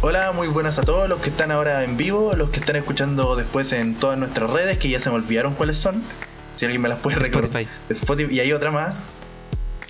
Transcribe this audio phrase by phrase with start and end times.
[0.00, 3.34] Hola, muy buenas a todos los que están ahora en vivo, los que están escuchando
[3.34, 6.04] después en todas nuestras redes, que ya se me olvidaron cuáles son.
[6.54, 7.46] Si alguien me las puede recordar.
[7.46, 7.68] Spotify.
[7.90, 8.34] Spotify.
[8.36, 8.94] Y hay otra más.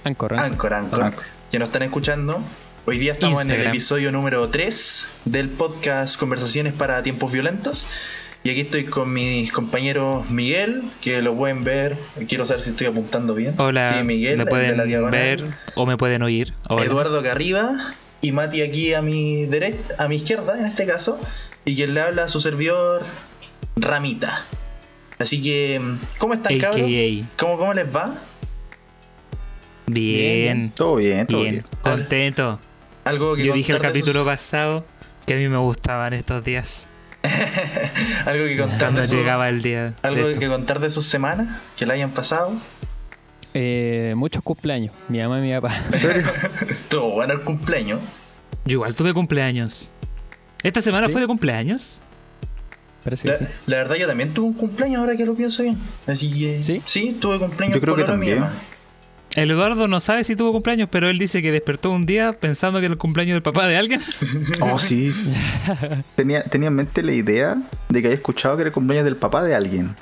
[0.04, 0.46] Anchor, Anchor.
[0.46, 1.02] Anchor, Anchor.
[1.02, 1.24] Anchor.
[1.50, 2.40] Que nos están escuchando.
[2.86, 7.86] Hoy día estamos en el episodio número 3 del podcast Conversaciones para Tiempos Violentos.
[8.44, 11.98] Y aquí estoy con mis compañeros Miguel, que lo pueden ver.
[12.26, 13.56] Quiero saber si estoy apuntando bien.
[13.58, 14.78] Hola, Sí, Miguel, me pueden
[15.10, 15.44] ver
[15.74, 16.54] o me pueden oír.
[16.70, 16.86] Hola.
[16.86, 21.18] Eduardo Carriba y Mati aquí a mi derecha, a mi izquierda en este caso,
[21.64, 23.04] y quien le habla a su servidor
[23.76, 24.44] Ramita.
[25.18, 25.80] Así que,
[26.18, 26.70] ¿cómo están, AKA.
[26.70, 26.90] cabros?
[27.38, 28.14] ¿Cómo, ¿Cómo les va?
[29.86, 31.64] Bien, Todo bien, todo bien, bien.
[31.82, 32.60] contento.
[33.04, 34.84] Algo que Yo dije el capítulo sus- pasado
[35.26, 36.88] que a mí me gustaban estos días.
[38.26, 39.94] algo que contar Cuando de su- llegaba el día.
[40.02, 42.52] algo que contar de sus semanas que le hayan pasado.
[43.54, 44.94] Eh, muchos cumpleaños.
[45.08, 45.74] Mi mamá y mi papá.
[45.92, 46.26] ¿En serio?
[46.68, 48.00] Estuvo bueno el cumpleaños.
[48.64, 49.90] Yo igual tuve cumpleaños.
[50.62, 51.12] ¿Esta semana ¿Sí?
[51.12, 52.00] fue de cumpleaños?
[53.04, 53.44] Parece que La, sí.
[53.66, 55.78] la verdad yo también tuve un cumpleaños ahora que lo pienso bien.
[56.06, 57.16] Así que ¿Sí?
[57.20, 58.44] tuve cumpleaños Yo creo que también.
[59.34, 62.80] El Eduardo no sabe si tuvo cumpleaños, pero él dice que despertó un día pensando
[62.80, 64.00] que era el cumpleaños del papá de alguien.
[64.60, 65.14] Oh, sí.
[66.16, 67.56] Tenía, tenía en mente la idea
[67.88, 69.94] de que había escuchado que era el cumpleaños del papá de alguien.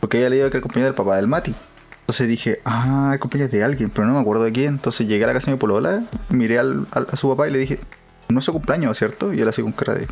[0.00, 1.54] Porque había leído que era el cumpleaños del papá del Mati.
[2.08, 4.68] Entonces dije, ah, el cumpleaños de alguien, pero no me acuerdo de quién.
[4.68, 7.52] Entonces llegué a la casa de mi polola, miré al- al- a su papá y
[7.52, 7.78] le dije,
[8.30, 9.34] no es su cumpleaños, ¿cierto?
[9.34, 10.08] Y él así con cara de...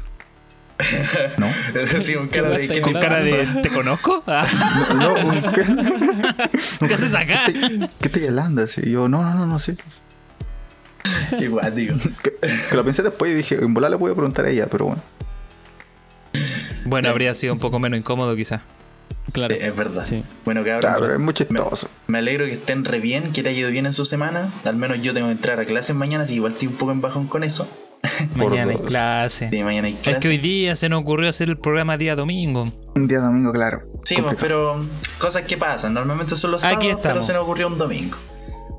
[1.38, 1.46] No,
[2.04, 3.24] Sí, con cara de Qué ¿qué Con te cara pasa?
[3.54, 4.22] de ¿te conozco?
[4.26, 4.46] Ah,
[4.94, 5.64] no, no, ¿qué,
[6.86, 7.40] ¿Qué haces acá?
[7.46, 8.62] ¿qué estoy hablando?
[8.62, 9.74] Así, y yo, no, no, no, no, sí.
[11.38, 11.94] Qué guático.
[12.22, 12.32] Que,
[12.68, 14.84] que lo pensé después y dije, en volar le voy a preguntar a ella, pero
[14.84, 15.02] bueno.
[16.84, 18.62] Bueno, habría sido un poco menos incómodo quizá.
[19.36, 19.54] Claro.
[19.54, 20.04] Eh, Es verdad.
[20.06, 20.24] Sí.
[20.46, 20.90] Bueno, cabrón.
[20.90, 21.88] Ah, pero es muy me, chistoso.
[22.06, 24.50] me alegro que estén re bien, que te haya ido bien en su semana.
[24.64, 27.02] Al menos yo tengo que entrar a clases mañana, así igual estoy un poco en
[27.02, 27.68] bajón con eso.
[28.34, 29.48] Mañana hay clase.
[29.52, 32.72] Sí, mañana hay Es que hoy día se nos ocurrió hacer el programa día domingo.
[32.94, 33.80] Un día domingo, claro.
[34.04, 34.80] Sí, pues, pero
[35.18, 35.92] cosas que pasan.
[35.92, 38.16] Normalmente son los Aquí sábados, pero se nos ocurrió un domingo.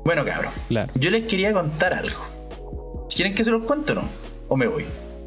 [0.04, 0.52] Bueno, cabrón.
[0.68, 0.90] Claro.
[0.94, 3.06] Yo les quería contar algo.
[3.14, 4.02] ¿Quieren que se los cuente o no?
[4.48, 4.84] ¿O me voy?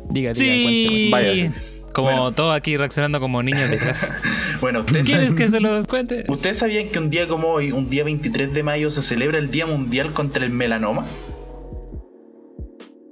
[0.10, 1.10] Diga, diga, Sí.
[1.12, 1.52] Váyase.
[1.94, 2.32] Como Bueno.
[2.32, 4.08] todos aquí reaccionando como niños de clase.
[4.62, 6.24] Bueno, ustedes, ¿Quieres que se lo cuente?
[6.28, 9.50] ¿ustedes sabían que un día como hoy, un día 23 de mayo, se celebra el
[9.50, 11.06] Día Mundial contra el Melanoma?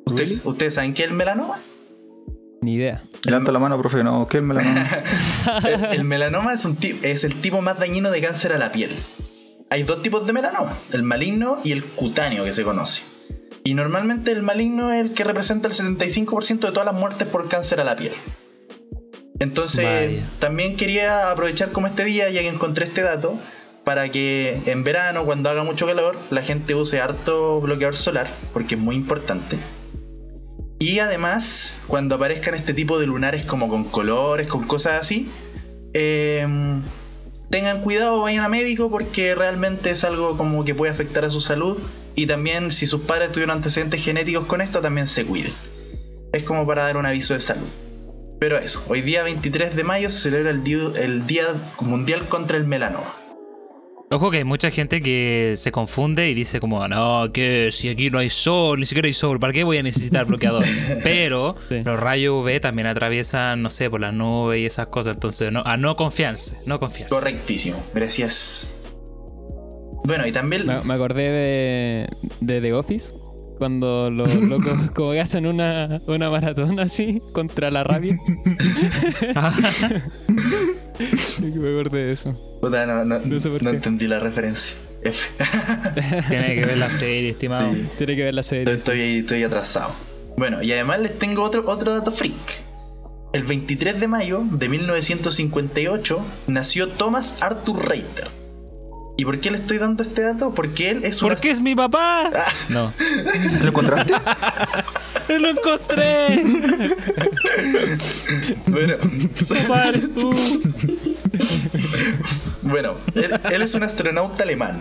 [0.05, 0.41] ¿Ustedes, Really?
[0.43, 1.59] ¿ustedes saben qué es el melanoma?
[2.61, 3.01] Ni idea.
[3.25, 4.87] Levanta la mano, profe, no, ¿qué es el melanoma?
[5.63, 8.71] El, el melanoma es, un ti- es el tipo más dañino de cáncer a la
[8.71, 8.91] piel.
[9.69, 13.01] Hay dos tipos de melanoma, el maligno y el cutáneo que se conoce.
[13.63, 17.47] Y normalmente el maligno es el que representa el 75% de todas las muertes por
[17.49, 18.13] cáncer a la piel.
[19.39, 20.29] Entonces, Vaya.
[20.39, 23.37] también quería aprovechar como este día, ya que encontré este dato,
[23.83, 28.75] para que en verano, cuando haga mucho calor, la gente use harto bloqueador solar, porque
[28.75, 29.57] es muy importante.
[30.77, 35.29] Y además, cuando aparezcan este tipo de lunares como con colores, con cosas así,
[35.93, 36.47] eh,
[37.49, 41.41] tengan cuidado, vayan a médico porque realmente es algo como que puede afectar a su
[41.41, 41.77] salud.
[42.15, 45.51] Y también si sus padres tuvieron antecedentes genéticos con esto, también se cuiden.
[46.31, 47.67] Es como para dar un aviso de salud.
[48.39, 51.43] Pero eso, hoy día 23 de mayo se celebra el Día, el día
[51.81, 53.15] Mundial contra el Melanoma.
[54.11, 58.09] Ojo que hay mucha gente que se confunde y dice como, no, que si aquí
[58.09, 60.65] no hay sol, ni siquiera hay sol, ¿para qué voy a necesitar bloqueador?
[61.03, 61.83] Pero Sí.
[61.83, 65.61] los rayos UV también atraviesan, no sé, por las nubes y esas cosas, entonces no,
[65.63, 67.13] a no confiarse, no confiarse.
[67.13, 68.71] Correctísimo, gracias.
[70.05, 70.65] Bueno, y también...
[70.65, 72.07] Me, me acordé de,
[72.39, 73.13] de The Office.
[73.59, 78.17] Cuando los locos como que hacen una, una maratón así contra la rabia.
[81.39, 82.33] me acordé de eso.
[82.61, 83.75] Puta, no, no- No sé por no qué.
[83.77, 84.75] entendí la referencia.
[85.01, 85.27] F.
[86.27, 87.73] Tiene que ver la serie, estimado.
[87.73, 87.85] Sí.
[87.97, 88.73] Tiene que ver la serie.
[88.73, 89.91] Estoy, estoy, estoy atrasado.
[90.37, 92.33] Bueno, y además les tengo otro, otro dato freak.
[93.31, 98.27] El 23 de mayo de 1958 nació Thomas Arthur Reiter.
[99.19, 100.55] ¿Y por qué le estoy dando este dato?
[100.55, 101.27] Porque él es un...
[101.27, 102.31] ¿Por qué es mi papá?
[102.69, 102.93] No,
[103.61, 104.13] ¿Lo encontraste?
[105.39, 106.43] lo encontré.
[108.67, 108.95] Bueno,
[109.49, 110.33] Papá, eres tú.
[112.61, 114.79] bueno él, él es un astronauta alemán.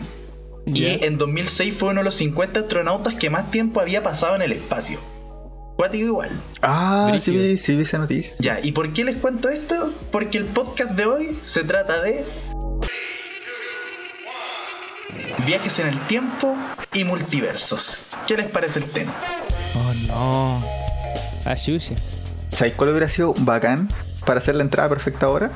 [0.66, 4.42] Y en 2006 fue uno de los 50 astronautas que más tiempo había pasado en
[4.42, 5.00] el espacio.
[5.76, 6.30] Cuático igual.
[6.62, 8.34] Ah, sí vi, sí vi esa noticia.
[8.38, 9.92] Ya, ¿y por qué les cuento esto?
[10.12, 12.24] Porque el podcast de hoy se trata de
[15.46, 16.56] viajes en el tiempo
[16.92, 18.00] y multiversos.
[18.26, 19.12] ¿Qué les parece el tema?
[19.74, 20.60] Oh, no.
[21.44, 21.94] Ah, Xuxa.
[22.52, 23.88] ¿Sabéis cuál hubiera sido bacán
[24.26, 25.50] para hacer la entrada perfecta ahora?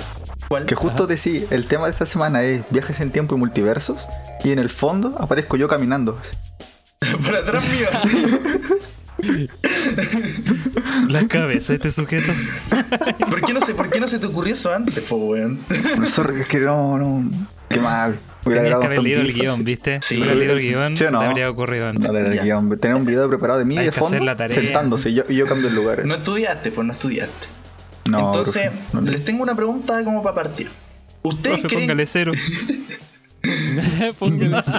[0.48, 0.66] ¿Cuál?
[0.66, 4.06] Que justo decía, el tema de esta semana es viajes en tiempo y multiversos.
[4.44, 6.18] Y en el fondo aparezco yo caminando.
[7.24, 7.88] Por atrás mío.
[11.08, 12.32] La cabeza de este sujeto.
[13.28, 15.60] ¿Por qué no se, por qué no se te ocurrió eso antes, po, weón?
[16.06, 17.30] Sorry, es que no, no.
[17.68, 18.18] Qué mal.
[18.44, 19.64] Hubiera Tenías que haber leído el guion.
[19.64, 20.00] ¿viste?
[20.02, 21.18] Sí, Si hubieras leído el guion, ¿Sí o se no?
[21.20, 22.10] te habría ocurrido antes.
[22.10, 22.78] No, el guion.
[22.78, 24.54] Tener un video preparado de mí Hay de que fondo, hacer la tarea.
[24.54, 26.04] sentándose y yo, y yo cambio el lugar.
[26.04, 27.46] No estudiaste, pues no estudiaste.
[28.10, 30.68] No, Entonces, profe, no les tengo una pregunta como para partir.
[31.22, 32.32] ¿Ustedes Profe, creen póngale cero.
[34.18, 34.72] Póngale así.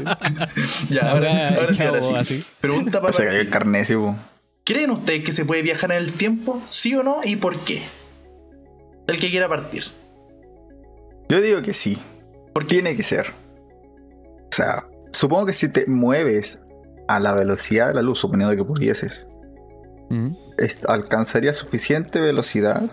[0.89, 2.35] Ya, ahora, Ahora, ahora sí, chavo, ahora sí.
[2.35, 2.45] así.
[2.61, 3.95] Pregunta para Se cayó el carnet, sí.
[4.65, 6.61] ¿Creen ustedes que se puede viajar en el tiempo?
[6.69, 7.17] ¿Sí o no?
[7.23, 7.81] ¿Y por qué?
[9.07, 9.83] El que quiera partir.
[11.29, 11.97] Yo digo que sí.
[12.53, 12.75] ¿Por qué?
[12.75, 13.27] Tiene que ser.
[14.53, 16.59] O sea, supongo que si te mueves
[17.07, 19.27] a la velocidad de la luz, suponiendo que pudieses,
[20.11, 20.35] Mm.
[20.59, 22.83] es- alcanzaría suficiente velocidad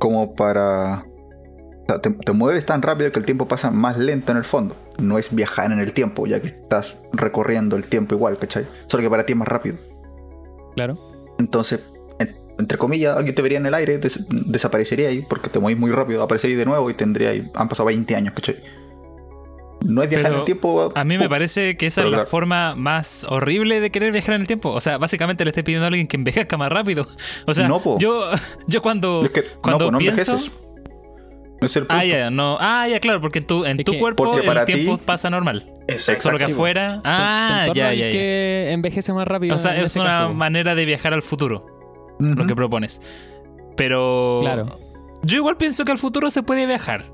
[0.00, 1.02] como para...
[1.02, 4.44] O sea, te, te mueves tan rápido que el tiempo pasa más lento en el
[4.44, 4.74] fondo.
[4.98, 8.66] No es viajar en el tiempo, ya que estás recorriendo el tiempo igual, ¿cachai?
[8.86, 9.76] Solo que para ti es más rápido.
[10.76, 10.96] Claro.
[11.38, 11.80] Entonces,
[12.18, 15.78] en- entre comillas, alguien te vería en el aire, des- desaparecería ahí porque te mueves
[15.78, 18.56] muy rápido, aparecería de nuevo y tendría ahí, han pasado 20 años, ¿cachai?
[19.84, 20.92] No es viajar en el tiempo.
[20.94, 22.30] A mí me uh, parece que esa Pero es la claro.
[22.30, 24.70] forma más horrible de querer viajar en el tiempo.
[24.70, 27.06] O sea, básicamente le estoy pidiendo a alguien que envejezca más rápido.
[27.46, 28.24] O sea, No, yo,
[28.66, 30.50] yo cuando, Es que cuando no, po, no envejeces.
[31.60, 32.58] No es el Ah, ya, no.
[32.60, 35.30] Ah, ya, claro, porque en tu, en tu que- cuerpo Porque el tiempo ti- pasa
[35.30, 35.72] normal.
[35.88, 36.22] Exacto.
[36.24, 37.00] Solo que afuera.
[37.04, 38.12] Ah, Tu ya, es ya, ya.
[38.12, 39.54] que envejece más rápido.
[39.54, 40.34] O sea, es una caso.
[40.34, 41.66] manera de viajar al futuro,
[42.18, 43.00] lo que propones.
[43.76, 44.40] Pero.
[44.42, 44.80] Claro.
[45.22, 47.10] Yo igual pienso que al futuro se puede viajar.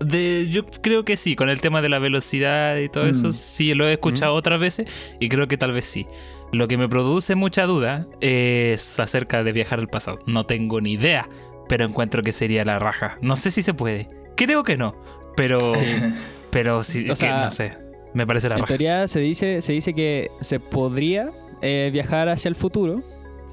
[0.00, 3.10] De, yo creo que sí, con el tema de la velocidad y todo Mm.
[3.10, 4.86] eso, sí lo he escuchado otras veces
[5.20, 6.06] y creo que tal vez sí.
[6.52, 10.18] Lo que me produce mucha duda es acerca de viajar al pasado.
[10.26, 11.28] No tengo ni idea,
[11.68, 13.18] pero encuentro que sería la raja.
[13.20, 14.08] No sé si se puede.
[14.36, 14.94] Creo que no,
[15.36, 15.84] pero Sí.
[16.50, 17.76] pero sí, O que no sé.
[18.14, 18.68] Me parece la En raja.
[18.68, 21.30] teoría se dice, se dice que se podría
[21.60, 23.02] eh, viajar hacia el futuro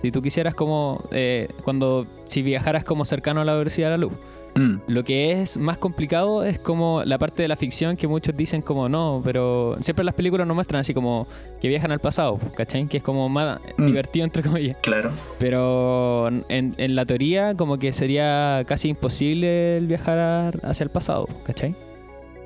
[0.05, 3.97] si tú quisieras como eh, cuando si viajaras como cercano a la velocidad de la
[3.97, 4.13] luz.
[4.53, 4.77] Mm.
[4.87, 8.61] Lo que es más complicado es como la parte de la ficción que muchos dicen
[8.61, 11.27] como no, pero siempre las películas nos muestran así como
[11.59, 12.87] que viajan al pasado, ¿cachai?
[12.87, 13.85] Que es como más Mm.
[13.87, 14.77] divertido entre comillas.
[14.81, 15.11] Claro.
[15.39, 21.27] Pero en, en la teoría como que sería casi imposible el viajar hacia el pasado,
[21.43, 21.75] ¿cachai?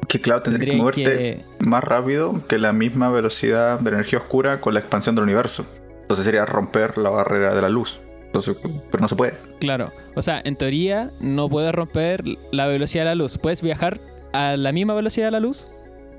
[0.08, 4.74] Que claro, tendrías que moverte más rápido que la misma velocidad de energía oscura con
[4.74, 5.68] la expansión del universo.
[6.10, 8.00] Entonces sería romper la barrera de la luz.
[8.26, 8.58] Entonces,
[8.90, 9.34] pero no se puede.
[9.60, 9.92] Claro.
[10.16, 13.38] O sea, en teoría no puedes romper la velocidad de la luz.
[13.38, 14.02] Puedes viajar
[14.34, 15.68] a la misma velocidad de la luz,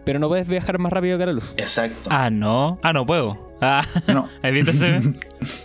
[0.05, 1.55] pero no puedes viajar más rápido que la luz.
[1.57, 2.09] Exacto.
[2.13, 2.79] Ah, no.
[2.83, 3.53] Ah, no puedo.
[3.61, 4.29] Ah, No.
[4.45, 5.01] evítase.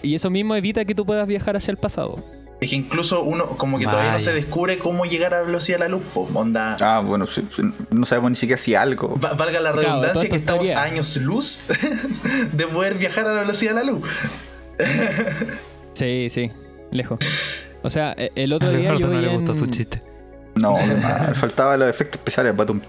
[0.01, 2.24] Y eso mismo evita que tú puedas viajar hacia el pasado.
[2.61, 5.77] Es que incluso uno como que todavía no se descubre cómo llegar a la velocidad
[5.77, 6.03] de la luz.
[6.13, 6.27] po.
[6.33, 6.77] Onda.
[6.81, 7.25] Ah, bueno,
[7.91, 9.19] no sabemos ni siquiera si algo.
[9.19, 10.81] Va- valga la redundancia que es estamos teoría.
[10.81, 11.59] años luz
[12.53, 14.03] de poder viajar a la velocidad de la luz.
[15.93, 16.49] Sí, sí.
[16.91, 17.19] Lejos.
[17.83, 20.01] O sea, e- el A otro día yo no le gustó en- tu chiste.
[20.55, 20.75] No,
[21.35, 22.55] faltaba los efectos especiales.
[22.55, 22.81] batum.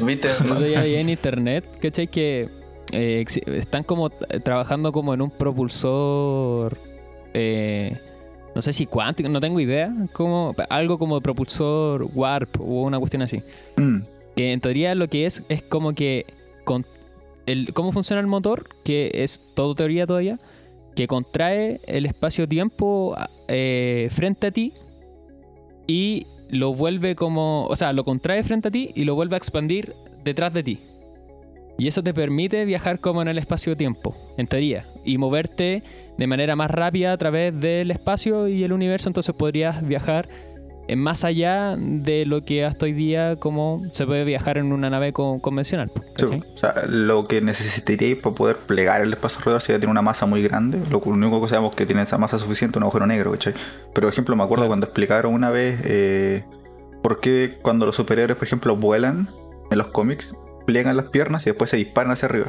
[0.00, 0.28] ¿Viste?
[0.40, 2.08] El otro día vi en internet, ¿cachai?
[2.08, 2.48] Que
[2.92, 6.78] eh, están como trabajando como en un propulsor.
[7.34, 8.00] eh,
[8.54, 9.92] no sé si cuántico, no tengo idea.
[10.12, 13.42] Como, algo como propulsor warp o una cuestión así.
[13.76, 13.98] Mm,
[14.36, 16.26] Que en teoría lo que es es como que
[16.64, 16.86] con
[17.46, 20.38] el, cómo funciona el motor, que es todo teoría todavía,
[20.94, 23.16] que contrae el espacio-tiempo
[23.48, 24.72] eh, frente a ti
[25.86, 29.38] y lo vuelve como, o sea, lo contrae frente a ti y lo vuelve a
[29.38, 29.94] expandir
[30.24, 30.80] detrás de ti.
[31.80, 35.82] Y eso te permite viajar como en el espacio-tiempo, en teoría, y moverte
[36.18, 40.28] de manera más rápida a través del espacio y el universo, entonces podrías viajar
[40.94, 45.14] más allá de lo que hasta hoy día como se puede viajar en una nave
[45.14, 45.90] con- convencional.
[46.16, 50.02] sí, o sea, lo que necesitaríais para poder plegar el espacio alrededor sería tener una
[50.02, 50.80] masa muy grande.
[50.90, 53.54] Lo único que sabemos que tiene esa masa suficiente un agujero negro, ¿cachai?
[53.94, 56.44] Pero, por ejemplo, me acuerdo cuando explicaron una vez eh,
[57.02, 59.28] por qué cuando los superhéroes, por ejemplo, vuelan
[59.70, 60.34] en los cómics,
[60.70, 62.46] pliegan las piernas y después se disparan hacia arriba.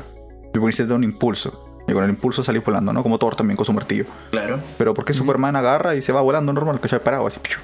[0.54, 1.68] Y porque necesitan un impulso.
[1.88, 3.02] Y con el impulso salís volando, ¿no?
[3.02, 4.06] Como Thor también con su martillo.
[4.30, 4.60] Claro.
[4.78, 7.02] Pero ¿por qué Superman agarra y se va volando normal, ¿cachai?
[7.02, 7.40] Parado, así.
[7.40, 7.58] ¡piu!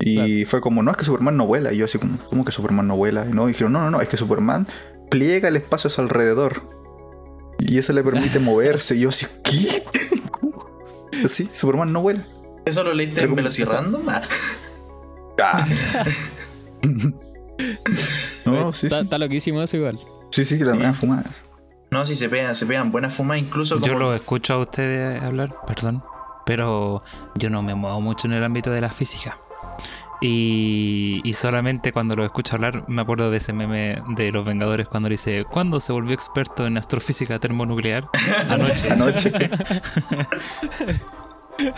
[0.00, 1.72] Y fue como, no, es que Superman no vuela.
[1.72, 3.26] Y yo así como, ¿cómo que Superman no vuela?
[3.30, 4.66] Y no, dijeron, no, no, no, es que Superman
[5.10, 6.62] pliega el espacio a su alrededor.
[7.58, 8.96] Y eso le permite moverse.
[8.96, 9.82] Y yo así, ¿qué?
[10.30, 10.66] ¿Cómo?
[11.28, 12.22] Sí, Superman no vuela.
[12.64, 14.06] ¿Eso lo leíste en Velocirandom?
[14.08, 14.22] Ah,
[15.38, 15.66] Ah.
[18.60, 19.04] No, sí, Está, sí.
[19.04, 19.98] está loquísimo eso igual.
[20.30, 20.78] Sí, sí, la Sí.
[20.78, 21.24] media fumada.
[21.90, 23.86] No, sí, se pegan, se pegan buenas fumas, incluso como...
[23.86, 26.02] Yo lo escucho a ustedes hablar, perdón,
[26.44, 27.02] pero
[27.36, 29.38] yo no me muevo mucho en el ámbito de la física.
[30.20, 34.88] Y, y solamente cuando lo escucho hablar me acuerdo de ese meme de los Vengadores
[34.88, 38.04] cuando dice ¿Cuándo se volvió experto en astrofísica termonuclear?
[38.48, 38.90] Anoche.
[38.90, 39.30] Anoche.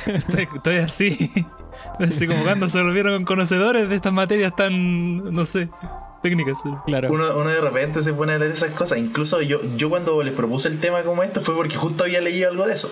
[0.06, 1.30] Estoy, estoy así.
[2.00, 5.68] Así como cuando se volvieron con conocedores de estas materias tan, no sé,
[6.22, 6.62] técnicas.
[6.86, 7.12] Claro.
[7.12, 8.98] Uno, uno de repente se pone a leer esas cosas.
[8.98, 12.50] Incluso yo, yo cuando les propuse el tema como esto fue porque justo había leído
[12.50, 12.90] algo de eso.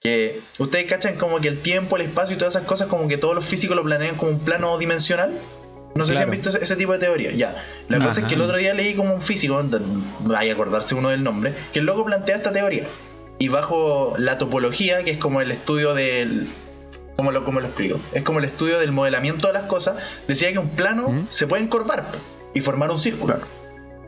[0.00, 3.18] Que ustedes cachan como que el tiempo, el espacio y todas esas cosas, como que
[3.18, 5.38] todos los físicos lo planean como un plano dimensional.
[5.94, 7.32] No sé si han visto ese, ese tipo de teoría.
[7.32, 7.54] Ya.
[7.88, 8.28] La cosa es Ajá.
[8.28, 9.62] que el otro día leí como un físico,
[10.20, 12.86] vaya a acordarse uno del nombre, que el loco plantea esta teoría.
[13.38, 16.48] Y bajo la topología, que es como el estudio del.
[17.16, 18.00] ¿Cómo lo, cómo lo explico?
[18.12, 19.96] Es como el estudio del modelamiento de las cosas.
[20.26, 21.26] Decía que un plano ¿Mm?
[21.28, 22.06] se puede encorvar
[22.54, 23.36] y formar un círculo.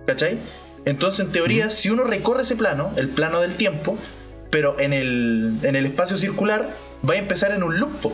[0.07, 0.39] ¿Cachai?
[0.85, 3.97] Entonces, en teoría, si uno recorre ese plano, el plano del tiempo,
[4.51, 6.69] pero en el, en el espacio circular,
[7.09, 8.13] va a empezar en un loop.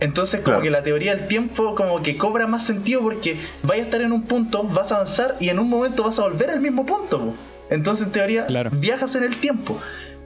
[0.00, 0.62] Entonces, como Claro.
[0.62, 4.12] que la teoría del tiempo como que cobra más sentido porque vas a estar en
[4.12, 7.18] un punto, vas a avanzar y en un momento vas a volver al mismo punto.
[7.20, 7.34] po.
[7.70, 8.70] Entonces, en teoría, Claro.
[8.72, 9.78] viajas en el tiempo.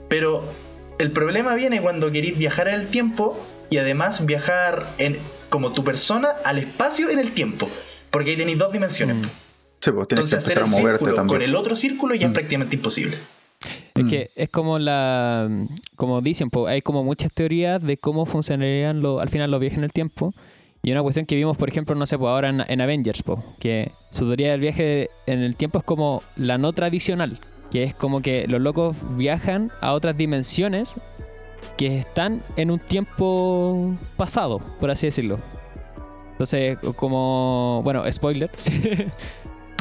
[0.09, 0.43] Pero
[0.97, 3.39] el problema viene cuando querís viajar en el tiempo
[3.69, 5.17] y además viajar en
[5.49, 7.69] como tu persona al espacio en el tiempo.
[8.11, 9.17] Porque ahí tenéis dos dimensiones.
[9.17, 9.21] Mm.
[9.81, 11.41] Sí, pues tienes que Entonces hacer empezar a moverte círculo con también.
[11.49, 12.33] el otro círculo ya es Mm.
[12.33, 13.17] prácticamente imposible.
[13.95, 14.07] Es Mm.
[14.09, 15.49] que es como la.
[15.95, 19.83] Como dicen, hay como muchas teorías de cómo funcionarían lo- al final los viajes en
[19.83, 20.33] el tiempo.
[20.81, 23.37] Y una cuestión que vimos, por ejemplo, no sé, pues ahora en, en Avengers, po,
[23.59, 27.37] que su teoría del viaje en el tiempo es como la no tradicional,
[27.69, 30.95] que es como que los locos viajan a otras dimensiones
[31.77, 35.39] que están en un tiempo pasado, por así decirlo.
[36.39, 38.49] Entonces, como, bueno, spoiler.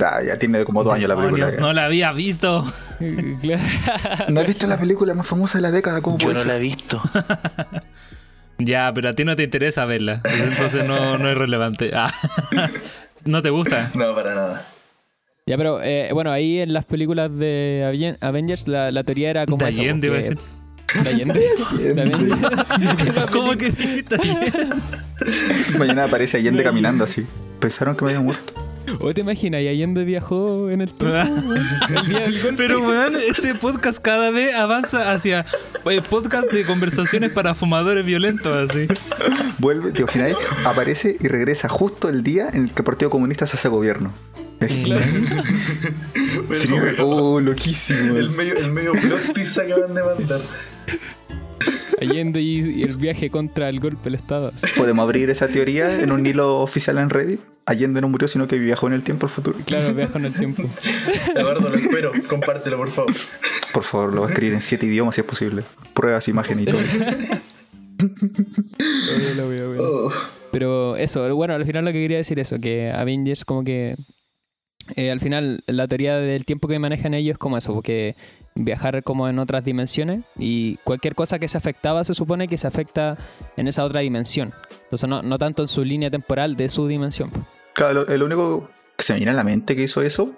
[0.00, 1.48] Ah, ya tiene como dos años la película.
[1.58, 2.64] No la había visto.
[4.28, 6.00] ¿No has visto la película más famosa de la década?
[6.02, 6.46] ¿Cómo Yo puede no ser?
[6.46, 7.02] la he visto.
[8.60, 10.20] Ya, pero a ti no te interesa verla.
[10.24, 11.90] Entonces no, no es relevante.
[11.94, 12.12] Ah.
[13.24, 13.90] ¿No te gusta?
[13.94, 14.66] No, para nada.
[15.46, 19.46] Ya, pero eh, bueno, ahí en las películas de Aven- Avengers la, la teoría era
[19.46, 21.02] como De eso, Allende, iba a porque- decir.
[21.02, 21.94] ¿De Allende?
[21.94, 23.26] ¿De Allende?
[23.32, 24.52] ¿Cómo que dijiste Allende?
[25.78, 27.26] Mañana aparece Allende caminando así.
[27.60, 28.52] Pensaron que me había muerto.
[29.00, 29.60] ¿O te imaginas?
[29.60, 31.14] Y Allende viajó en el tiempo.
[31.14, 32.54] el golpe.
[32.56, 35.44] Pero, weón, este podcast cada vez avanza hacia
[35.90, 38.88] eh, podcast de conversaciones para fumadores violentos, así.
[39.58, 43.46] Vuelve, te imagináis, aparece y regresa justo el día en el que el Partido Comunista
[43.46, 44.12] se hace gobierno.
[46.50, 48.16] Sería, oh, loquísimo.
[48.16, 50.40] El medio, el medio plot twist acaban de mandar.
[52.02, 54.52] Allende y, el viaje contra el golpe del Estado.
[54.76, 57.40] Podemos abrir esa teoría en un hilo oficial en Reddit.
[57.66, 59.58] Allende no murió, sino que viajó en el tiempo al futuro.
[59.66, 60.62] Claro, viajo en el tiempo.
[61.34, 62.12] Eduardo, lo espero.
[62.28, 63.12] Compártelo, por favor.
[63.72, 65.62] Por favor, lo voy a escribir en siete idiomas si es posible.
[65.92, 66.80] Pruebas, imágenes y todo.
[69.80, 70.12] Oh.
[70.52, 73.96] Pero eso, bueno, al final lo que quería decir eso, que Avengers como que
[74.96, 78.16] eh, al final la teoría del tiempo que manejan ellos es como eso, porque
[78.54, 82.66] viajar como en otras dimensiones y cualquier cosa que se afectaba se supone que se
[82.66, 83.16] afecta
[83.56, 84.52] en esa otra dimensión.
[84.84, 87.30] Entonces no, no tanto en su línea temporal de su dimensión.
[87.74, 90.34] Claro, el único que se me viene a la mente que hizo eso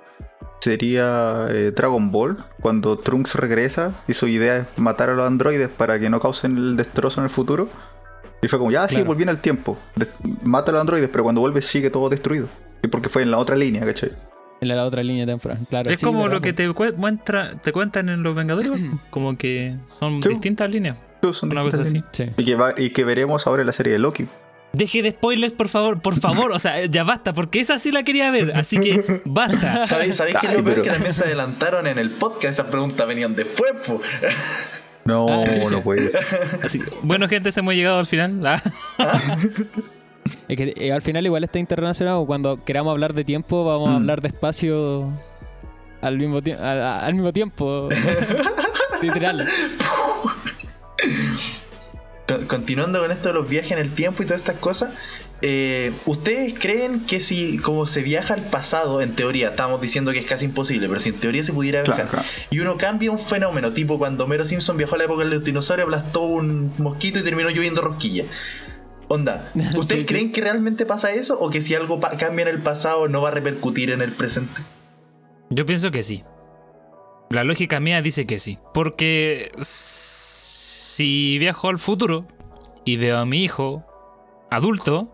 [0.60, 5.68] sería eh, Dragon Ball, cuando Trunks regresa y su idea es matar a los androides
[5.68, 7.68] para que no causen el destrozo en el futuro.
[8.42, 9.08] Y fue como, ya, sí, Claro.
[9.08, 9.78] volví en el tiempo.
[9.96, 10.10] Des-
[10.42, 12.48] mata a los androides, pero cuando vuelve sigue todo destruido.
[12.82, 14.10] Y porque fue en la otra línea, ¿cachai?
[14.60, 15.58] En la otra línea temporal.
[15.70, 18.72] Claro, Es sí, como lo que te, cue- muestra, te cuentan en Los Vengadores,
[19.10, 20.96] como que son distintas líneas.
[21.32, 22.02] Son Una distintas cosa así.
[22.12, 22.32] Sí.
[22.36, 24.26] Y que, va- y que veremos ahora en la serie de Loki.
[24.72, 26.52] Deje de spoilers, por favor, por favor.
[26.52, 28.52] O sea, ya basta, porque esa sí la quería ver.
[28.54, 29.84] Así que basta.
[29.86, 30.74] ¿Sabéis, ¿sabéis qué es lo peor?
[30.76, 32.52] pero- Que también se adelantaron en el podcast.
[32.60, 34.00] Esas preguntas venían después, po.
[35.06, 35.72] No, Ah, sí, sí.
[35.74, 36.24] no puede ser.
[36.62, 38.46] Así, bueno, gente, se hemos llegado al final.
[38.46, 38.60] Ah.
[40.48, 42.24] Es que eh, al final igual está internacional.
[42.26, 43.96] Cuando queramos hablar de tiempo, vamos a Mm.
[43.96, 45.10] hablar de espacio
[46.02, 47.88] al mismo, tie- al, al mismo tiempo.
[49.02, 49.46] Literal.
[52.26, 54.92] Con- Continuando con esto de los viajes en el tiempo y todas estas cosas,
[55.42, 60.18] eh, ¿ustedes creen que si como se viaja al pasado, en teoría, estamos diciendo que
[60.18, 62.24] es casi imposible, pero si en teoría se pudiera viajar, claro.
[62.50, 65.86] y uno cambia un fenómeno, tipo cuando Homero Simpson viajó a la época del dinosaurio,
[65.86, 68.24] aplastó un mosquito y terminó lloviendo rosquilla?
[69.12, 70.14] Onda, ¿ustedes Sí, sí.
[70.14, 73.28] creen que realmente pasa eso o que si algo cambia en el pasado no va
[73.30, 74.60] a repercutir en el presente?
[75.50, 76.22] Yo pienso que sí.
[77.30, 78.58] La lógica mía dice que sí.
[78.72, 82.28] Porque si viajo al futuro
[82.84, 83.84] y veo a mi hijo
[84.50, 85.12] adulto,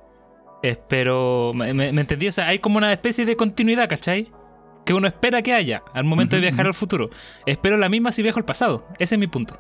[0.63, 1.53] espero.
[1.55, 2.29] ¿Me, me, me entendí?
[2.29, 4.31] O sea, hay como una especie de continuidad, ¿cachai?
[4.85, 7.09] Que uno espera que haya al momento de viajar al futuro.
[7.47, 8.87] Espero la misma si viajo al pasado.
[8.99, 9.59] Ese es mi punto.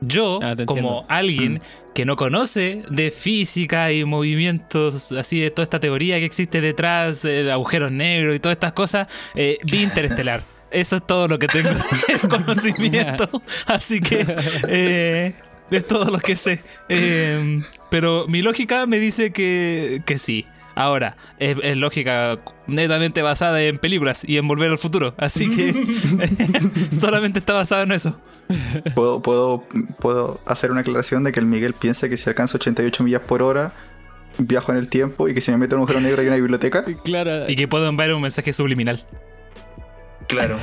[0.00, 1.92] Yo, Ah, como alguien Mm.
[1.94, 7.24] que no conoce de física y movimientos así de toda esta teoría que existe detrás,
[7.24, 10.42] eh, agujeros negros y todas estas cosas, eh, vi Interestelar.
[10.70, 13.28] Eso es todo lo que tengo de conocimiento.
[13.66, 14.26] Así que,
[14.68, 15.32] eh,
[15.70, 16.60] Es todo lo que sé.
[16.88, 17.60] Eh,
[17.90, 20.44] pero mi lógica me dice que, que sí.
[20.76, 25.14] Ahora, es, es lógica netamente basada en películas y en volver al futuro.
[25.16, 25.72] Así que
[26.92, 28.20] solamente está basada en eso.
[28.94, 29.64] ¿Puedo, puedo,
[29.98, 33.40] puedo hacer una aclaración de que el Miguel piensa que si alcanza 88 millas por
[33.42, 33.72] hora,
[34.36, 36.36] viajo en el tiempo y que si me meto en un agujero negro hay una
[36.36, 36.84] biblioteca.
[37.04, 37.48] Claro.
[37.48, 39.02] Y que puedo enviar un mensaje subliminal.
[40.28, 40.58] Claro.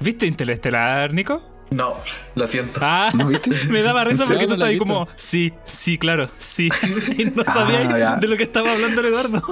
[0.00, 1.40] ¿Viste Interestelar, Nico?
[1.70, 1.94] No,
[2.34, 2.80] lo siento.
[2.82, 3.50] Ah, ¿No viste?
[3.68, 6.68] me daba risa ¿En porque tú ¿No la estabas ahí como, sí, sí, claro, sí.
[7.16, 9.42] Y no sabía Ah, de lo que estaba hablando el Eduardo.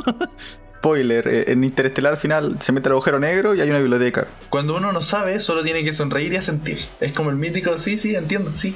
[0.79, 4.27] Spoiler, eh, en Interestelar al final se mete al agujero negro y hay una biblioteca.
[4.51, 6.79] Cuando uno no sabe, solo tiene que sonreír y asentir.
[7.01, 8.75] Es como el mítico, sí, sí, entiendo, sí.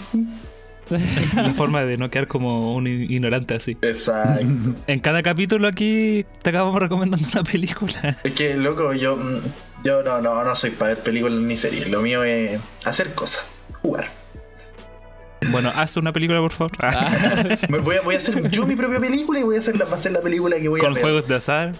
[1.34, 3.76] La forma de no quedar como un ignorante así.
[3.82, 4.44] Exacto.
[4.86, 8.18] En cada capítulo aquí te acabamos recomendando una película.
[8.24, 9.40] Es que, loco, yo, mm,
[9.84, 11.88] yo no, no, no soy para ver películas ni series.
[11.88, 13.44] Lo mío es hacer cosas,
[13.82, 14.08] jugar.
[15.50, 16.72] Bueno, haz una película, por favor.
[16.80, 17.42] Ah,
[17.82, 19.96] voy, a, voy a hacer yo mi propia película y voy a hacer la, va
[19.96, 21.02] a ser la película que voy a con ver.
[21.02, 21.74] juegos de azar.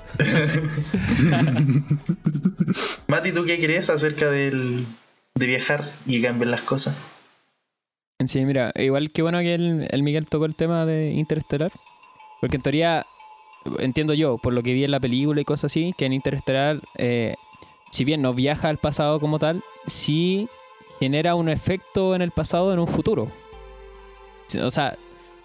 [3.07, 4.87] Mati, ¿tú qué crees acerca del,
[5.35, 6.95] de viajar y cambiar las cosas?
[8.27, 11.73] Sí, mira, igual que bueno que el, el Miguel tocó el tema de Interestelar.
[12.41, 13.07] Porque en teoría,
[13.79, 16.81] entiendo yo, por lo que vi en la película y cosas así, que en Interestelar,
[16.97, 17.35] eh,
[17.91, 20.49] si bien no viaja al pasado como tal, sí
[20.99, 23.31] genera un efecto en el pasado en un futuro.
[24.63, 24.97] O sea,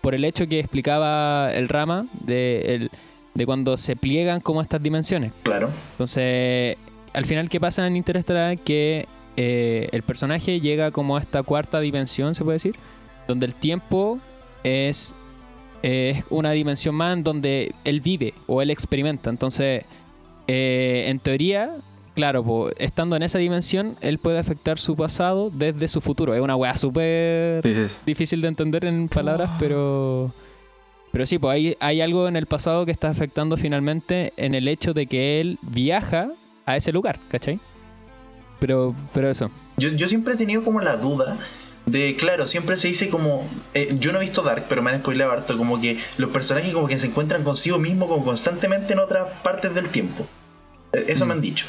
[0.01, 2.91] por el hecho que explicaba el Rama de, el-
[3.34, 5.32] de cuando se pliegan como estas dimensiones.
[5.44, 5.70] Claro.
[5.91, 6.77] Entonces,
[7.13, 8.58] al final, ¿qué pasa en Interestelar?
[8.60, 12.75] Que eh, el personaje llega como a esta cuarta dimensión, se puede decir,
[13.27, 14.20] donde el tiempo
[14.63, 15.15] es,
[15.84, 19.30] es una dimensión más en donde él vive o él experimenta.
[19.30, 19.84] Entonces,
[20.48, 21.75] eh, en teoría,
[22.15, 26.34] claro, po, estando en esa dimensión, él puede afectar su pasado desde su futuro.
[26.34, 27.96] Es una weá súper Sí, sí, sí.
[28.06, 30.34] difícil de entender en palabras, pero.
[31.12, 34.67] Pero sí, pues hay, hay algo en el pasado que está afectando finalmente en el
[34.67, 36.32] hecho de que él viaja
[36.65, 37.58] a ese lugar, ¿cachai?
[38.60, 39.52] Pero, pero eso.
[39.78, 41.38] Yo, yo siempre he tenido como la duda
[41.86, 45.02] de, claro, siempre se dice como, eh, yo no he visto Dark, pero me han
[45.02, 49.00] spoilado harto, como que los personajes como que se encuentran consigo mismos como constantemente en
[49.00, 50.26] otras partes del tiempo.
[50.94, 51.65] Eh, Eso me han dicho.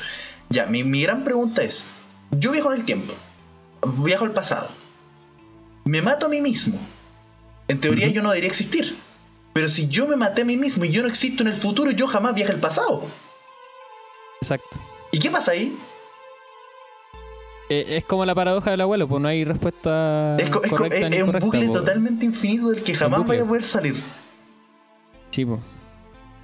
[0.49, 1.85] Ya, mi, mi gran pregunta es,
[2.31, 3.12] yo viajo en el tiempo,
[3.99, 4.68] viajo al pasado,
[5.85, 6.79] me mato a mí mismo.
[7.68, 8.96] En teoría yo no debería existir.
[9.53, 11.90] Pero si yo me maté a mí mismo y yo no existo en el futuro,
[11.90, 13.03] yo jamás viaje al pasado.
[14.42, 14.79] Exacto.
[15.11, 15.75] ¿Y qué pasa ahí?
[17.68, 20.76] Eh, es como la paradoja del abuelo, pues no hay respuesta Es, co- es co-
[20.76, 21.72] correcta es- ni es un bucle po.
[21.72, 23.96] totalmente infinito del que jamás vaya a poder salir.
[25.31, 25.61] Sí, po.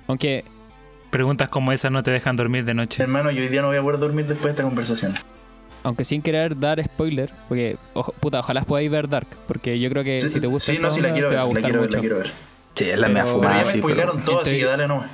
[0.09, 0.45] Aunque,
[1.11, 3.03] Preguntas como esas no te dejan dormir de noche.
[3.03, 5.15] Hermano, yo hoy día no voy a poder dormir después de esta conversación.
[5.85, 10.05] aunque sin querer dar spoiler, porque, ojo, puta, ojalá podáis ver Dark, porque yo creo
[10.05, 11.61] que si te gusta sí, no, sí la onda, quiero te va a ver, la
[11.61, 11.97] gustar quiero ver, mucho.
[11.97, 12.31] la quiero ver.
[12.75, 14.27] Sí, es la Pero- mea Pero fumada, ya me sí, spoilaron pero...
[14.31, 15.11] todo, así que dale nomás.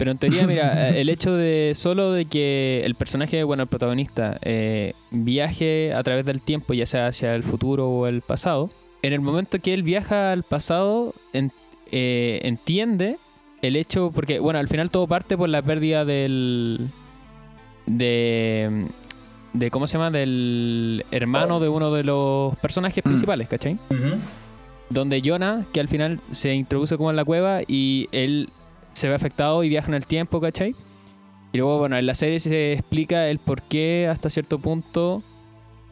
[0.00, 3.68] Pero en teoría, mira, eh, el hecho de solo de que el personaje, bueno, el
[3.68, 8.70] protagonista, eh, viaje a través del tiempo, ya sea hacia el futuro o el pasado,
[9.02, 11.52] en el momento que él viaja al pasado, en-
[11.92, 13.18] eh, entiende
[13.60, 16.88] el hecho, porque, bueno, al final todo parte por la pérdida del...
[17.86, 18.86] de...
[19.52, 20.10] de ¿Cómo se llama?
[20.10, 23.08] Del hermano de uno de los personajes Mm.
[23.08, 23.78] principales, ¿cachai?
[24.88, 28.48] Donde Jonah, que al final se introduce como en la cueva y él
[28.92, 30.74] se ve afectado y viaja en el tiempo, ¿cachai?
[31.52, 35.22] Y luego, bueno, en la serie se explica el por qué hasta cierto punto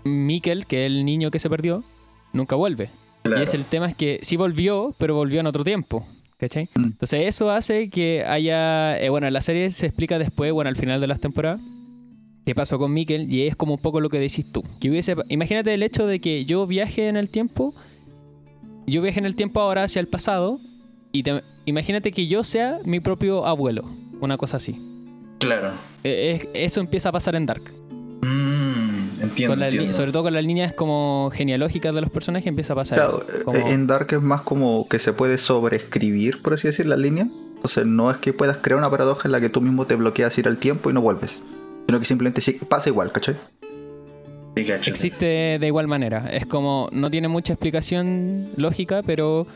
[0.05, 1.85] Mikkel, que es el niño que se perdió,
[2.33, 2.91] nunca vuelve.
[3.23, 3.41] Claro.
[3.41, 6.07] Y es el tema es que sí volvió, pero volvió en otro tiempo,
[6.37, 6.69] ¿cachai?
[6.75, 6.85] Mm.
[6.85, 10.77] Entonces eso hace que haya, eh, bueno, en la serie se explica después, bueno, al
[10.77, 11.61] final de las temporadas,
[12.47, 14.63] qué pasó con Mikkel y es como un poco lo que decís tú.
[14.81, 17.75] Que hubiese, imagínate el hecho de que yo viaje en el tiempo,
[18.87, 20.61] yo viaje en el tiempo ahora hacia el pasado
[21.13, 23.85] y te- imagínate que yo sea mi propio abuelo,
[24.21, 24.81] una cosa así.
[25.39, 25.71] Claro.
[26.05, 27.73] Eh, es- eso empieza a pasar en Dark.
[28.23, 29.93] Mm, entiendo, Con entiendo.
[29.93, 33.39] sobre todo con las líneas como genealógicas de los personajes empieza a pasar Claro, eso.
[33.39, 36.97] eh, Como- en Dark es más como que se puede sobreescribir, por así decir, la
[36.97, 37.27] línea.
[37.55, 40.37] Entonces no es que puedas crear una paradoja en la que tú mismo te bloqueas
[40.39, 41.43] ir al tiempo y no vuelves.
[41.87, 43.35] Sino que simplemente sí, pasa igual, ¿cachai?
[44.57, 44.91] Sí, cacho.
[44.91, 46.29] Existe de igual manera.
[46.33, 49.47] Es como, no tiene mucha explicación lógica, pero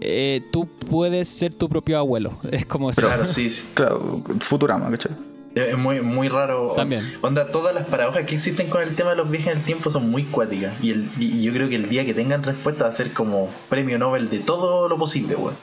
[0.00, 2.38] eh, tú puedes ser tu propio abuelo.
[2.50, 3.02] Es como eso.
[3.02, 3.64] Claro, sí, sí.
[3.74, 5.12] Claro, Futurama, ¿cachai?
[5.54, 6.74] Es muy, muy raro.
[6.76, 7.02] También.
[7.22, 9.90] Onda, todas las paradojas que existen con el tema de los viajes en el tiempo
[9.90, 10.74] son muy cuáticas.
[10.82, 13.48] Y, el, y yo creo que el día que tengan respuesta va a ser como
[13.70, 15.54] premio Nobel de todo lo posible, weón.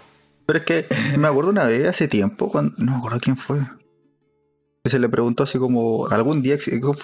[0.48, 3.60] Pero es que me acuerdo una vez hace tiempo, cuando, no me acuerdo quién fue.
[4.84, 6.58] Que se le preguntó así como, algún día,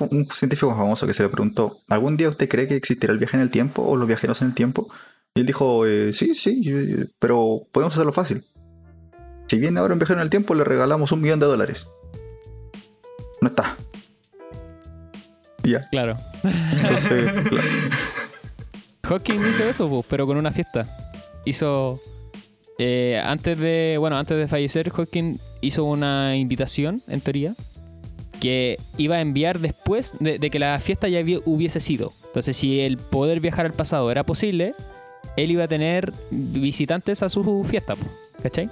[0.10, 3.38] un científico famoso que se le preguntó, ¿algún día usted cree que existirá el viaje
[3.38, 4.90] en el tiempo o los viajeros en el tiempo?
[5.36, 6.62] Y él dijo, eh, sí, sí,
[7.20, 8.44] pero podemos hacerlo fácil.
[9.48, 11.88] Si viene ahora un viajero en el tiempo, le regalamos un millón de dólares.
[13.42, 13.78] No está.
[15.64, 15.88] Ya.
[15.90, 16.18] Claro.
[16.44, 17.62] Entonces, la-
[19.04, 21.14] Hawking hizo eso, pues, pero con una fiesta.
[21.46, 22.00] Hizo.
[22.78, 23.96] eh, antes de.
[24.00, 27.56] Bueno, antes de fallecer, Hawking hizo una invitación, en teoría,
[28.40, 32.14] que iba a enviar después de, de que la fiesta ya hubiese sido.
[32.28, 34.74] Entonces, si el poder viajar al pasado era posible,
[35.38, 37.96] él iba a tener visitantes a su fiesta,
[38.44, 38.70] ¿cachai?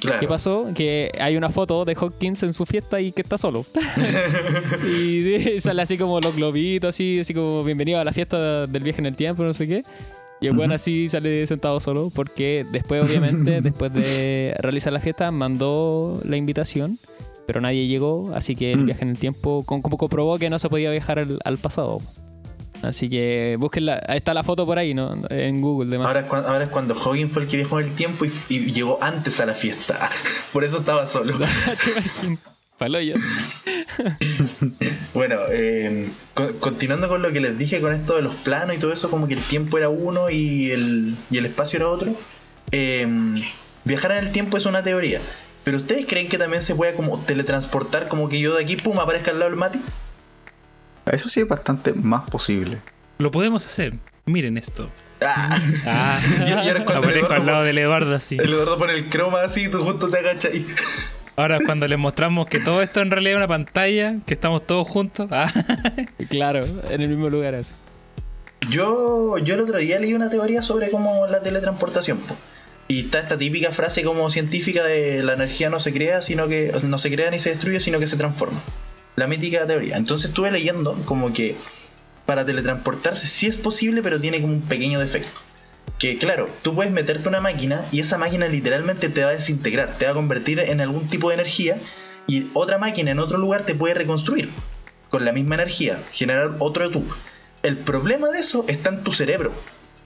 [0.00, 0.20] Claro.
[0.20, 0.68] ¿Qué pasó?
[0.74, 3.66] Que hay una foto de Hawkins en su fiesta y que está solo.
[4.86, 9.00] y sale así como los globitos, así, así como bienvenido a la fiesta del viaje
[9.00, 9.82] en el tiempo, no sé qué.
[10.40, 15.30] Y el buen así sale sentado solo porque después, obviamente, después de realizar la fiesta,
[15.30, 16.98] mandó la invitación,
[17.46, 18.86] pero nadie llegó, así que el Mm.
[18.86, 22.00] viaje en el tiempo como comprobó que no se podía viajar al, al pasado.
[22.82, 25.22] Así que búsquenla, ahí está la foto por ahí, ¿no?
[25.28, 26.06] En Google, demás.
[26.08, 28.32] Ahora es, cuando, ahora es cuando Hogan fue el que viajó en el tiempo y,
[28.48, 30.10] y llegó antes a la fiesta.
[30.52, 31.36] Por eso estaba solo.
[35.12, 38.78] Bueno, eh, co- continuando con lo que les dije con esto de los planos y
[38.78, 42.14] todo eso, como que el tiempo era uno y el, y el espacio era otro.
[42.72, 43.06] eh,
[43.84, 45.20] viajar en el tiempo es una teoría.
[45.64, 48.98] Pero ustedes creen que también se puede como teletransportar, como que yo de aquí, pum,
[48.98, 49.78] aparezca al lado del Mati?
[51.10, 52.78] Eso sí es bastante más posible.
[53.18, 53.94] Lo podemos hacer.
[54.26, 54.88] Miren esto.
[55.20, 58.36] Ah, Ah, Y- ahora cuando al lado del Eduardo así.
[58.38, 60.66] el Eduardo pone el croma así y tú justo te agachas ahí.
[61.36, 64.88] Ahora cuando les mostramos que todo esto en realidad es una pantalla, que estamos todos
[64.88, 65.28] juntos.
[65.30, 65.50] Ah,
[66.28, 67.72] Claro, en el mismo lugar así.
[68.68, 72.18] Yo, yo el otro día leí una teoría sobre cómo la teletransportación.
[72.18, 72.34] po.
[72.88, 76.72] Y está esta típica frase como científica de la energía no se crea, sino que
[76.82, 78.60] no se crea ni se destruye, sino que se transforma.
[79.20, 79.98] La mítica teoría.
[79.98, 81.54] Entonces estuve leyendo como que
[82.24, 85.38] para teletransportarse sí es posible, pero tiene como un pequeño defecto.
[85.98, 89.98] Que claro, tú puedes meterte una máquina y esa máquina literalmente te va a desintegrar,
[89.98, 91.76] te va a convertir en algún tipo de energía
[92.26, 94.48] y otra máquina en otro lugar te puede reconstruir
[95.10, 97.04] con la misma energía, generar otro tú.
[97.62, 99.52] El problema de eso está en tu cerebro,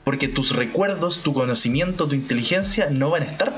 [0.03, 3.53] porque tus recuerdos, tu conocimiento, tu inteligencia no van a estar,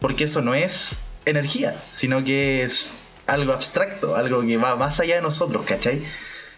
[0.00, 2.94] porque eso no es energía, sino que es
[3.26, 6.02] algo abstracto, algo que va más allá de nosotros, ¿cachai?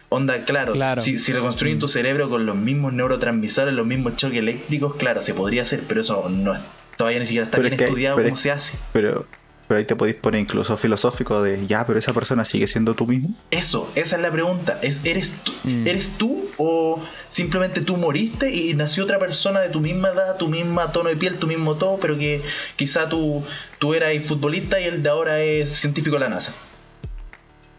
[0.09, 1.01] Onda, claro, Claro.
[1.01, 5.35] Si, si reconstruyen tu cerebro con los mismos neurotransmisores, los mismos choques eléctricos, claro, se
[5.35, 6.61] podría hacer, pero eso no es,
[6.97, 8.75] todavía ni siquiera está Pero bien es que- estudiado cómo es- se hace.
[8.93, 9.27] Pero,
[9.69, 13.07] pero ahí te podéis poner incluso filosófico de, ya, pero esa persona sigue siendo tú
[13.07, 13.31] mismo.
[13.51, 14.79] Eso, esa es la pregunta.
[14.83, 15.87] ¿Es, eres, tú, Mm.
[15.87, 20.49] ¿Eres tú o simplemente tú moriste y nació otra persona de tu misma edad, tu
[20.49, 22.41] misma tono de piel, tu mismo todo, pero que
[22.77, 23.45] quizá tú,
[23.81, 26.55] tú eras futbolista y el de ahora es científico de la NASA?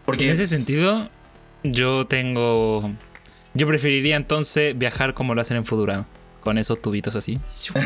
[0.04, 1.08] Porque en ese sentido,
[1.62, 2.92] yo tengo.
[3.54, 6.06] Yo preferiría entonces viajar como lo hacen en Futurama.
[6.48, 7.38] Con esos tubitos así.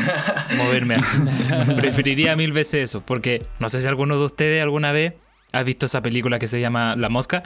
[0.55, 1.17] Moverme así.
[1.75, 3.01] Preferiría mil veces eso.
[3.05, 5.15] Porque no sé si alguno de ustedes alguna vez
[5.51, 7.43] ha visto esa película que se llama La Mosca.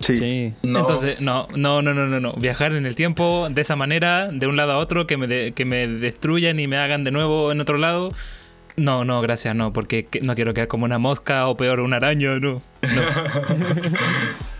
[0.00, 0.18] Sí.
[0.18, 0.52] Sí.
[0.62, 2.34] no, Entonces, no, no, no, no, no, no.
[2.34, 5.52] Viajar en el tiempo de esa manera, de un lado a otro, que me, de-
[5.52, 8.10] que me destruyan y me hagan de nuevo en otro lado.
[8.76, 11.96] No, no, gracias, no, porque que- no quiero quedar como una mosca o peor, una
[11.96, 12.60] araña, no.
[12.82, 12.82] no.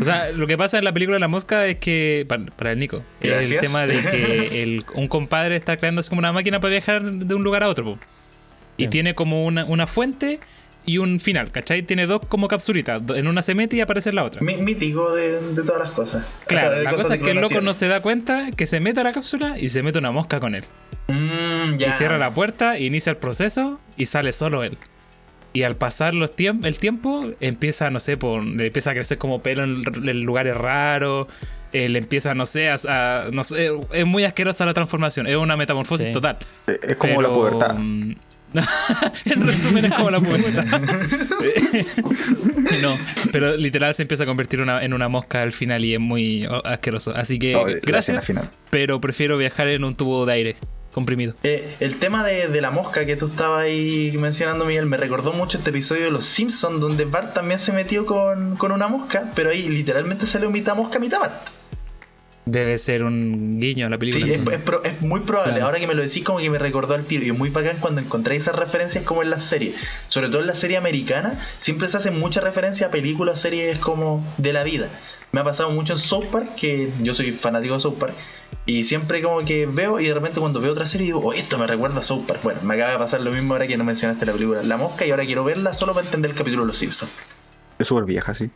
[0.00, 2.72] O sea, lo que pasa en la película de la mosca es que, para, para
[2.72, 3.60] el Nico, es el Gracias.
[3.60, 7.34] tema de que el- un compadre está creando así como una máquina para viajar de
[7.34, 7.98] un lugar a otro.
[8.76, 8.90] Y Bien.
[8.90, 10.40] tiene como una, una fuente
[10.84, 11.82] y un final, ¿cachai?
[11.82, 13.02] Tiene dos como capsulitas.
[13.14, 14.42] En una se mete y aparece en la otra.
[14.42, 16.26] mí- mítico de, de todas las cosas.
[16.48, 19.04] Claro, la cosa es que el loco no se da cuenta que se mete a
[19.04, 20.64] la cápsula y se mete una mosca con él.
[21.06, 21.88] Mm, ya.
[21.88, 24.76] Y cierra la puerta, inicia el proceso y sale solo él.
[25.54, 29.18] Y al pasar los tiemp- el tiempo, empieza, no sé, por, le empieza a crecer
[29.18, 31.28] como pelo en, lugares raros.
[31.72, 35.26] eh, le empieza, no sé, a, a- no sé, es muy asquerosa la transformación.
[35.26, 36.12] Es una metamorfosis Sí.
[36.12, 36.38] total.
[36.66, 37.74] Eh, Es como la pubertad.
[37.76, 38.14] mm,
[39.24, 40.64] en resumen, es como la pubertad.
[42.82, 42.96] no,
[43.32, 46.46] pero literal se empieza a convertir una- en una mosca al final y es muy
[46.46, 47.12] oh, asqueroso.
[47.14, 48.48] Así que, Oh, gracias, final.
[48.70, 50.56] pero prefiero viajar en un tubo de aire
[50.94, 51.34] comprimido.
[51.42, 55.32] Eh, el tema de, de la mosca que tú estabas ahí mencionando, Miguel, me recordó
[55.32, 59.30] mucho este episodio de Los Simpsons, donde Bart también se metió con, con una mosca,
[59.34, 61.34] pero ahí literalmente salió mitad mosca, mitad Bart.
[62.46, 64.26] Debe ser un guiño a la Sí, película.
[64.26, 64.58] es, entonces.
[64.60, 65.52] es pro- es muy probable.
[65.54, 65.64] Claro.
[65.66, 67.24] Ahora que me lo decís, como que me recordó al tiro.
[67.24, 69.74] Y es muy bacán cuando encontráis esas referencias como en las series.
[70.08, 74.22] Sobre todo en la serie americana, siempre se hacen muchas referencias a películas, series como
[74.36, 74.90] de la vida.
[75.34, 78.14] Me ha pasado mucho en South Park, que yo soy fanático de South Park.
[78.66, 81.58] Y siempre como que veo y de repente cuando veo otra serie digo, oh, esto
[81.58, 82.40] me recuerda a South Park.
[82.44, 85.04] Bueno, me acaba de pasar lo mismo ahora que no mencionaste la película La Mosca
[85.04, 87.10] y ahora quiero verla solo para entender el capítulo de Los Simpsons.
[87.78, 88.48] Es súper vieja, sí.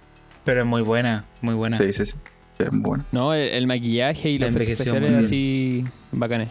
[0.45, 1.79] Pero es muy buena, muy buena.
[1.79, 2.15] Sí, sí, sí.
[2.61, 3.05] Es bueno.
[3.13, 6.49] No, el, el maquillaje y efectos Envejeció especiales así bacanes.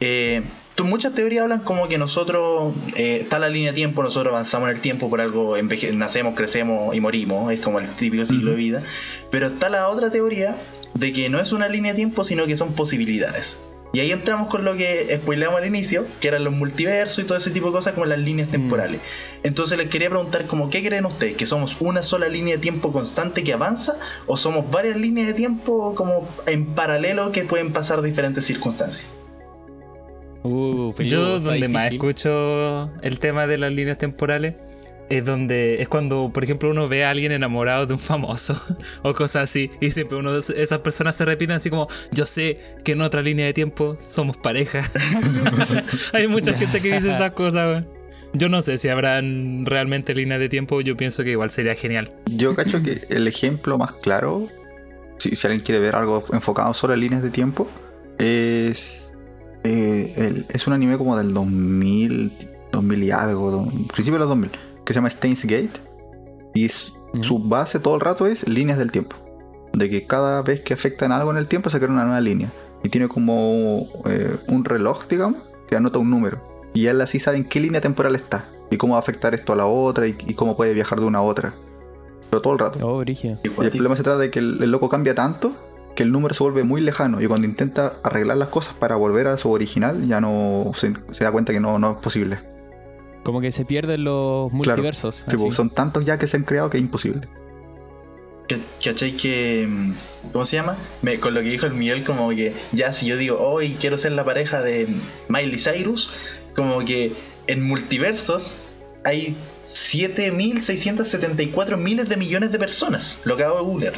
[0.00, 0.42] eh,
[0.74, 4.68] tú- muchas teorías hablan como que nosotros, eh, está la línea de tiempo, nosotros avanzamos
[4.70, 5.56] en el tiempo por algo,
[5.94, 8.82] nacemos, crecemos y morimos, es como el típico ciclo de vida.
[9.30, 10.56] Pero está la otra teoría
[10.94, 13.58] de que no es una línea de tiempo, sino que son posibilidades.
[13.92, 17.38] Y ahí entramos con lo que spoileamos al inicio, que eran los multiversos y todo
[17.38, 19.00] ese tipo de cosas como las líneas temporales.
[19.42, 21.36] Entonces les quería preguntar como, ¿qué creen ustedes?
[21.36, 23.96] ¿Que somos una sola línea de tiempo constante que avanza?
[24.26, 29.08] ¿O somos varias líneas de tiempo como en paralelo que pueden pasar diferentes circunstancias?
[30.42, 34.54] Uh, Yo donde más escucho el tema de las líneas temporales
[35.10, 38.60] es donde es cuando, por ejemplo, uno ve a alguien enamorado de un famoso
[39.02, 42.58] o cosas así y siempre uno de esas personas se repiten así como yo sé
[42.84, 44.82] que en otra línea de tiempo somos pareja.
[46.12, 47.84] Hay mucha gente que dice esas cosas.
[48.34, 50.80] Yo no sé si habrán realmente líneas de tiempo.
[50.82, 52.14] Yo pienso que igual sería genial.
[52.26, 54.46] Yo cacho que el ejemplo más claro,
[55.18, 57.66] si, alguien quiere ver algo enfocado solo en líneas de tiempo,
[58.18, 59.12] es.
[59.64, 62.32] eh, es un anime como del 2000,
[62.72, 64.50] 2000 y algo, do- principio de los 2000,
[64.88, 65.82] que se llama Steins Gate.
[66.54, 69.16] Y su base todo el rato es líneas del tiempo.
[69.74, 72.50] De que cada vez que afectan algo en el tiempo se crea una nueva línea.
[72.82, 76.38] Y tiene como eh, un reloj, digamos, que anota un número.
[76.72, 78.46] Y él así sabe en qué línea temporal está.
[78.70, 81.04] Y cómo va a afectar esto a la otra y, y cómo puede viajar de
[81.04, 81.52] una a otra.
[82.30, 82.78] Pero todo el rato.
[82.82, 85.52] Oh, Y el problema se trata de que el, el loco cambia tanto
[85.96, 87.20] que el número se vuelve muy lejano.
[87.20, 91.24] Y cuando intenta arreglar las cosas para volver a su original, ya no se, se
[91.24, 92.38] da cuenta que no, no es posible.
[93.28, 95.26] Como que se pierden los multiversos.
[95.28, 97.28] Sí, pues, son tantos ya que se han creado que es imposible.
[98.48, 99.66] Que- ¿Cachai que...
[99.68, 99.92] mm,
[100.32, 100.78] ¿Cómo se llama?
[101.02, 103.98] Me- con lo que dijo el Miguel, como que ya si yo digo, hoy quiero
[103.98, 104.88] ser la pareja de
[105.28, 106.08] Miley Cyrus,
[106.56, 107.12] como que
[107.48, 108.54] en multiversos
[109.04, 109.36] hay
[109.66, 113.92] 7.674 miles de millones de personas, lo acabo de googlear.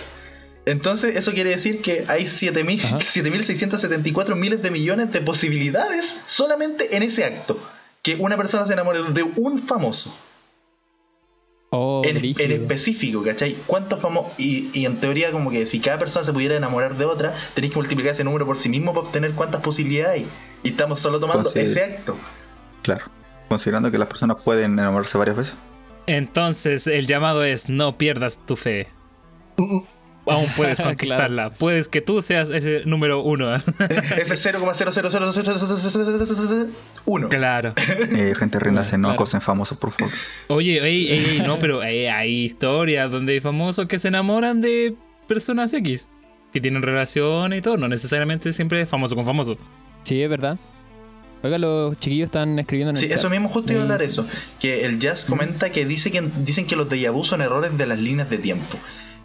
[0.67, 2.99] Entonces, eso quiere decir que hay 7.000 Ajá.
[2.99, 7.57] 7.674 miles de millones de posibilidades solamente en ese acto.
[8.03, 10.17] Que una persona se enamore de un famoso.
[11.73, 13.57] Oh, en, específico, ¿cachai?
[13.67, 14.33] ¿Cuántos famosos?
[14.39, 17.73] Y, y en teoría, como que si cada persona se pudiera enamorar de otra, tenéis
[17.73, 20.27] que multiplicar ese número por sí mismo para obtener cuántas posibilidades hay.
[20.65, 22.17] Y estamos solo tomando ese acto.
[22.83, 23.05] Claro.
[23.49, 25.63] Considerando que las personas pueden enamorarse varias veces.
[26.07, 28.89] Entonces, el llamado es no pierdas tu fe.
[30.31, 31.51] Aún puedes conquistarla.
[31.51, 33.55] Puedes que tú seas ese número uno.
[33.55, 37.29] Ese 0,0000001.
[37.29, 37.75] claro.
[37.77, 39.15] Eh, gente rindas no claro.
[39.15, 40.13] acosen famosos, por favor.
[40.49, 44.61] Oye, ey, ey, ey, no, pero eh, hay historias donde hay famosos que se enamoran
[44.61, 44.95] de
[45.27, 46.11] personas X.
[46.53, 47.77] Que tienen relación y todo.
[47.77, 49.57] No necesariamente siempre es famoso con famoso.
[50.03, 50.59] Sí, es verdad.
[51.43, 53.19] Oiga, los chiquillos están escribiendo en el Sí, chat.
[53.19, 54.27] eso mismo justo iba a hablar eso.
[54.59, 57.87] Que el Jazz comenta que, dice que dicen que los déjà vu son errores de
[57.87, 58.77] las líneas de tiempo.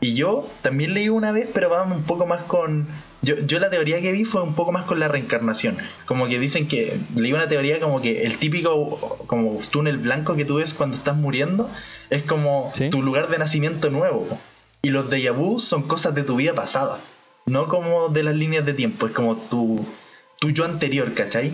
[0.05, 2.85] Y yo también leí una vez, pero vamos un poco más con.
[3.23, 5.77] Yo, yo la teoría que vi fue un poco más con la reencarnación.
[6.05, 6.99] Como que dicen que.
[7.15, 11.17] Leí una teoría como que el típico como túnel blanco que tú ves cuando estás
[11.17, 11.71] muriendo
[12.11, 12.91] es como Sí.
[12.91, 14.27] tu lugar de nacimiento nuevo.
[14.83, 16.99] Y los déjà vu son cosas de tu vida pasada.
[17.47, 19.07] No como de las líneas de tiempo.
[19.07, 19.83] Es como tu,
[20.39, 21.51] tu yo anterior, ¿cachai?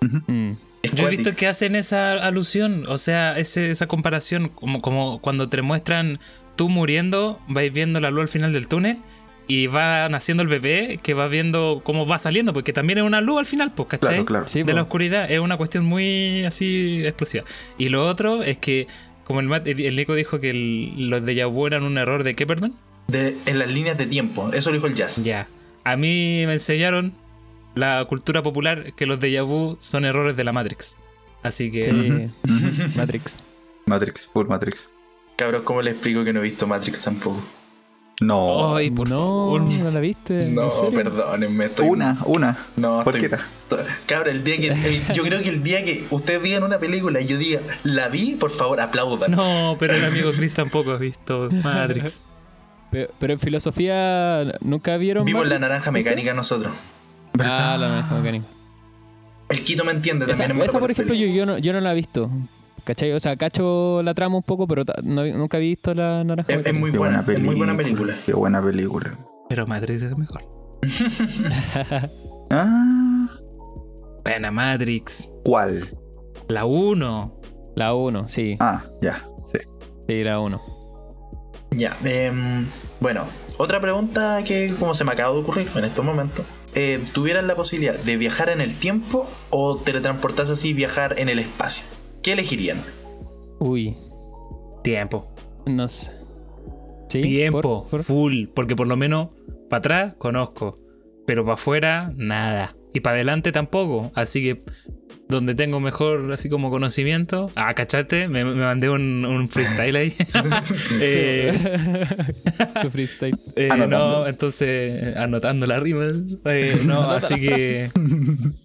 [0.00, 0.54] Mm.
[0.82, 5.20] Es Yo he visto que hacen esa alusión, o sea, ese- esa comparación, como, como
[5.20, 6.18] cuando te muestran
[6.56, 8.98] tú muriendo, vais viendo la luz al final del túnel
[9.46, 13.20] y va naciendo el bebé que va viendo cómo va saliendo, porque también es una
[13.20, 14.10] luz al final, pues, ¿cachai?
[14.10, 14.46] Claro, claro.
[14.46, 14.72] Sí, de po.
[14.76, 17.44] la oscuridad, es una cuestión muy así explosiva.
[17.76, 18.86] Y lo otro es que,
[19.24, 22.24] como el, Mat- el, el Nico dijo que el- los de vu eran un error
[22.24, 22.74] de qué, perdón?
[23.08, 24.50] de, en las líneas de tiempo.
[24.52, 25.22] Eso lo dijo el jazz.
[25.24, 25.48] Ya.
[25.82, 27.12] A mí me enseñaron
[27.74, 30.96] la cultura popular que los de vu son errores de la Matrix.
[31.42, 31.82] Así que...
[31.82, 32.48] Sí.
[32.96, 33.36] Matrix.
[33.86, 34.88] Matrix, full Matrix.
[35.36, 37.42] Cabros, ¿cómo le explico que no he visto Matrix tampoco?
[38.20, 38.76] No.
[38.76, 39.62] Ay, por no, favor.
[39.62, 40.40] no la viste.
[40.42, 40.92] ¿En No, serio?
[40.92, 41.64] perdónenme.
[41.66, 41.88] Estoy...
[41.88, 42.58] Una, una.
[42.76, 43.30] No, estoy-.
[44.04, 44.66] Cabra, el día que.
[44.68, 48.08] el- yo creo que el día que ustedes digan una película y yo diga, la
[48.08, 49.30] vi, por favor, aplaudan.
[49.30, 52.22] No, pero el amigo Chris tampoco ha visto Matrix.
[52.90, 55.24] Pero, pero en filosofía nunca vieron.
[55.24, 56.04] Vimos la Matrix, naranja ¿ustedes?
[56.04, 56.72] mecánica nosotros.
[57.38, 58.46] Ah, la naranja mecánica.
[59.48, 60.62] El Quito me entiende Esa, también.
[60.64, 62.30] es esa, por ejemplo, yo, yo, no, yo no la he visto.
[62.84, 63.12] ¿Cachai?
[63.12, 66.66] O sea, cacho la trama un poco, pero no- nunca he visto la naranja Es,
[66.66, 67.56] es muy buena, buena es muy película.
[67.56, 68.16] buena película.
[68.26, 69.18] Qué buena película.
[69.48, 70.42] Pero Matrix es mejor.
[72.52, 73.26] Ah,
[74.24, 75.30] Buena Matrix.
[75.44, 75.86] ¿cuál?
[76.48, 77.40] La 1.
[77.76, 78.56] La 1, sí.
[78.60, 79.22] Ah, ya.
[79.52, 79.58] Sí.
[80.08, 80.60] Sí, la 1.
[81.72, 82.66] Ya, em,
[82.98, 83.24] bueno,
[83.58, 86.44] otra pregunta que como se me acaba de ocurrir en estos momentos.
[86.74, 91.28] Eh, ¿Tuvieran la posibilidad de viajar en el tiempo o teletransportarse así y viajar en
[91.28, 91.84] el espacio?
[92.22, 92.82] ¿Qué elegirían?
[93.58, 93.96] Uy,
[94.82, 95.28] Tiempo.
[95.66, 96.12] no sé.
[97.08, 97.20] ¿Sí?
[97.22, 97.60] Tiempo.
[97.60, 97.90] ¿Por?
[97.90, 98.04] ¿Por?
[98.04, 98.46] Full.
[98.54, 99.28] Porque por lo menos
[99.68, 100.78] para atrás conozco.
[101.26, 102.74] Pero para afuera, nada.
[102.92, 104.10] Y para adelante tampoco.
[104.14, 104.62] Así que
[105.28, 107.52] donde tengo mejor así como conocimiento.
[107.54, 110.12] Ah, cachate, me, me mandé un, un freestyle ahí.
[111.00, 111.52] Eh,
[112.82, 113.36] Tu freestyle.
[113.56, 116.12] eh, no, entonces anotando las rimas.
[116.46, 117.90] Eh, no, así que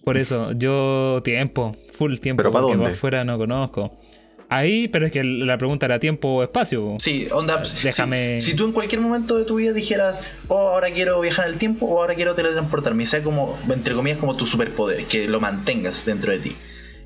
[0.03, 2.91] por eso, yo tiempo, full tiempo, ¿Pero pa' porque dónde?
[2.91, 3.97] afuera no conozco.
[4.49, 6.95] Ahí, pero es que la pregunta era tiempo o espacio.
[6.99, 7.62] Sí, onda.
[7.84, 11.47] Déjame- Si, si tú en cualquier momento de tu vida dijeras, oh, ahora quiero viajar
[11.47, 15.27] en el tiempo o ahora quiero teletransportarme, sea como, entre comillas, como tu superpoder, que
[15.27, 16.55] lo mantengas dentro de ti.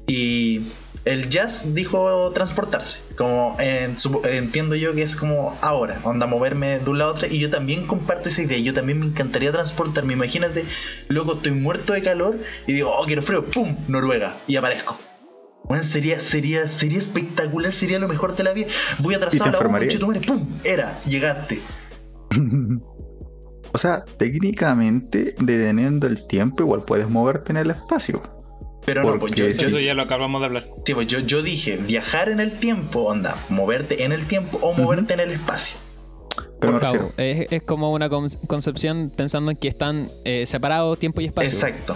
[0.08, 0.62] Y
[1.06, 6.80] el jazz dijo transportarse, como en su- entiendo yo que es como ahora, onda moverme
[6.80, 9.52] de un lado a otro, y yo también comparto esa idea, yo también me encantaría
[9.52, 10.66] transportarme, imagínate,
[11.10, 13.78] loco, estoy muerto de calor y digo, oh, quiero frío, ¡pum!
[13.88, 15.00] Noruega, y aparezco.
[15.66, 18.68] Bueno, sería, sería, sería espectacular, sería lo mejor de la vida.
[19.00, 19.94] Voy atrasado a la U, enfermarías?
[20.00, 20.48] conchetumare, ¡pum!
[20.64, 21.60] Era, llegaste.
[23.72, 28.20] O sea, técnicamente, deteniendo el tiempo, igual puedes moverte en el espacio.
[28.84, 29.64] Pero no, pues yo, sí.
[29.64, 30.70] Eso ya lo acabamos de hablar.
[30.86, 34.74] sí, pues yo, yo dije, viajar en el tiempo, onda, moverte en el tiempo o
[34.74, 35.78] moverte en el espacio.
[36.60, 41.22] Pero Cabo, es, es como una con- concepción pensando en que están eh, separados tiempo
[41.22, 41.52] y espacio.
[41.54, 41.96] Exacto.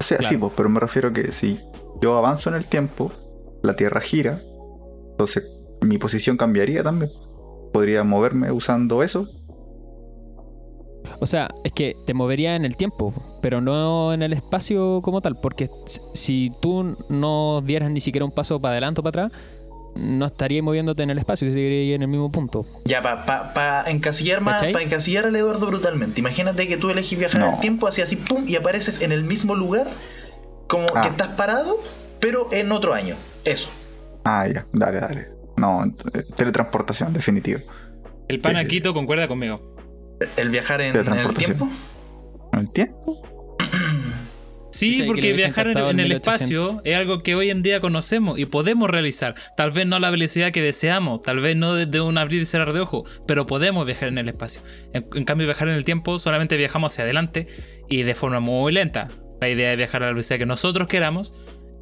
[0.00, 1.58] O sea, sí, pues, pero me refiero que si
[2.00, 3.10] yo avanzo en el tiempo,
[3.62, 4.40] la Tierra gira,
[5.12, 7.10] entonces mi posición cambiaría también.
[7.72, 9.26] Podría moverme usando eso.
[11.20, 15.20] O sea, es que te movería en el tiempo, pero no en el espacio como
[15.20, 19.26] tal, porque si- si tú no dieras ni siquiera un paso para adelante o para
[19.26, 19.40] atrás,
[19.96, 22.66] no estarías moviéndote en el espacio, seguirías en el mismo punto.
[22.84, 26.18] Ya, para pa, pa encasillar más, para encasillar al Eduardo brutalmente.
[26.20, 29.22] Imagínate que tú elegís viajar en el tiempo, así así, pum, y apareces en el
[29.24, 29.86] mismo lugar,
[30.68, 31.02] como Ah.
[31.02, 31.80] que estás parado,
[32.20, 33.16] pero en otro año.
[33.44, 33.68] Eso.
[34.24, 35.28] Ah, ya, dale, dale.
[35.56, 37.60] No, eh, teletransportación, definitivo.
[38.28, 38.38] El Sí, sí.
[38.38, 39.76] panaquito concuerda conmigo.
[40.36, 41.68] El viajar en, en el tiempo.
[42.52, 43.20] ¿No el tiempo?
[44.70, 46.34] Sí, porque viajar en, en en el 1800.
[46.34, 49.36] espacio es algo que hoy en día conocemos y podemos realizar.
[49.56, 52.44] Tal vez no a la velocidad que deseamos, tal vez no desde un abrir y
[52.44, 54.62] cerrar de ojo, pero podemos viajar en el espacio.
[54.92, 57.46] En, en cambio, viajar en el tiempo solamente viajamos hacia adelante
[57.88, 59.08] y de forma muy lenta.
[59.44, 61.34] La idea es viajar a la velocidad que nosotros queramos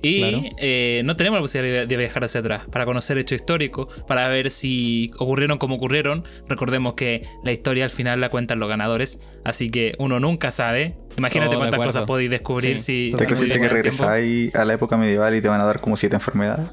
[0.05, 0.42] y Claro.
[0.59, 4.51] eh, no tenemos la posibilidad de viajar hacia atrás para conocer hechos históricos, para ver
[4.51, 6.25] si ocurrieron como ocurrieron.
[6.48, 10.96] Recordemos que la historia al final la cuentan los ganadores, así que uno nunca sabe.
[11.16, 14.75] Imagínate Oh, de cuántas cosas podéis descubrir Sí, si, ¿Te pudierais que regresáis a la
[14.75, 16.66] época medieval y te van a dar como siete enfermedades?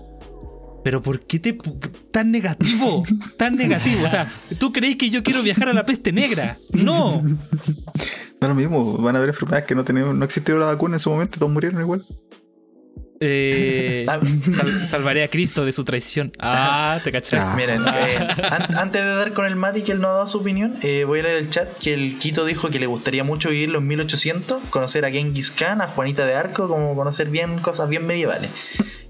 [0.89, 1.55] Pero ¿por qué te
[2.09, 3.03] tan negativo?
[3.37, 4.07] Tan negativo.
[4.07, 6.57] O sea, ¿tú creéis que yo quiero viajar a la peste negra?
[6.71, 7.21] No.
[7.21, 7.37] No
[8.41, 10.99] es lo mismo, van a haber enfermedades que no tenemos, no existieron la vacuna en
[10.99, 12.01] su momento, todos murieron igual.
[13.21, 16.31] Eh, Ah, sal- salvaré a Cristo de su traición.
[16.39, 17.37] Ah, te caché.
[17.37, 17.53] Ah.
[17.55, 18.17] Miren, eh,
[18.49, 21.03] an- antes de dar con el Mati que él no ha dado su opinión, eh,
[21.05, 23.83] voy a leer el chat que el Quito dijo que le gustaría mucho vivir los
[23.83, 28.49] 1800, conocer a Genghis Khan, a Juanita de Arco, como conocer bien cosas bien medievales.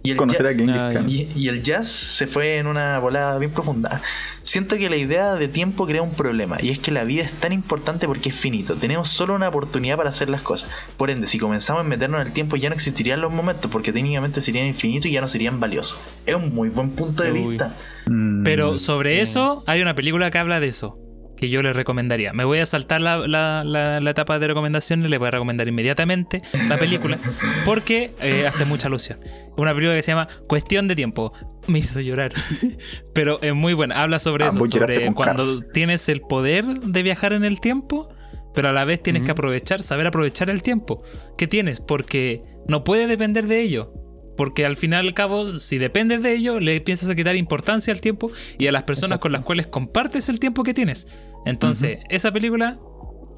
[0.02, 1.10] Y el, Conocer ya- a Genghis Khan.
[1.10, 4.02] y, y el jazz se fue en una volada bien profunda.
[4.44, 7.34] Siento que la idea de tiempo crea un problema, y es que la vida es
[7.34, 8.76] tan importante porque es finito.
[8.76, 10.70] Tenemos solo una oportunidad para hacer las cosas.
[10.98, 13.92] Por ende, si comenzamos a meternos en el tiempo, ya no existirían los momentos, porque
[13.92, 16.00] técnicamente serían infinitos y ya no serían valiosos.
[16.26, 17.48] Es un muy buen punto de Uy.
[17.50, 17.76] vista.
[18.08, 20.98] Mm, Pero sobre eso, hay una película que habla de eso.
[21.40, 22.34] Que yo les recomendaría.
[22.34, 25.10] Me voy a saltar la, la- la- la etapa de recomendaciones.
[25.10, 27.18] Les voy a recomendar inmediatamente la película.
[27.64, 29.20] Porque eh, hace mucha alusión.
[29.56, 31.32] Una película que se llama Cuestión de Tiempo.
[31.68, 32.34] Me hizo llorar.
[33.14, 34.02] Pero es muy buena.
[34.04, 34.66] Habla sobre Ah, eso.
[34.68, 35.68] Sobre cuando Cars.
[35.74, 38.10] tienes el poder de viajar en el tiempo.
[38.54, 41.02] Pero a la vez tienes que aprovechar, saber aprovechar el tiempo.
[41.38, 41.80] que tienes?
[41.80, 43.94] Porque no puede depender de ello.
[44.40, 48.32] Porque al final al cabo, si dependes de ello, le a quitar importancia al tiempo
[48.58, 49.24] y a las personas Exacto.
[49.24, 51.20] con las cuales compartes el tiempo que tienes.
[51.46, 52.80] Entonces, esa película,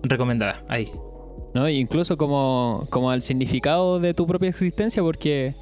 [0.04, 0.64] recomendada.
[0.70, 0.92] Ahí.
[1.56, 1.66] ¿no?
[1.66, 5.56] E incluso como, como al significado de tu propia existencia, porque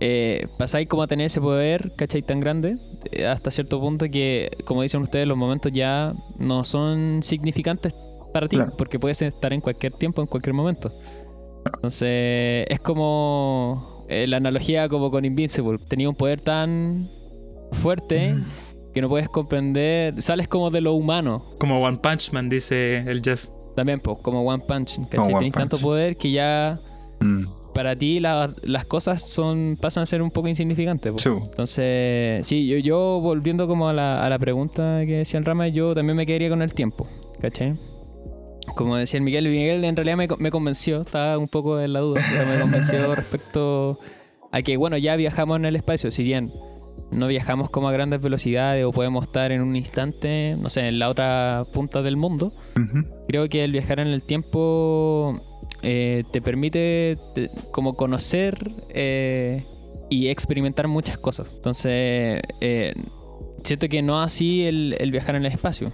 [0.00, 2.22] eh, pasáis como a tener ese poder, ¿cachai?
[2.22, 2.74] Tan grande,
[3.12, 7.94] eh, hasta cierto punto que, como dicen ustedes, los momentos ya no son significantes
[8.34, 8.74] para ti, Claro.
[8.76, 10.92] porque puedes estar en cualquier tiempo, en cualquier momento.
[11.66, 15.78] Entonces, es como eh, la analogía como con Invincible.
[15.88, 17.08] Tenía un poder tan
[17.72, 18.36] fuerte
[18.94, 21.44] que no puedes comprender, sales como de lo humano.
[21.58, 23.52] Como One Punch Man, dice el Jazz.
[23.74, 25.18] También, pues, como One Punch, ¿cachai?
[25.32, 25.82] One Tenés tanto Punch.
[25.82, 26.80] poder que ya
[27.20, 27.44] mm,
[27.74, 31.12] para ti la- las cosas son pasan a ser un poco insignificantes.
[31.12, 31.18] po.
[31.18, 31.28] sí.
[31.44, 35.68] Entonces, sí, yo, yo volviendo como a la, a la pregunta que decía el Rama,
[35.68, 37.06] yo también me quedaría con el tiempo,
[37.40, 37.78] ¿cachai?
[38.74, 41.92] Como decía el Miguel, Miguel en realidad me, co- me convenció, estaba un poco en
[41.92, 43.98] la duda, pero me convenció respecto
[44.52, 46.50] a que, bueno, ya viajamos en el espacio, si bien
[47.10, 50.98] no viajamos como a grandes velocidades o podemos estar en un instante, no sé, en
[50.98, 52.52] la otra punta del mundo,
[53.28, 55.40] creo que el viajar en el tiempo
[55.82, 59.64] eh, te permite te- como conocer eh,
[60.10, 61.52] y experimentar muchas cosas.
[61.54, 62.94] Entonces, eh,
[63.62, 65.92] siento que no así el, el viajar en el espacio.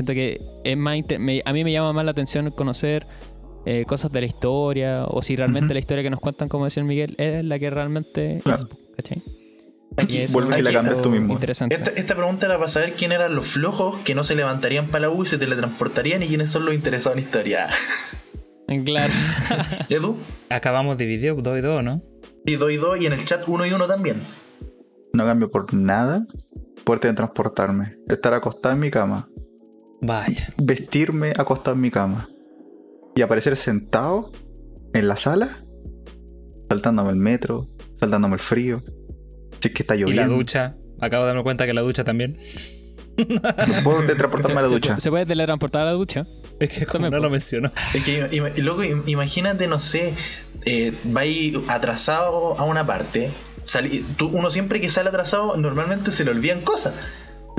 [0.00, 3.06] Siento que es más me- a mí me llama más la atención conocer
[3.66, 6.80] eh, cosas de la historia o si realmente la historia que nos cuentan, como decía
[6.80, 8.66] el Miguel, es la que realmente Claro.
[10.22, 10.32] es.
[10.32, 11.34] Vuelves y la es cambias tú mismo.
[11.34, 11.74] Interesante.
[11.74, 15.00] Esta, esta pregunta era para saber quién eran los flojos que no se levantarían para
[15.02, 17.68] la U y se teletransportarían y quiénes son los interesados en historia.
[18.86, 19.12] Claro.
[19.90, 20.16] Edu,
[20.48, 22.00] Acabamos dividido, 2 y 2, ¿no?
[22.46, 24.22] y dos y dos y en el chat uno y uno también.
[25.12, 26.22] No cambio por nada
[26.84, 27.92] poder transportarme.
[28.08, 29.26] Estar acostado en mi cama.
[30.02, 30.48] Vaya.
[30.56, 32.28] Vestirme acostado en mi cama.
[33.14, 34.32] Y aparecer sentado
[34.94, 35.58] en la sala.
[36.68, 37.66] Saltándome el metro.
[37.98, 38.80] Saltándome el frío.
[39.60, 40.34] Si es que está Y la lloviendo.
[40.34, 40.76] ducha.
[41.00, 42.38] Acabo de darme cuenta que la ducha también.
[43.84, 45.00] Puedo teletransportarme a la Se- ducha.
[45.00, 46.26] Se, puede teletransportar a la ducha.
[46.58, 47.70] Es que como no lo mencionó.
[47.94, 50.14] Es que, ima- y luego, im- imagínate, no sé,
[50.64, 53.30] eh, vais atrasado a una parte.
[53.62, 56.94] salí- tú- uno siempre que sale atrasado, normalmente se le olvidan cosas.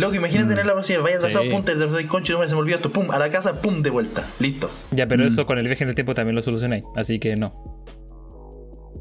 [0.02, 0.50] Luego, imagínate Mm.
[0.50, 1.50] tener la posibilidad, vaya atrasado, Sí.
[1.52, 4.26] pum, te atrasado, concho, se me olvidó esto, pum, a la casa, pum, de vuelta,
[4.40, 4.70] listo.
[4.90, 5.28] Ya, pero Mm.
[5.28, 6.84] eso con el viaje en el tiempo también lo solucionáis.
[6.96, 7.54] Así que no.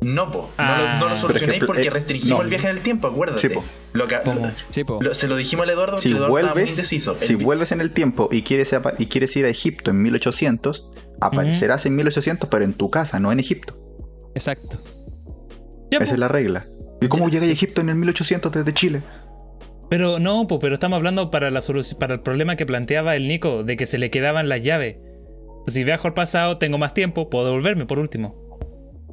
[0.03, 0.77] No, po, Ah.
[0.77, 2.43] no, lo, no lo Pero solucionéis es que, porque eh, restringimos no.
[2.45, 3.41] el viaje en el tiempo, acuérdate.
[3.41, 3.63] Sí, po.
[3.93, 4.51] Lo que, ¿Cómo?
[4.71, 4.99] Sí, po.
[5.03, 7.17] lo- se lo dijimos al Eduardo, Si Eduardo estaba muy vuelves, indeciso.
[7.21, 10.01] El si vuelves en el tiempo y quieres, apa- y quieres ir a Egipto en
[10.03, 10.91] 1800,
[11.21, 13.77] aparecerás en 1800, pero en tu casa, no en Egipto.
[14.35, 14.81] Exacto.
[15.91, 16.65] Ya, Esa es la regla.
[17.03, 19.03] ¿Y cómo llegáis a Egipto en el 1800 desde Chile?
[19.91, 23.29] Pero no, po, pero estamos hablando para, la solución, para el problema que planteaba el
[23.29, 24.97] Nico, de que se le quedaban las llaves.
[25.67, 28.35] Si viajo al pasado, tengo más tiempo, puedo devolverme por último.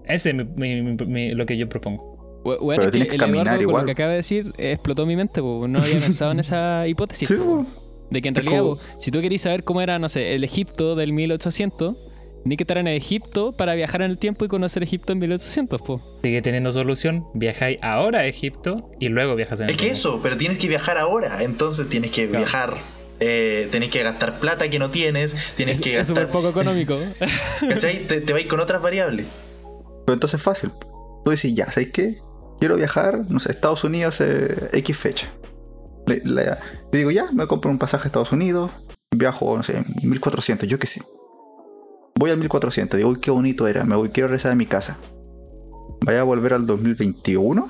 [0.05, 2.41] Ese es mi- mi- mi- mi- lo que yo propongo.
[2.45, 3.81] Bu- Bueno, Pero es que tienes que el caminar Eduardo, igual.
[3.81, 5.67] lo que acaba de decir, eh, explotó mi mente, po.
[5.67, 7.27] no había pensado en esa hipótesis.
[7.27, 7.43] Sí, po.
[7.43, 7.65] po.
[8.09, 8.63] De que en realidad,
[8.99, 11.97] si tú querís saber cómo era, no sé, el Egipto del 1800,
[12.45, 15.81] ni que estar en Egipto para viajar en el tiempo y conocer Egipto en 1800,
[15.81, 16.01] po.
[16.23, 20.19] Sigue teniendo solución, viajáis ahora a Egipto y luego viajas en el Es que eso,
[20.23, 22.45] pero tienes que viajar ahora, entonces tienes que Claro.
[22.45, 22.73] viajar.
[23.19, 26.41] Eh, tenés que gastar plata que no tienes, tienes Es que es súper gastar.
[26.41, 26.99] poco económico.
[27.69, 28.05] ¿Cachai?
[28.07, 29.25] Te, te vais con otras variables.
[30.05, 30.71] Pero entonces es fácil.
[31.25, 32.15] Tú dices, ya, ¿sabes qué?
[32.59, 35.27] Quiero viajar, no sé, Estados Unidos eh, X fecha.
[36.05, 36.57] Le- le- yo
[36.91, 38.71] digo, ya, me compro un pasaje a Estados Unidos,
[39.13, 41.01] viajo, no sé, 1400, yo qué sé.
[42.17, 44.97] Voy al 1400, digo, uy, qué bonito era, me voy, quiero regresar a mi casa.
[46.01, 47.69] Vaya a volver al 2021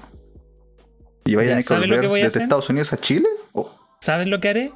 [1.26, 2.42] y vaya Ya, a tener que ¿sabes lo volver que voy a desde hacer?
[2.44, 3.28] Estados Unidos a Chile.
[3.54, 3.70] Oh,
[4.00, 4.72] ¿Sabes lo que haré?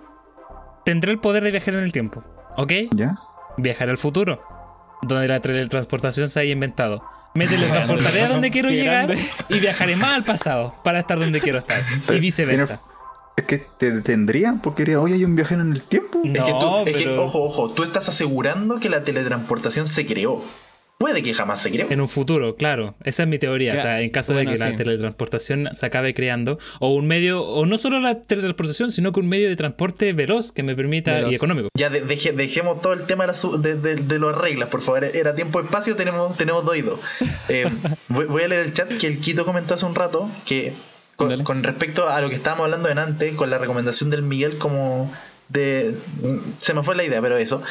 [0.84, 2.24] Tendré el poder de viajar en el tiempo,
[2.58, 2.74] ¿ok?
[2.96, 3.16] ya.
[3.58, 4.42] Viajaré al futuro,
[5.04, 7.04] donde la teletransportación se haya inventado.
[7.34, 9.14] Me teletransportaré a donde quiero llegar
[9.48, 11.82] y viajaré más al pasado para estar donde quiero estar.
[12.10, 12.82] Y viceversa.
[13.42, 16.22] Es que te detendrían porque dirían, oye, hay un viajero en el tiempo.
[16.24, 20.06] Es que tú, No, es que, ojo, ojo, tú estás asegurando que la teletransportación se
[20.06, 20.42] creó.
[20.98, 21.88] Puede que jamás se creó.
[21.90, 22.94] en un futuro, claro.
[23.04, 23.74] Esa es mi teoría.
[23.74, 27.42] O sea, en caso Bueno, de que la teletransportación se acabe creando, o un medio,
[27.44, 31.16] o no solo la teletransportación, sino que un medio de transporte veloz que me permita
[31.16, 31.32] Veloz.
[31.32, 31.70] y económico.
[31.76, 35.04] Ya de- deje- dejemos todo el tema de, de, de- de las reglas, por favor.
[35.06, 36.78] Era tiempo-espacio, tenemos, tenemos dos.
[37.50, 37.66] Eh,
[38.08, 40.74] voy, voy a leer el chat que el Quito comentó hace un rato que
[41.44, 45.12] con, respecto a lo que estábamos hablando en antes, con la recomendación del Miguel como
[45.50, 45.96] de...
[46.60, 47.62] Se me fue la idea, pero eso.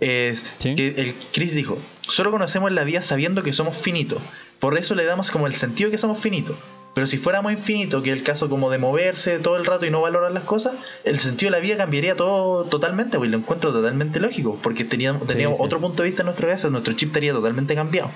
[0.00, 0.74] Es Sí.
[0.74, 4.20] que el Chris dijo, solo conocemos la vida sabiendo que somos finitos.
[4.58, 6.56] Por eso le damos como el sentido que somos finitos.
[6.94, 9.90] Pero si fuéramos infinitos, que es el caso como de moverse todo el rato y
[9.90, 13.72] no valorar las cosas, el sentido de la vida cambiaría todo totalmente, pues lo encuentro
[13.72, 15.64] totalmente lógico, porque teníamos, teníamos sí.
[15.64, 18.10] otro punto de vista en nuestra cabeza, nuestro chip estaría totalmente cambiado.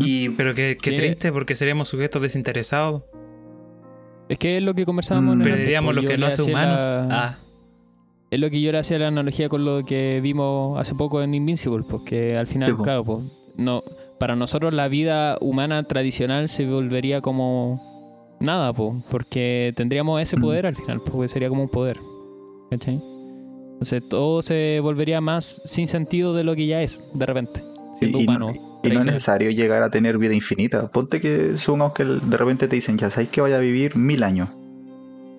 [0.00, 3.04] Y Pero qué, qué triste, porque seríamos sujetos desinteresados.
[4.32, 5.40] Es que es lo que conversábamos Mm.
[5.42, 6.80] en el Perderíamos antes, lo pues, que yo no le hace hacía humanos.
[6.80, 7.38] la- Ah,
[8.30, 11.34] Es lo que yo le hacía la analogía con lo que vimos hace poco en
[11.34, 12.82] Invincible, porque al final, po.
[12.82, 13.18] claro, pues,
[13.58, 13.82] no,
[14.18, 20.40] para nosotros la vida humana tradicional se volvería como nada, pues, porque tendríamos ese Mm.
[20.40, 22.00] poder al final, porque sería como un poder.
[22.70, 23.02] ¿Cachai?
[23.74, 27.62] Entonces todo se volvería más sin sentido de lo que ya es, de repente,
[27.92, 28.46] siendo Y- humano.
[28.48, 30.88] no- Y no es necesario llegar a tener vida infinita.
[30.88, 34.22] Ponte que supongamos que de repente te dicen, ya sabéis que vaya a vivir mil
[34.24, 34.48] años.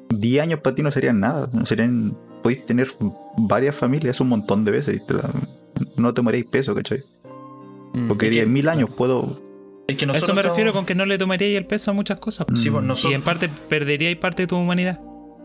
[0.10, 1.48] Diez años para ti no serían nada.
[1.54, 2.14] No serían.
[2.42, 2.88] Podéis tener
[3.38, 4.96] varias familias un montón de veces.
[4.96, 5.30] y te la-
[5.98, 7.02] no te moréis peso, ¿cachai?
[7.94, 8.08] Mm.
[8.08, 9.42] Porque diez mil años puedo.
[9.88, 11.92] es que a nosotros eso me estamos- refiero con que no le tomaría el peso
[11.92, 12.48] a muchas cosas.
[12.56, 15.00] Sí, pues, Mm, nosotros- Y en parte perdería parte de tu humanidad.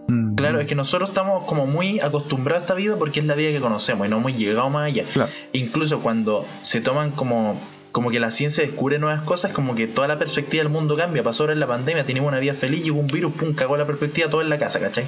[0.08, 3.34] mm, Claro, es que nosotros estamos como muy acostumbrados a esta vida porque es la
[3.34, 5.04] vida que conocemos y no hemos llegado más allá.
[5.12, 5.30] Claro.
[5.52, 7.58] Incluso cuando se toman como,
[7.92, 11.22] como que la ciencia descubre nuevas cosas, como que toda la perspectiva del mundo cambia.
[11.22, 13.86] Pasó ahora en la pandemia, teníamos una vida feliz, llegó un virus, pum, cagó la
[13.86, 15.06] perspectiva todo en la casa, ¿cachai?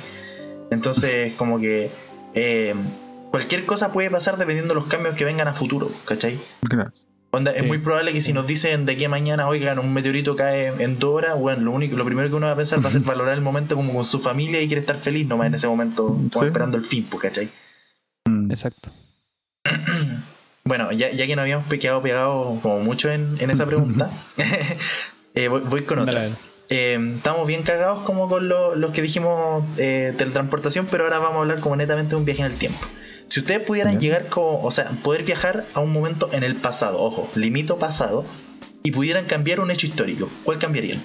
[0.71, 1.91] Entonces, como que
[2.35, 2.75] eh,
[3.31, 6.39] cualquier cosa puede pasar dependiendo de los cambios que vengan a futuro, ¿cachai?
[6.69, 6.91] claro.
[7.33, 7.67] Onda, es Sí.
[7.69, 10.99] muy probable que si nos dicen de aquí a mañana, oigan, un meteorito cae en
[10.99, 13.03] dos horas, bueno, lo único, lo primero que uno va a pensar va a ser
[13.07, 16.19] valorar el momento como con su familia y quiere estar feliz nomás en ese momento,
[16.33, 16.45] Sí.
[16.45, 17.49] esperando el fin, pues, ¿cachai?
[18.29, 18.51] Mm.
[18.51, 18.91] Exacto.
[20.71, 24.09] Bueno, ya, ya que nos habíamos quedado pegados como mucho en, en esa pregunta,
[25.35, 26.13] eh, voy, voy con otra.
[26.15, 26.41] Dale, dale.
[26.69, 31.39] Eh, estamos bien cagados como con lo, lo que dijimos eh, teletransportación, pero ahora vamos
[31.39, 32.79] a hablar como netamente de un viaje en el tiempo.
[33.27, 37.01] Si ustedes pudieran llegar como, o sea, poder viajar a un momento en el pasado,
[37.03, 38.25] ojo, limito pasado,
[38.85, 41.03] y pudieran cambiar un hecho histórico, ¿cuál cambiarían?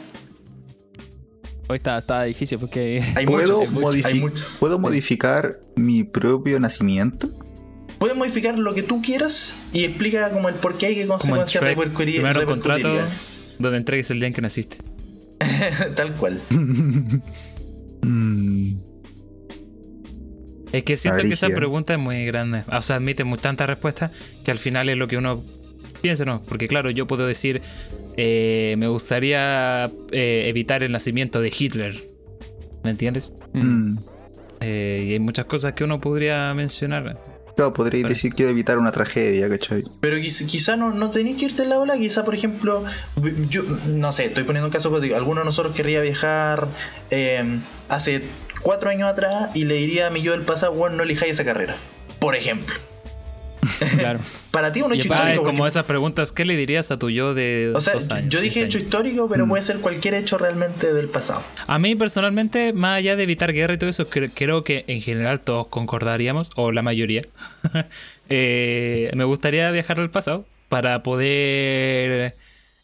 [1.67, 4.57] Hoy está, está difícil porque Hay ¿Puedo, muchos, modifi- hay muchos.
[4.59, 7.29] ¿Puedo modificar mi propio nacimiento?
[7.99, 11.63] Puedes modificar lo que tú quieras y explica como el por qué hay que consecuencias
[11.63, 12.89] repercutir- primero contrato
[13.59, 14.77] donde entregues el día en que naciste.
[15.95, 16.41] Tal cual.
[18.01, 18.73] Mm,
[20.71, 22.63] Es que siento que esa pregunta es muy grande.
[22.71, 24.11] O sea, admite muy tantas respuestas
[24.43, 25.41] que al final es lo que uno
[26.01, 26.41] piensa, ¿no?
[26.43, 27.61] Porque claro, yo puedo decir,
[28.17, 31.95] eh, me gustaría eh, evitar el nacimiento de Hitler.
[32.83, 33.33] ¿Me entiendes?
[33.53, 33.97] mm.
[34.61, 37.21] Eh, y hay muchas cosas que uno podría mencionar.
[37.55, 39.83] Claro, podría Parece- decir quiero evitar una tragedia, ¿cachai?
[40.01, 42.83] Pero quiz- quizá no, no tenéis que irte en la ola, quizá por ejemplo,
[43.49, 46.67] yo no sé, estoy poniendo un caso hipotético, alguno de nosotros querría viajar
[47.11, 48.23] eh, hace
[48.61, 51.45] cuatro años atrás y le diría a mi yo del pasado, bueno, no elijáis esa
[51.45, 51.75] carrera.
[52.19, 52.75] Por ejemplo.
[53.99, 54.19] claro.
[54.51, 55.43] Para ti un Y hecho Ah, es histórico.
[55.43, 58.29] como porque- esas preguntas, ¿qué le dirías a tu yo de o sea, dos años?
[58.33, 58.83] yo dije hecho años?
[58.85, 59.49] histórico, pero Mm.
[59.49, 61.41] puede ser cualquier hecho realmente del pasado.
[61.67, 65.01] A mí personalmente, más allá de evitar guerra y todo eso, cre- creo que en
[65.01, 67.21] general todos concordaríamos, o la mayoría,
[68.29, 72.35] eh, me gustaría viajar al pasado para poder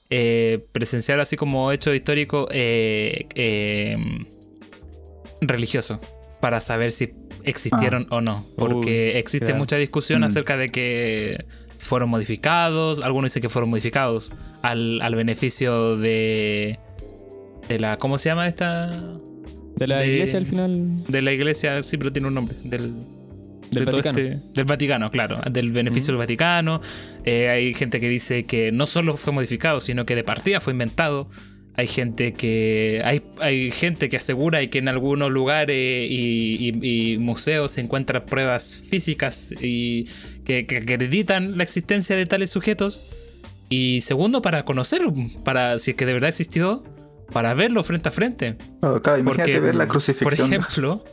[0.09, 3.97] eh, presenciar así como hecho histórico eh, eh,
[5.41, 5.99] religioso,
[6.39, 7.13] para saber si
[7.43, 9.59] existieron o no, porque existe claro.
[9.59, 10.25] mucha discusión Mm.
[10.25, 11.45] acerca de que
[11.77, 14.31] fueron modificados, algunos dicen que fueron modificados
[14.61, 16.77] al, al beneficio de,
[17.67, 18.87] de la, ¿cómo se llama esta?
[19.77, 20.97] De la De- iglesia al final.
[21.07, 22.55] De la iglesia, sí, pero tiene un nombre.
[22.63, 22.93] Del,
[23.71, 24.19] Del de Vaticano.
[24.19, 25.37] este- del Vaticano, claro.
[25.49, 26.81] Del beneficio del Vaticano.
[27.25, 30.73] Eh, hay gente que dice que no solo fue modificado, sino que de partida fue
[30.73, 31.29] inventado.
[31.81, 33.01] Hay gente que.
[33.03, 38.23] Hay, hay gente que asegura que en algunos lugares y, y- y museos se encuentran
[38.27, 40.05] pruebas físicas y
[40.45, 43.01] que, que acreditan la existencia de tales sujetos.
[43.69, 45.11] Y segundo, para conocerlo,
[45.43, 46.83] para si es que de verdad existió,
[47.31, 48.57] para verlo frente a frente.
[48.79, 50.53] Claro, claro, imagínate Porque, ver la Por crucifixión.
[50.53, 51.03] ejemplo,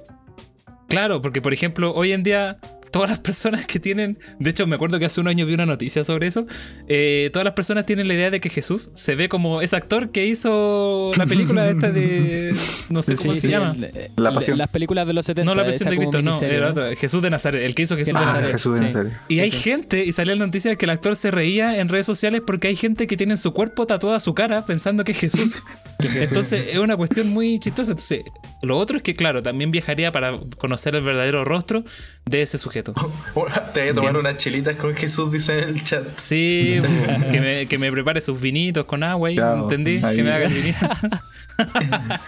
[0.88, 2.58] claro, porque por ejemplo, hoy en día
[2.91, 5.66] todas las personas que tienen, de hecho me acuerdo que hace un año vi una
[5.66, 6.47] noticia sobre eso,
[6.89, 10.11] eh, todas las personas tienen la idea de que Jesús se ve como ese actor
[10.11, 12.55] que hizo la película esta de,
[12.89, 13.74] no sé cómo Sí, se sí, llama.
[13.78, 14.59] el- La Pasión.
[14.59, 15.45] Las películas de los 70.
[15.45, 18.20] No la esa versión de Cristo, no, Jesús de Nazaret, el que hizo Jesús de
[18.20, 18.53] Nazaret.
[18.53, 18.84] Jesús de Sí.
[18.86, 19.12] Nazaret.
[19.28, 19.59] Y hay Sí.
[19.59, 22.68] gente, y salió la noticia de que el actor se reía en redes sociales porque
[22.68, 25.53] hay gente que tiene en su cuerpo tatuada su cara pensando que es Jesús.
[26.01, 27.93] Entonces es una cuestión muy chistosa.
[27.93, 28.22] Entonces,
[28.62, 31.84] lo otro es que, claro, también viajaría para conocer el verdadero rostro
[32.29, 32.93] de ese sujeto.
[32.93, 33.01] Te
[33.35, 34.16] voy a tomar Bien.
[34.16, 36.05] unas chelitas con Jesús, dice en el chat.
[36.16, 36.81] Sí,
[37.31, 40.01] que me, que me prepare sus vinitos con agua, y, Claro, ¿entendí?
[40.03, 40.16] ahí.
[40.16, 40.79] Que me haga el vinito.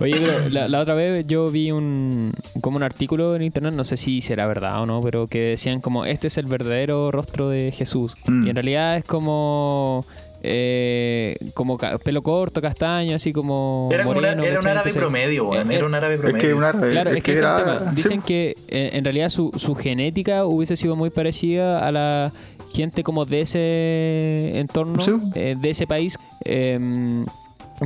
[0.00, 3.84] Oye, pero la, la otra vez yo vi un como un artículo en internet, no
[3.84, 7.48] sé si será verdad o no, pero que decían como este es el verdadero rostro
[7.48, 8.16] de Jesús.
[8.26, 8.46] Mm.
[8.46, 10.04] Y en realidad es como
[10.46, 14.90] eh, como ca- pelo corto, castaño, así como Era, como una- moreno, era un árabe
[14.90, 16.38] Entonces, promedio, eh, Era un árabe Es promedio.
[16.48, 16.90] que un árabe.
[16.92, 17.56] Claro, es, que, era.
[17.56, 17.80] tema.
[17.88, 22.32] sí, Dicen que eh, en realidad su, su genética hubiese sido muy parecida a la
[22.74, 25.12] gente como de ese entorno, Sí.
[25.34, 26.18] eh, de ese país.
[26.44, 27.24] eh,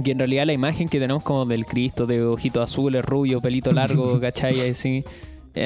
[0.05, 3.73] que en realidad la imagen que tenemos como del Cristo, de ojitos azules, rubio, pelito
[3.73, 4.71] largo, ¿cachai?
[4.71, 5.03] Así,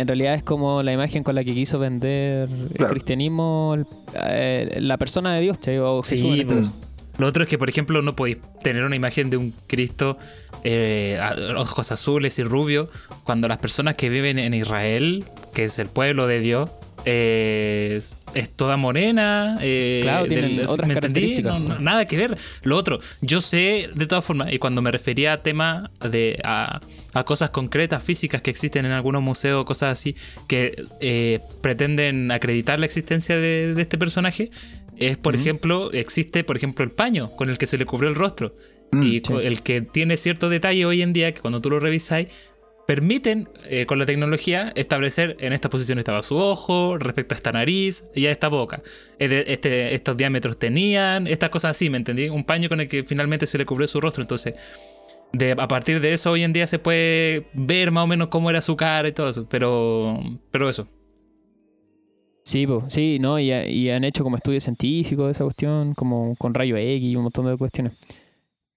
[0.00, 3.86] en realidad es como la imagen con la que quiso vender el cristianismo el-
[4.26, 5.58] eh, la persona de Dios.
[5.80, 6.60] O Jesús Sí, este po.
[6.60, 6.72] caso.
[7.18, 10.16] Lo otro es que, por ejemplo, no podéis tener una imagen de un Cristo
[10.64, 11.18] eh,
[11.56, 12.88] ojos azules y rubio
[13.24, 15.24] cuando las personas que viven en Israel,
[15.54, 16.70] que es el pueblo de Dios,
[17.04, 19.58] eh, es, es toda morena.
[19.60, 21.20] eh, Claro, tienen otras ¿me entendí?
[21.20, 21.60] características.
[21.60, 22.36] No, no, nada que ver.
[22.62, 26.80] Lo otro, yo sé de todas formas, y cuando me refería a temas de a,
[27.14, 30.14] a cosas concretas, físicas que existen en algunos museos, cosas así,
[30.48, 34.50] que eh, pretenden acreditar la existencia de, de este personaje,
[34.98, 38.14] es, por ejemplo, existe, por ejemplo, el paño con el que se le cubrió el
[38.14, 38.54] rostro.
[38.92, 42.28] Mm, y el que tiene cierto detalle hoy en día, que cuando tú lo revisáis,
[42.86, 47.52] permiten eh, con la tecnología establecer en esta posición estaba su ojo, respecto a esta
[47.52, 48.82] nariz y a esta boca.
[49.18, 52.28] Este, estos diámetros tenían, estas cosas así, ¿me entendí?
[52.28, 54.22] Un paño con el que finalmente se le cubrió su rostro.
[54.22, 54.54] Entonces,
[55.56, 58.60] a partir de eso hoy en día se puede ver más o menos cómo era
[58.60, 59.46] su cara y todo eso.
[59.48, 60.20] Pero,
[60.50, 60.88] pero eso.
[62.44, 63.38] Sí, sí, ¿no?
[63.38, 67.14] Y, y han hecho como estudios científicos de esa cuestión, como con rayo X y
[67.14, 67.92] un montón de cuestiones.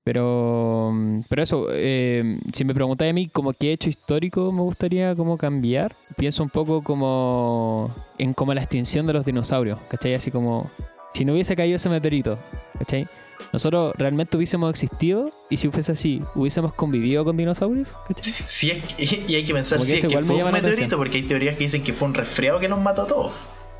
[0.05, 0.93] Pero,
[1.27, 5.35] pero eso, eh, si me preguntáis a mí como qué hecho histórico me gustaría como
[5.35, 10.13] cambiar, pienso un poco como en como la extinción de los dinosaurios, ¿cachai?
[10.13, 10.69] Así como
[11.11, 12.37] si no hubiese caído ese meteorito,
[12.77, 13.07] ¿cachai?
[13.51, 18.31] Nosotros realmente hubiésemos existido y si fuese así, hubiésemos convivido con dinosaurios, ¿cachai?
[18.45, 21.17] Si es que- y hay que pensar si es que me fue un meteorito, porque
[21.17, 23.31] hay teorías que dicen que fue un resfriado que nos mató a todos.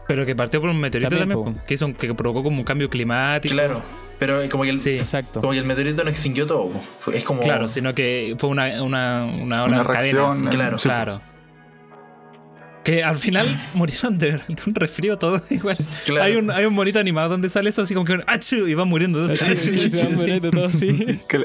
[0.08, 1.60] Pero que partió por un meteorito También, también, po.
[1.60, 3.54] po, que, hizo, un- que provocó como un cambio climático.
[3.54, 3.82] Claro,
[4.20, 4.92] pero como que el, Sí.
[4.98, 5.42] Exacto.
[5.42, 6.70] como que el meteorito no extinguió todo.
[7.04, 7.12] po.
[7.12, 7.40] Es como.
[7.42, 10.30] Claro, sino que fue una, una, una, Una una cadena, reacción.
[10.30, 10.46] así.
[10.58, 11.22] claro, sí, Claro.
[12.86, 15.76] Que al final murieron de, de un resfrío todo igual.
[16.06, 16.24] Claro.
[16.24, 18.68] Hay, un, hay un bonito animado donde sale eso así como que ¡Achu!
[18.68, 19.28] y van muriendo.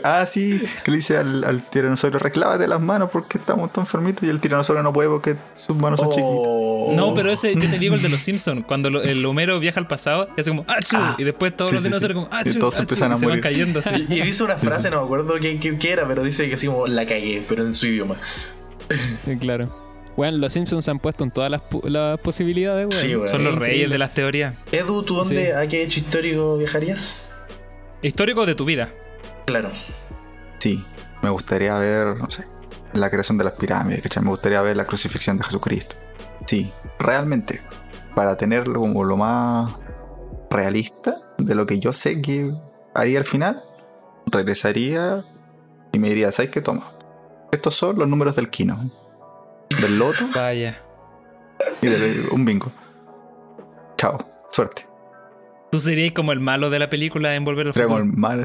[0.05, 4.23] Ah, sí, que le dice al, al tiranosaurio, reclávate las manos porque estamos tan enfermitos
[4.25, 6.31] y el tiranosaurio no puede porque sus manos son chiquitas.
[6.31, 6.93] Oh.
[6.95, 9.81] No, pero ese yo te digo el de los Simpsons, cuando lo- el Homero viaja
[9.81, 10.97] al pasado y hace como ¡Achu!
[10.97, 12.29] Ah, y después todos sí, los dinosaurios sí.
[12.29, 12.59] como Y ¡Achu!
[12.59, 12.83] todos ¡Achu!
[12.83, 14.07] empiezan a y se van cayendo así.
[14.09, 16.55] Y, y dice una frase, no me acuerdo qué, qué- qué era, pero dice que
[16.55, 18.17] así como la cagué, pero en su idioma.
[19.41, 19.90] Claro.
[20.21, 21.63] Bueno, los Simpsons se han puesto en todas las,
[22.21, 23.01] posibilidades, weón.
[23.01, 23.27] Sí, weón.
[23.27, 23.73] Son los Increíble.
[23.75, 24.55] reyes de las teorías.
[24.71, 25.51] Edu, ¿tú dónde, Sí.
[25.51, 27.23] a qué hecho histórico viajarías?
[28.03, 28.91] Históricos de tu vida.
[29.47, 29.71] Claro.
[30.59, 30.85] Sí,
[31.23, 32.45] me gustaría ver, no sé,
[32.93, 34.23] la creación de las pirámides, ¿cachai?
[34.23, 35.97] Me gustaría ver la crucifixión de Jesucristo.
[36.45, 37.63] Sí, realmente,
[38.15, 39.73] para tenerlo como lo más
[40.51, 42.51] realista de lo que yo sé que
[42.95, 43.63] haría al final,
[44.27, 45.23] regresaría
[45.95, 46.83] y me diría, ¿sabes qué toma?
[47.53, 48.79] Estos son los números del Kino,
[49.81, 50.81] del Loto Vaya.
[51.81, 52.71] y de un bingo.
[53.97, 54.19] Chao,
[54.51, 54.87] suerte.
[55.71, 58.17] Tú serías como el malo de la película en Volver al Sería como Futuro.
[58.17, 58.45] el mal.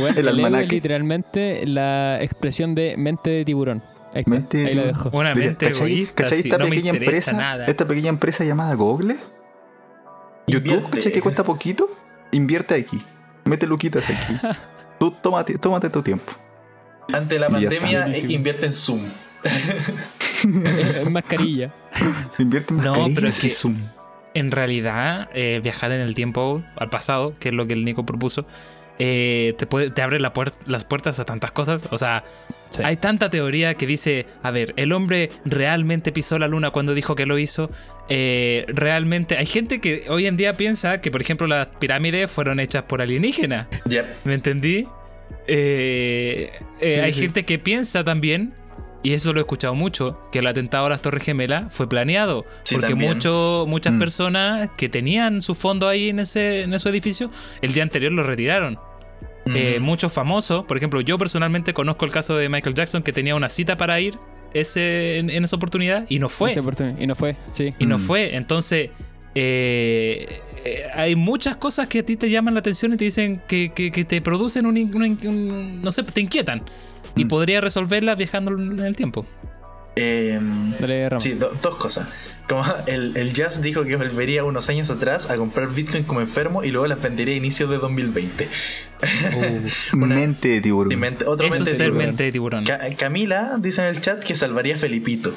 [0.00, 0.64] Bueno, El almanaque.
[0.64, 3.82] es literalmente la expresión de mente de tiburón.
[4.14, 4.88] Ahí, está, Mente de ahí tiburón.
[4.88, 5.10] dejo.
[5.12, 6.14] Una mente ¿Cachai, egoísta.
[6.22, 7.32] ¿cachai esta pequeña empresa?
[7.32, 7.66] nada.
[7.66, 9.16] Esta pequeña empresa llamada Google.
[10.46, 10.90] YouTube, Invierte.
[10.96, 11.12] ¿cachai?
[11.12, 11.90] Que cuesta poquito.
[12.32, 13.02] Invierte aquí.
[13.44, 14.38] Mete luquitas aquí.
[14.98, 16.32] Tú tómate, tómate tu tiempo.
[17.12, 19.04] Antes de la pandemia, invierte en Zoom.
[20.44, 21.74] Es mascarilla.
[22.38, 23.76] Invierte en No, mascarillas pero es que- Zoom.
[24.34, 28.04] En realidad, eh, viajar en el tiempo al pasado, que es lo que el Nico
[28.06, 28.46] propuso,
[29.00, 31.88] eh, te, puede, te abre la puer- las puertas a tantas cosas.
[31.90, 32.22] O sea,
[32.70, 32.82] Sí.
[32.84, 37.14] hay tanta teoría que dice, a ver, el hombre realmente pisó la luna cuando dijo
[37.16, 37.70] que lo hizo.
[38.10, 42.60] Eh, realmente, hay gente que hoy en día piensa que, por ejemplo, las pirámides fueron
[42.60, 43.66] hechas por alienígenas.
[43.86, 44.14] Ya.
[44.24, 44.86] ¿Me entendí?
[45.46, 47.20] Eh, eh, Sí, hay sí.
[47.22, 48.52] gente que piensa también,
[49.02, 52.44] y eso lo he escuchado mucho, que el atentado a las Torres Gemelas fue planeado.
[52.64, 53.98] Sí, porque mucho, muchas Mm.
[53.98, 57.30] personas que tenían su fondo ahí en ese, en ese edificio,
[57.62, 58.78] el día anterior lo retiraron.
[59.54, 59.82] Eh, Mm.
[59.82, 63.48] muchos famosos, por ejemplo, yo personalmente conozco el caso de Michael Jackson que tenía una
[63.48, 64.18] cita para ir
[64.52, 66.52] ese, en, en esa oportunidad y no fue.
[66.98, 67.72] Y no fue, sí.
[67.78, 68.00] Y no Mm.
[68.00, 68.34] fue.
[68.36, 68.90] Entonces,
[69.34, 73.40] eh, eh, hay muchas cosas que a ti te llaman la atención y te dicen
[73.46, 76.62] que, que- que te producen un, un- No sé, te inquietan.
[77.18, 77.28] Y Mm.
[77.28, 79.26] podría resolverlas viajando en el tiempo.
[79.96, 81.08] Em, Dale.
[81.18, 82.08] Sí, do- dos cosas.
[82.48, 86.62] Como el, el Jazz dijo que volvería unos años atrás a comprar Bitcoin como enfermo
[86.64, 88.48] y luego las vendería a inicios de 2020.
[89.92, 90.98] Una- Mente de tiburón.
[90.98, 92.06] Mente- otro Eso mente es de ser tiburón.
[92.06, 92.64] mente de tiburón.
[92.64, 95.34] Ca- Camila dice en el chat que salvaría a Felipito.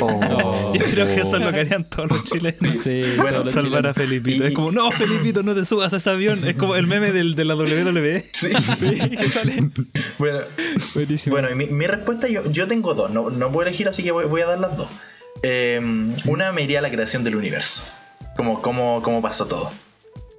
[0.00, 0.72] Oh.
[0.74, 2.82] Yo creo que eso es lo que harían todos los chilenos.
[2.82, 3.94] Sí, Bueno, todos los Salvar a.
[3.94, 4.44] Felipito.
[4.44, 6.46] Y- Es como, no, Felipito, no te subas a ese avión.
[6.48, 8.24] Es como el meme del, de la WWE.
[8.32, 8.48] Sí.
[8.76, 9.68] Sí, que sale.
[10.18, 10.40] bueno,
[10.94, 11.34] Buenísimo.
[11.36, 13.10] bueno y mi, mi respuesta yo, yo tengo dos.
[13.10, 14.88] No, no puedo elegir, así que voy, voy a dar las dos.
[15.42, 17.82] Em, una me iría a la creación del universo.
[18.36, 19.70] Como, como, como pasó todo.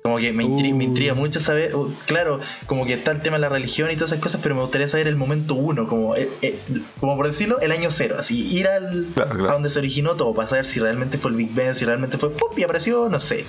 [0.04, 0.76] Como que me, intri- Uh.
[0.76, 3.96] me intriga mucho saber, uh, claro, como que está el tema de la religión y
[3.96, 6.58] todas esas cosas, pero me gustaría saber el momento uno, como, eh, eh,
[7.00, 9.50] como por decirlo, el año cero, así, ir al, Claro, claro.
[9.50, 12.18] a donde se originó todo, para saber si realmente fue el Big Bang, si realmente
[12.18, 12.50] fue, ¡pum!
[12.58, 13.46] y apareció, no sé.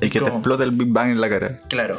[0.00, 1.60] Y que te explota el Big Bang en la cara.
[1.68, 1.98] Claro.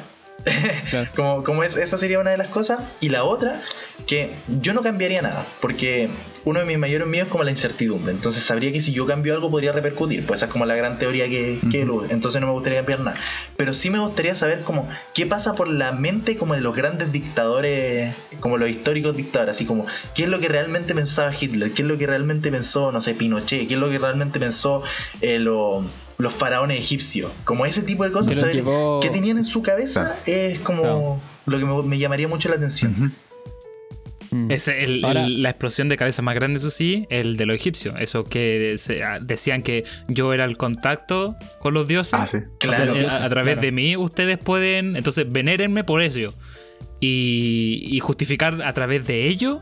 [0.90, 1.10] Claro.
[1.16, 2.80] como, como es, esa sería una de las cosas.
[3.00, 3.62] Y la otra,
[4.08, 4.32] que
[4.62, 6.10] yo no cambiaría nada, porque
[6.46, 8.12] uno de mis mayores miedos es como la incertidumbre.
[8.12, 10.26] Entonces sabría que si yo cambio algo podría repercutir.
[10.26, 11.60] Pues esa es como la gran teoría que,
[12.10, 13.18] Entonces no me gustaría cambiar nada.
[13.56, 17.12] Pero sí me gustaría saber como qué pasa por la mente como de los grandes
[17.14, 19.56] dictadores, como los históricos dictadores.
[19.56, 21.72] Así como, ¿qué es lo que realmente pensaba Hitler?
[21.72, 23.68] ¿Qué es lo que realmente pensó, no sé, Pinochet?
[23.68, 24.84] ¿Qué es lo que realmente pensó
[25.22, 25.86] eh, lo-
[26.18, 27.32] los faraones egipcios?
[27.44, 28.36] Como ese tipo de cosas.
[28.38, 30.16] Saber llevó- ¿Qué tenían en su cabeza?
[30.26, 33.14] Es como lo que me, me llamaría mucho la atención.
[34.32, 34.50] Mm.
[34.50, 37.56] Es el- Ahora- el- la explosión de cabeza más grande, eso sí, el de los
[37.56, 37.96] egipcios.
[38.00, 42.14] Eso que se- decían que yo era el contacto con los dioses.
[42.16, 42.38] Ah, sí.
[42.68, 43.62] O sea, eh, a, a través claro.
[43.62, 46.34] de mí ustedes pueden, entonces venérenme por ello.
[47.00, 49.62] Y, y justificar a través de ello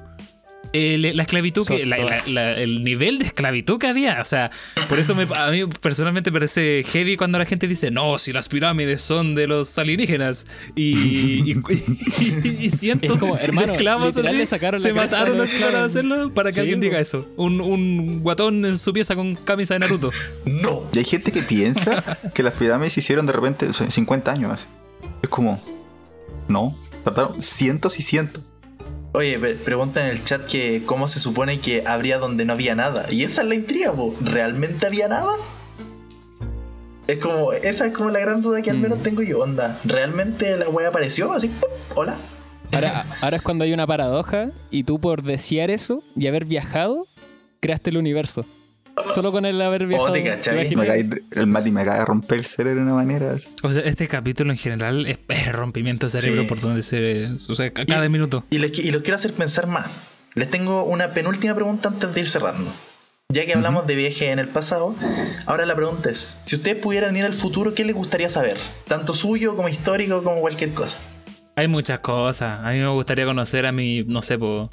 [0.73, 2.27] el- la esclavitud, que, Son la- todas.
[2.27, 4.21] la- la- el nivel de esclavitud que había.
[4.21, 4.51] O sea,
[4.89, 8.47] por eso me- a mí personalmente parece heavy cuando la gente dice, no, si las
[8.49, 11.51] pirámides son de los alienígenas y, y,
[12.21, 13.27] y- y cientos de
[13.71, 14.45] esclavos así
[14.79, 17.27] se mataron así para hacerlo, para que Sí, alguien diga eso.
[17.37, 20.11] Un, un guatón en su pieza con camisa de Naruto.
[20.45, 20.83] No.
[20.93, 22.01] Y hay gente que piensa
[22.33, 24.51] que las pirámides se hicieron de repente o sea, 50 años.
[24.53, 24.65] así.
[25.21, 25.61] Es como,
[26.47, 28.43] no, trataron cientos y cientos.
[29.13, 33.11] Oye, pregunta en el chat que cómo se supone que habría donde no había nada.
[33.11, 34.15] Y esa es la intriga, po.
[34.21, 35.33] ¿realmente había nada?
[37.07, 38.81] Es como, esa es como la gran duda que al Mm.
[38.81, 39.77] menos tengo yo, onda.
[39.83, 41.33] ¿Realmente la wea apareció?
[41.33, 41.69] Así, ¡pum!
[41.95, 42.15] hola.
[42.71, 47.05] Ahora, ahora es cuando hay una paradoja y tú por desear eso y haber viajado,
[47.59, 48.45] creaste el universo.
[49.13, 50.11] Solo con el haber viajado.
[50.13, 50.69] te cachai.
[50.69, 53.33] ¿te Me de- el Mati me acaba de romper el cerebro de una manera.
[53.33, 53.47] así.
[53.63, 56.47] O sea, este capítulo en general es, es rompimiento de cerebro Sí.
[56.47, 57.27] por donde se.
[57.49, 58.43] O sea, ca- cada minuto.
[58.49, 59.87] Y, les, y los quiero hacer pensar más.
[60.35, 62.71] Les tengo una penúltima pregunta antes de ir cerrando.
[63.29, 64.93] Ya que hablamos de viaje en el pasado,
[65.45, 68.57] ahora la pregunta es, si ustedes pudieran ir al futuro, ¿qué les gustaría saber?
[68.87, 70.97] Tanto suyo como histórico como cualquier cosa.
[71.55, 72.59] Hay muchas cosas.
[72.61, 74.69] A mí me gustaría conocer a mi, no sé, po,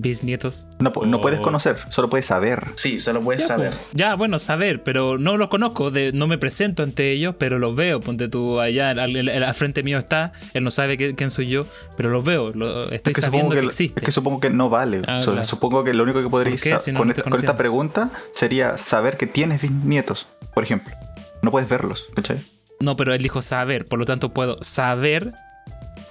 [0.00, 0.68] bisnietos.
[0.78, 2.64] No, no puedes conocer, solo puedes saber.
[2.74, 3.72] Sí, solo puedes Ya, saber.
[3.72, 3.78] po.
[3.92, 7.74] Ya, bueno, saber, pero no los conozco, de, no me presento ante ellos, pero los
[7.76, 8.00] veo.
[8.00, 11.48] Ponte tú allá, al, al- al frente mío está, él no sabe qué- quién soy
[11.48, 11.66] yo,
[11.96, 14.00] pero los veo, lo- estoy Es que, sabiendo que, que, existe.
[14.00, 15.02] es que supongo que no vale.
[15.06, 15.44] Ah, claro.
[15.44, 19.16] Supongo que lo único que podrías Si no con, esta, con esta pregunta sería saber
[19.16, 20.94] que tienes bisnietos, por ejemplo.
[21.42, 22.38] No puedes verlos, ¿cachai?
[22.80, 25.32] No, pero él dijo saber, por lo tanto puedo saber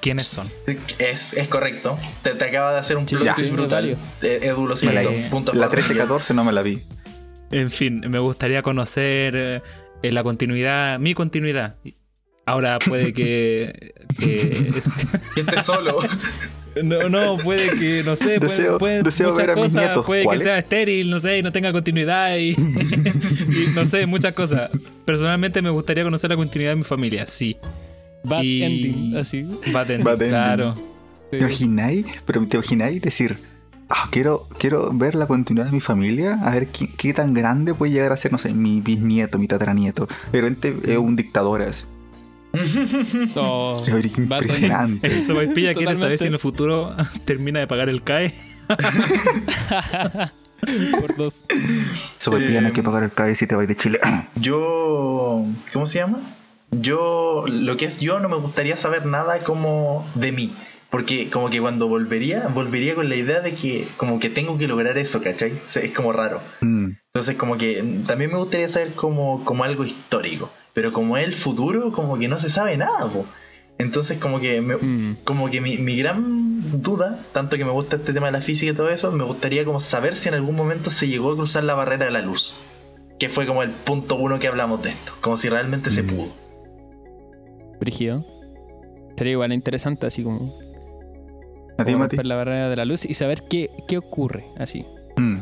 [0.02, 0.50] quiénes son.
[1.00, 1.98] Es, es correcto.
[2.24, 3.70] Te, te acaba de hacer un twist sí, brutal.
[3.70, 3.98] válido.
[4.22, 5.12] Eh, Edu, lo la, siento.
[5.12, 5.28] hice.
[5.30, 5.84] Punto la aparte.
[5.96, 6.80] 13-14 no me la vi.
[7.52, 11.76] En fin, me gustaría conocer eh, la continuidad, mi continuidad.
[12.46, 13.93] Ahora puede que.
[14.20, 16.00] que- solo.
[16.84, 19.82] no, no, puede que, no sé, puede, Deseo- puede- deseo muchas ver a mis cosas,
[19.84, 20.06] nietos.
[20.06, 24.34] Puede que sea estéril, no sé, y no tenga continuidad y, y no sé, muchas
[24.34, 24.70] cosas.
[25.06, 27.58] Personalmente me gustaría conocer la continuidad de mi familia, sí.
[28.26, 29.43] Bad Y- ending, así.
[29.73, 30.30] Bad ending, Bad ending.
[30.30, 30.76] claro.
[31.32, 32.05] ¿Te imagináis?
[32.26, 33.38] Pero te imagináis decir,
[33.89, 37.73] ah, quiero, quiero ver la continuidad de mi familia, a ver qué, qué tan grande
[37.73, 40.07] puede llegar a ser, no sé, mi bisnieto, mi tataranieto.
[40.32, 41.86] De repente es un dictador así.
[43.36, 45.07] No, Es impresionante.
[45.07, 46.95] Eso pilla quiere saber si en el futuro
[47.26, 48.34] termina de pagar el CAE.
[50.99, 51.43] por dos.
[51.47, 52.36] Ti no
[52.67, 53.99] hay que Eh, pagar el CAE si te vas de Chile.
[54.36, 55.45] Yo.
[55.73, 56.19] ¿Cómo se llama?
[56.82, 57.45] Yo.
[57.47, 60.53] Lo que es yo no me gustaría saber nada como de mí.
[60.89, 64.67] Porque como que cuando volvería, volvería con la idea de que como que tengo que
[64.67, 65.51] lograr eso, ¿cachai?
[65.51, 66.39] O sea, es como raro.
[66.61, 66.91] Mm.
[67.07, 70.49] Entonces como que también me gustaría saber como, como algo histórico.
[70.73, 73.26] Pero como es el futuro, como que no se sabe nada, po.
[73.78, 75.17] Entonces como que me- Mm.
[75.26, 78.71] como que mi, mi gran duda, tanto que me gusta este tema de la física
[78.71, 81.63] y todo eso, me gustaría como saber si en algún momento se llegó a cruzar
[81.65, 82.55] la barrera de la luz.
[83.19, 85.11] Que fue como el punto uno que hablamos de esto.
[85.19, 86.07] Como si realmente se Mm.
[86.07, 86.45] pudo.
[87.80, 88.26] Brígido.
[89.17, 90.57] Sería igual interesante, así como,
[91.78, 92.17] ¿A ti, Mati?
[92.23, 94.86] la barrera de la luz y saber qué, qué ocurre, así.
[95.17, 95.38] Mm.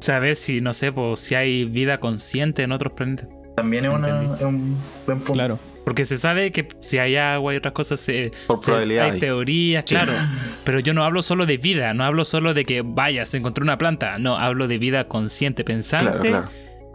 [0.00, 3.28] Saber si, no sé, pues, si hay vida consciente en otros planetas.
[3.56, 5.32] También es, una- es un buen punto.
[5.32, 5.58] Claro.
[5.84, 9.10] Porque se sabe que si hay agua y otras cosas, se, Por se- probabilidad hay
[9.12, 9.20] hay.
[9.20, 9.94] teorías, Sí.
[9.94, 10.12] claro.
[10.64, 13.64] Pero yo no hablo solo de vida, no hablo solo de que vaya, se encontró
[13.64, 14.18] una planta.
[14.18, 16.48] No, hablo de vida consciente, pensante Claro, claro.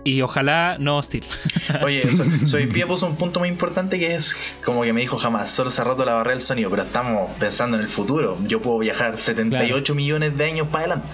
[0.04, 1.24] Y ojalá no hostil.
[1.84, 4.36] Oye, so- Soy Pía puso un punto muy importante que es
[4.66, 7.32] como que me dijo jamás, solo se ha roto la barrera del sonido, pero estamos
[7.39, 8.38] pensando en el futuro.
[8.47, 11.08] Yo puedo viajar 78 millones de años para adelante.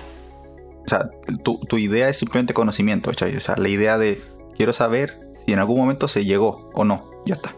[0.85, 1.05] O sea,
[1.43, 3.35] tu, tu idea es simplemente conocimiento, ¿cachai?
[3.35, 4.21] O sea, la idea de
[4.57, 7.11] quiero saber si en algún momento se llegó o no.
[7.27, 7.55] Ya está.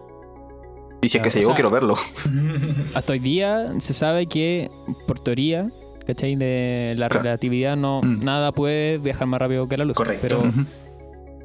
[1.02, 1.96] Y si es Claro, que se llegó, sea- quiero verlo.
[2.94, 4.70] Hasta hoy día se sabe que,
[5.08, 5.70] por teoría,
[6.06, 6.36] ¿cachai?
[6.36, 7.24] De la Claro.
[7.24, 8.24] relatividad, no Mm.
[8.24, 9.96] nada puede viajar más rápido que la luz.
[9.96, 10.22] Correcto.
[10.22, 10.44] Pero.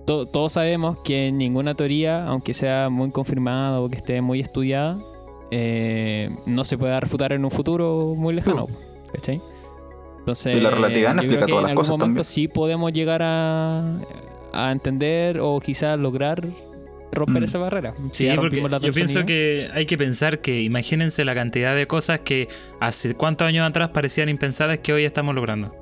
[0.07, 4.95] To- todos sabemos que ninguna teoría, aunque sea muy confirmada o que esté muy estudiada,
[5.51, 8.67] eh, no se puede refutar en un futuro muy lejano.
[9.13, 9.41] ¿Cachai?
[10.21, 12.07] Entonces, Y la relatividad no yo explica creo que todas en las algún cosas momento
[12.07, 12.25] también.
[12.25, 13.99] sí podemos llegar a,
[14.53, 16.45] a entender o quizás lograr
[17.13, 17.47] romper Mm.
[17.47, 17.95] esa barrera.
[18.11, 22.21] Si Sí, porque yo pienso que hay que pensar que imagínense la cantidad de cosas
[22.21, 22.49] que
[22.81, 25.73] hace cuántos años atrás parecían impensadas que hoy estamos logrando.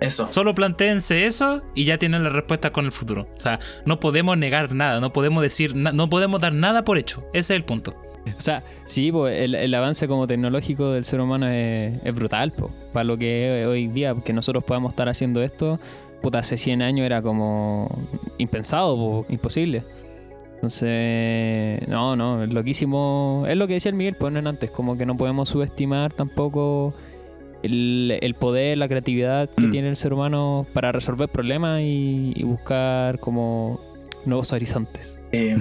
[0.00, 0.30] Eso.
[0.30, 3.28] Solo plantéense eso y ya tienen la respuesta con el futuro.
[3.34, 7.24] O sea, no podemos negar nada, no podemos decir, no podemos dar nada por hecho.
[7.32, 7.94] Ese es el punto.
[8.26, 12.52] O sea, sí, pues, el, el avance como tecnológico del ser humano es, es brutal,
[12.52, 15.78] po, para lo que es hoy día, que nosotros podamos estar haciendo esto,
[16.22, 17.88] puta, hace 100 años era como
[18.38, 19.84] impensado, po, imposible.
[20.54, 23.44] Entonces, no, no, es loquísimo.
[23.46, 26.94] Es lo que decía el Miguel, pues, no antes, como que no podemos subestimar tampoco
[27.64, 29.70] el, el poder, la creatividad que Mm.
[29.70, 33.80] tiene el ser humano para resolver problemas y, y buscar como
[34.24, 35.20] nuevos horizontes.
[35.32, 35.56] Eh,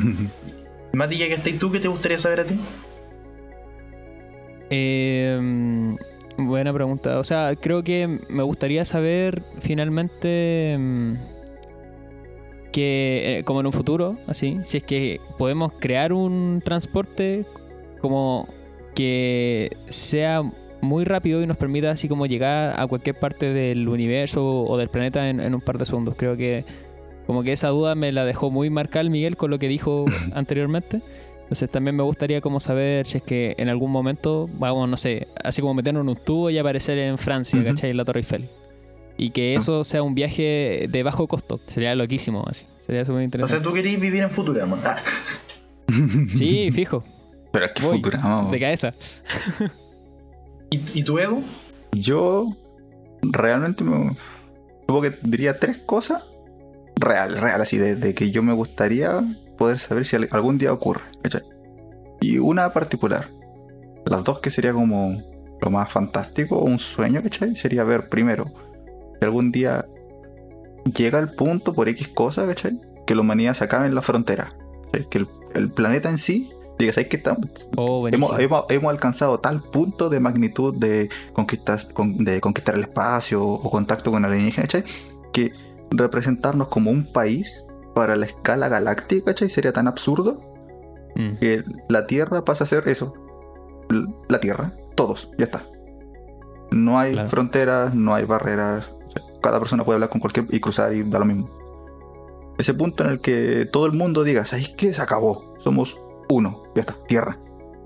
[0.94, 2.56] Mati, ya que estás tú, ¿qué te gustaría saber a ti?
[4.70, 5.96] Eh,
[6.38, 7.20] buena pregunta.
[7.20, 11.14] O sea, creo que me gustaría saber finalmente mm,
[12.72, 17.46] que, eh, como en un futuro, así, si es que podemos crear un transporte
[18.02, 18.48] como
[18.96, 20.44] que sea
[20.84, 24.90] muy rápido y nos permita así como llegar a cualquier parte del universo o del
[24.90, 26.16] planeta en, en un par de segundos.
[26.18, 26.66] Creo que
[27.26, 30.06] como que esa duda me la dejó muy marcada el Miguel con lo que dijo
[30.36, 31.02] anteriormente.
[31.44, 35.28] Entonces también me gustaría como saber si es que en algún momento vamos, no sé,
[35.44, 37.64] así como meternos en un tubo y aparecer en Francia.
[37.64, 37.92] ¿cachai?
[37.92, 38.50] En la Torre Eiffel.
[39.18, 41.60] Y que eso sea un viaje de bajo costo.
[41.68, 42.66] Sería loquísimo, así.
[42.80, 43.64] Sería súper O sea, interesante.
[43.64, 44.80] tú querías vivir en Futurama.
[44.84, 44.98] Ah,
[46.34, 47.04] Sí, fijo.
[47.52, 48.50] Pero es que Voy, Futurama.
[48.50, 48.94] De cabeza.
[50.74, 51.44] ¿Y, ¿Y tú, Edu?
[51.92, 52.48] Yo
[53.22, 54.16] realmente me,
[54.82, 56.24] supongo que diría tres cosas
[56.96, 59.22] real, real, así de, que yo me gustaría
[59.58, 61.42] poder saber si al- algún día ocurre, ¿cachai?
[62.22, 63.28] Y una particular.
[64.06, 65.22] Las dos que sería como
[65.62, 67.56] lo más fantástico, un sueño, ¿cachai?
[67.56, 68.46] Sería ver primero
[69.20, 69.86] si algún día
[70.98, 72.74] llega el punto por X cosa, ¿cachai?
[73.06, 74.52] Que la humanidad se acabe en la frontera.
[74.92, 75.08] ¿cachai?
[75.10, 76.50] Que el planeta en sí,
[76.80, 77.18] diga, ¿sabes qué?
[77.18, 78.08] Estamos- Oh.
[78.08, 83.44] Hemos, hemos- hemos alcanzado tal punto de magnitud de, conquistas, con- de conquistar el espacio
[83.44, 84.84] o contacto con alienígenas, ¿cachai?
[85.32, 85.52] Que
[85.92, 87.64] representarnos como un país
[87.96, 89.50] para la escala galáctica, ¿cachai?
[89.50, 90.42] Sería tan absurdo
[91.16, 91.38] Mm.
[91.40, 93.14] que la Tierra pasa a ser eso.
[94.30, 95.62] La Tierra, todos, ya está.
[96.72, 97.30] No hay Claro.
[97.30, 98.90] fronteras, no hay barreras.
[99.44, 101.48] Cada persona puede hablar con cualquier y cruzar y da lo mismo.
[102.58, 104.92] Ese punto en el que todo el mundo diga, ¿sabéis qué?
[104.94, 105.54] Se acabó.
[105.60, 105.98] Somos
[106.34, 107.38] uno, ya está, Tierra.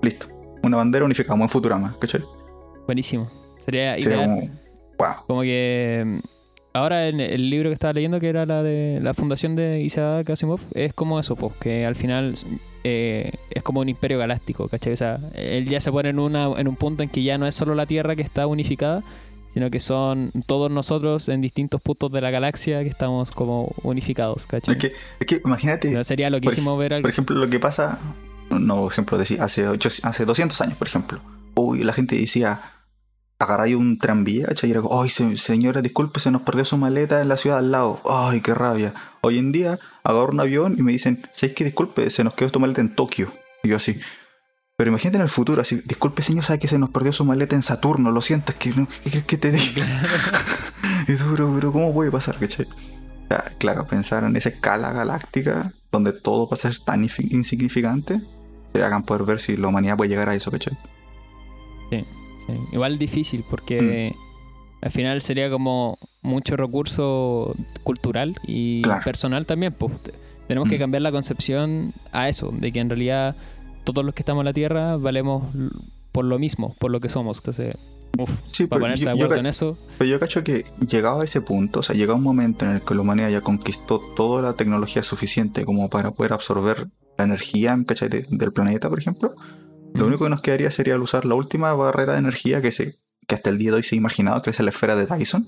[0.02, 0.28] Listo.
[0.62, 2.22] Una bandera unificada, como en Futurama, ¿cachai?
[2.86, 3.28] Buenísimo.
[3.58, 4.28] Sería Sería ideal.
[4.28, 4.40] como,
[4.98, 5.26] wow.
[5.26, 6.18] Como que mm,
[6.72, 10.30] ahora en el libro que estaba leyendo, que era la de la fundación de Isaac
[10.30, 12.32] Asimov, es como eso, pues, que al final
[12.84, 14.92] eh, es como un imperio galáctico, ¿cachai?
[14.92, 17.46] O sea, él ya se pone en, una, en un punto en que ya no
[17.46, 19.00] es solo la Tierra que está unificada,
[19.52, 24.46] sino que son todos nosotros en distintos puntos de la galaxia que estamos como unificados,
[24.46, 24.74] ¿cachai?
[24.76, 27.02] Es que, es que imagínate, sería loquísimo ver algo.
[27.02, 27.98] por ejemplo, lo que pasa,
[28.50, 31.20] no, ejemplo, decir, hace, ocho- hace 200 años, por ejemplo.
[31.54, 32.60] Uy, la gente decía,
[33.38, 34.48] agarráis un tranvía.
[34.62, 37.58] Y era como, ay, se- señora, disculpe, se nos perdió su maleta en la ciudad
[37.58, 38.00] al lado.
[38.08, 38.92] Ay, qué rabia.
[39.20, 41.64] Hoy en día, agarro un avión y me dicen, ¿sabes qué?
[41.64, 43.30] Disculpe, se nos quedó tu maleta en Tokio.
[43.62, 43.98] Y yo así.
[44.76, 47.56] Pero imagínate en el futuro, así, disculpe señor, sabe que se nos perdió su maleta
[47.56, 49.84] en Saturno, lo siento, es que no, ¿qué quieres que te diga?
[51.08, 52.64] y tú, pero, pero, ¿cómo puede pasar, cachai?
[52.64, 58.20] O sea, claro, pensar en esa escala galáctica donde todo pasa a ser tan insignificante,
[58.74, 60.74] se hagan poder ver si la humanidad puede llegar a eso, ¿cachai?
[61.90, 62.04] Sí.
[62.72, 64.84] Igual difícil porque Mm.
[64.84, 67.54] al final sería como mucho recurso
[67.84, 69.02] cultural y Claro.
[69.04, 69.72] personal también.
[69.74, 70.02] Pues.
[70.02, 70.14] Te-
[70.48, 70.78] Tenemos que Mm.
[70.78, 73.36] cambiar la concepción a eso, de que en realidad
[73.84, 75.44] todos los que estamos en la Tierra valemos
[76.10, 77.36] por lo mismo, por lo que somos.
[77.36, 77.74] Entonces,
[78.18, 81.24] uf, Sí, para ponerse yo, de acuerdo en eso, pero yo cacho que llegado a
[81.24, 84.40] ese punto, o sea, llegado un momento en el que la humanidad ya conquistó toda
[84.40, 86.86] la tecnología suficiente como para poder absorber
[87.18, 88.08] la energía ¿cachai?
[88.08, 89.32] de- del planeta, por ejemplo,
[89.94, 92.94] lo único que nos quedaría sería usar la última barrera de energía que, se,
[93.26, 95.46] que hasta el día de hoy se ha imaginado, que es la esfera de Dyson,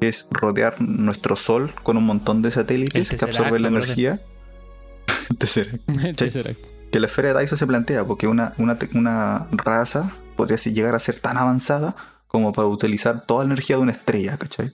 [0.00, 4.20] que es rodear nuestro Sol con un montón de satélites que absorben la energía.
[5.40, 6.56] El
[6.92, 10.98] que la esfera de Dyson se plantea porque una, una, una raza podría llegar a
[11.00, 11.94] ser tan avanzada
[12.26, 14.70] como para utilizar toda la energía de una estrella, ¿cachai?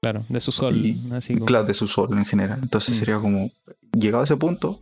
[0.00, 0.76] claro, de su sol.
[0.76, 2.60] Y- así como- Claro, de su sol en general.
[2.62, 2.98] Entonces Mm.
[2.98, 3.50] sería como,
[3.92, 4.80] llegado a ese punto,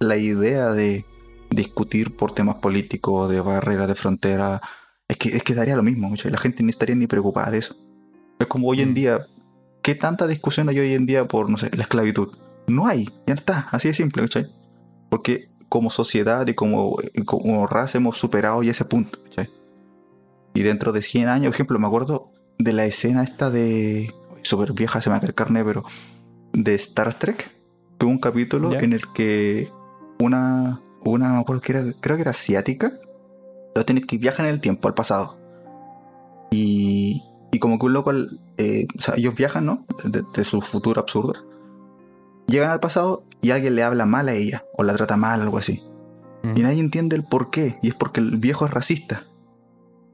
[0.00, 1.04] la idea de
[1.50, 4.60] discutir por temas políticos, de barreras, de frontera,
[5.08, 6.12] es que, es que daría lo mismo.
[6.24, 7.74] La gente ni estaría ni preocupada de eso.
[8.38, 8.94] Es como hoy en Mm.
[8.94, 9.20] día,
[9.82, 12.28] ¿qué tanta discusión hay hoy en día por, no sé, la esclavitud?
[12.66, 14.46] No hay, ya está, así de simple, ¿cachai?
[15.08, 19.48] Porque como sociedad y como, como raza hemos superado ya ese punto, ¿cachai?
[20.54, 24.12] Y dentro de 100 años, por ejemplo, me acuerdo de la escena esta de...
[24.42, 25.84] Súper vieja, se me a caer carne, pero...
[26.52, 27.50] De Star Trek.
[27.98, 28.78] Que hubo un capítulo Ya.
[28.80, 29.68] en el que
[30.20, 30.78] una...
[31.04, 31.84] Una, me acuerdo que era...
[32.00, 32.92] Creo que era asiática.
[33.74, 35.36] Lo tiene que viaja en el tiempo, al pasado.
[36.50, 37.22] Y...
[37.50, 38.12] Y como que un loco...
[38.58, 39.84] eh, o sea, ellos viajan, ¿no?
[40.04, 41.34] De, de su futuro absurdo.
[42.46, 44.62] Llegan al pasado y alguien le habla mal a ella.
[44.76, 45.82] O la trata mal, algo así.
[46.42, 46.56] Mm.
[46.58, 47.76] Y nadie entiende el por qué.
[47.82, 49.22] Y es porque el viejo es racista.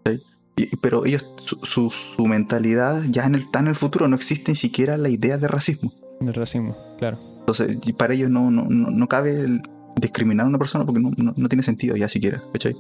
[0.06, 0.20] ¿sí?
[0.56, 4.14] Y- pero ellos, su, su- su mentalidad ya en el, está en el futuro, no
[4.14, 5.92] existe ni siquiera la idea de racismo.
[6.20, 7.18] El racismo, claro.
[7.40, 9.60] Entonces, para ellos no, no, no, no cabe el
[9.96, 12.40] discriminar a una persona porque no, no- no tiene sentido ya siquiera.
[12.52, 12.72] ¿cachai?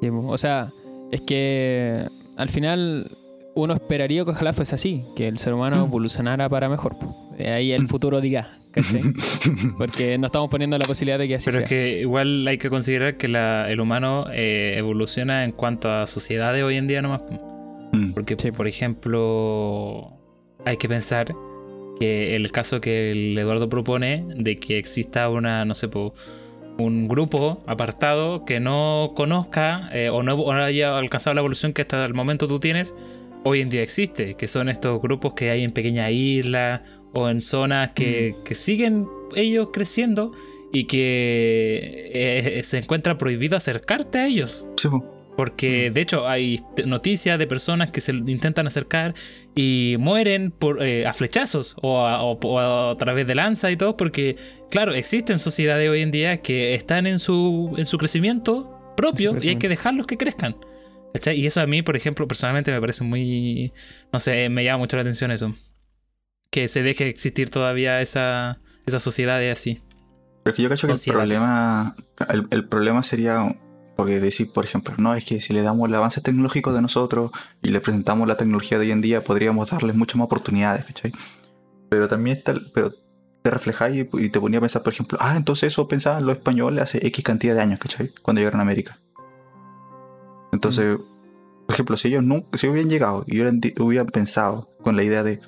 [0.00, 0.72] Sí, o sea,
[1.10, 2.06] es que
[2.36, 3.16] al final
[3.54, 5.88] uno esperaría que ojalá fuese así, que el ser humano Mm.
[5.88, 6.96] evolucionara para mejor.
[7.38, 9.00] Eh, Ahí el futuro dirá, ¿cachai?
[9.78, 11.62] Porque no estamos poniendo la posibilidad de que así Pero sea.
[11.64, 16.06] es que igual hay que considerar que la- el humano eh, evoluciona en cuanto a
[16.06, 17.22] sociedades hoy en día nomás.
[17.92, 18.12] Mm.
[18.12, 18.50] Porque, Sí.
[18.50, 20.12] por ejemplo,
[20.64, 21.26] hay que pensar
[21.98, 25.88] que el caso que el Eduardo propone de que exista una, no sé,
[26.78, 31.72] un grupo apartado que no conozca eh, o, no, o no haya alcanzado la evolución
[31.72, 32.94] que hasta el momento tú tienes,
[33.44, 36.80] hoy en día existe, que son estos grupos que hay en pequeñas islas
[37.12, 40.32] o en zonas que, que siguen ellos creciendo
[40.72, 44.66] y que eh, se encuentra prohibido acercarte a ellos.
[44.76, 45.13] Sí, po.
[45.36, 49.14] Porque de hecho hay noticias de personas que se intentan acercar
[49.56, 53.76] y mueren por, eh, a flechazos o a, o- o a través de lanza y
[53.76, 53.96] todo.
[53.96, 54.36] Porque,
[54.70, 59.48] claro, existen sociedades hoy en día que están en su, en su crecimiento propio y
[59.48, 60.56] hay que dejarlos que crezcan.
[61.12, 61.38] ¿Cachai?
[61.38, 63.72] Y eso a mí, por ejemplo, personalmente me parece muy...
[64.12, 65.52] No sé, me llama mucho la atención eso.
[66.50, 69.80] Que se deje existir todavía esa, esas sociedades así.
[70.42, 71.94] Pero que yo cacho que el problema,
[72.30, 73.44] el, el problema sería,
[73.96, 77.30] porque decir, por ejemplo, no, es que si le damos el avance tecnológico de nosotros
[77.62, 81.12] y le presentamos la tecnología de hoy en día, podríamos darles muchas más oportunidades, ¿cachai?
[81.88, 82.92] Pero también está, pero
[83.42, 86.36] te reflejáis y, y te ponía a pensar, por ejemplo, ah, entonces eso pensaban los
[86.36, 88.10] españoles hace X cantidad de años, ¿cachai?
[88.22, 88.98] Cuando llegaron a América.
[90.52, 90.98] Entonces,
[91.66, 95.22] por ejemplo, si ellos nunca, si hubieran llegado y hubieran, hubieran pensado con la idea
[95.22, 95.40] de,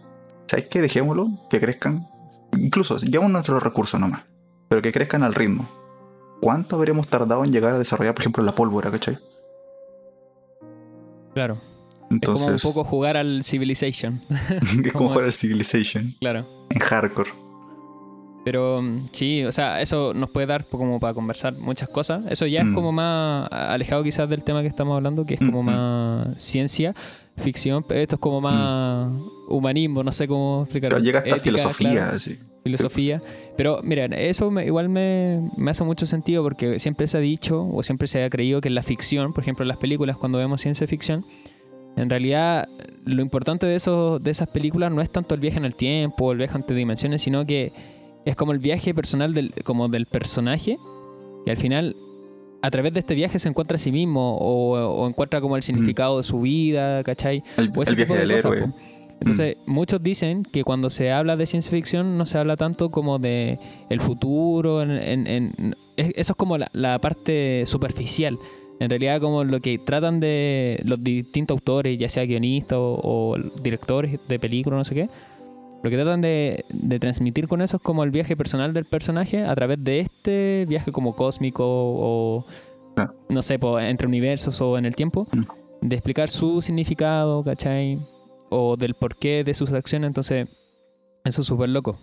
[0.47, 0.81] ¿sabes qué?
[0.81, 2.07] Dejémoslo, que crezcan.
[2.57, 4.23] Incluso, llevamos nuestros recursos nomás
[4.69, 5.69] pero que crezcan al ritmo.
[6.41, 9.19] ¿Cuánto habríamos tardado en llegar a desarrollar, por ejemplo, la pólvora, cachai?
[11.35, 11.61] Claro.
[12.11, 14.21] Entonces, es como un poco jugar al Civilization.
[14.31, 15.33] es como como jugar al.
[15.33, 16.47] Civilization claro.
[16.71, 17.46] en hardcore.
[18.47, 22.25] Pero mm, sí, o sea, eso nos puede dar como para conversar muchas cosas.
[22.29, 22.69] Eso ya Mm.
[22.69, 25.69] es como más alejado quizás del tema que estamos hablando, que es como Mm, mm.
[25.73, 26.95] más ciencia,
[27.37, 27.83] ficción.
[27.83, 29.11] pero Esto es como más
[29.49, 30.95] humanismo, no sé cómo explicarlo.
[30.97, 32.39] Pero llega hasta Ética, filosofía, claro, así.
[32.63, 33.21] filosofía.
[33.57, 37.67] Pero mira, eso me- igual me, me hace mucho sentido porque siempre se ha dicho
[37.69, 40.39] o siempre se ha creído que en la ficción, por ejemplo en las películas, cuando
[40.39, 41.27] vemos ciencia ficción,
[41.97, 42.69] en realidad
[43.05, 46.31] lo importante de, esos, de esas películas no es tanto el viaje en el tiempo,
[46.31, 47.73] el viaje entre dimensiones, sino que
[48.27, 50.77] es como el viaje personal del, como del personaje
[51.47, 51.97] y al final
[52.63, 55.63] a través de este viaje se encuentra a sí mismo o, o encuentra como el
[55.63, 57.43] significado de su vida, ¿cachai?
[57.57, 58.73] El, O ese el viaje tipo de del cosas, héroe.
[59.21, 63.19] Entonces, muchos dicen que cuando se habla de ciencia ficción no se habla tanto como
[63.19, 63.59] de
[63.89, 68.39] el futuro, en, en- en- es- eso es como la, la parte superficial.
[68.79, 73.37] En realidad, como lo que tratan de los distintos autores, ya sea guionistas o, o
[73.63, 75.09] directores de películas, no sé qué,
[75.87, 79.45] lo que tratan de, de transmitir con eso es como el viaje personal del personaje
[79.45, 82.45] a través de este viaje como cósmico o,
[83.29, 85.43] no sé, po, entre universos o en el tiempo, Mm.
[85.83, 88.01] de explicar su significado, ¿cachai?
[88.51, 90.49] O del porqué de sus acciones, entonces
[91.25, 92.01] eso es súper loco.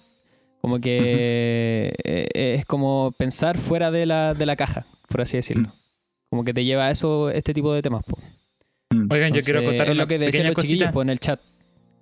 [0.62, 5.68] Como que eh, es como pensar fuera de la, de la caja, por así decirlo.
[6.30, 8.04] Como que te lleva a eso, este tipo de temas.
[8.06, 8.18] po.
[8.92, 9.12] Mm.
[9.12, 10.92] Oigan, yo quiero contar lo que decían los chiquillos cosita.
[10.94, 11.42] po, en el chat,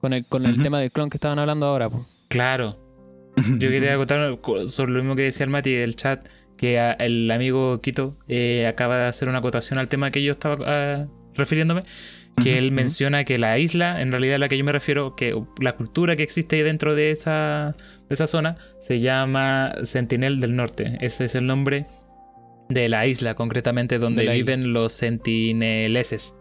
[0.01, 1.89] con el, con el tema del clon que estaban hablando ahora.
[1.89, 2.05] po.
[2.27, 2.77] Claro.
[3.57, 4.37] Yo quería contar
[4.67, 6.27] sobre lo mismo que decía el Mati del chat,
[6.57, 10.31] que a- el amigo Quito eh, acaba de hacer una acotación al tema que yo
[10.33, 11.83] estaba ah, refiriéndome,
[12.41, 15.39] que él menciona que la isla, en realidad a la que yo me refiero, que
[15.61, 17.75] la cultura que existe dentro de esa,
[18.09, 20.97] de esa zona, se llama Sentinel del Norte.
[21.01, 21.85] Ese es el nombre
[22.69, 26.35] de la isla, concretamente donde viven los sentineleses.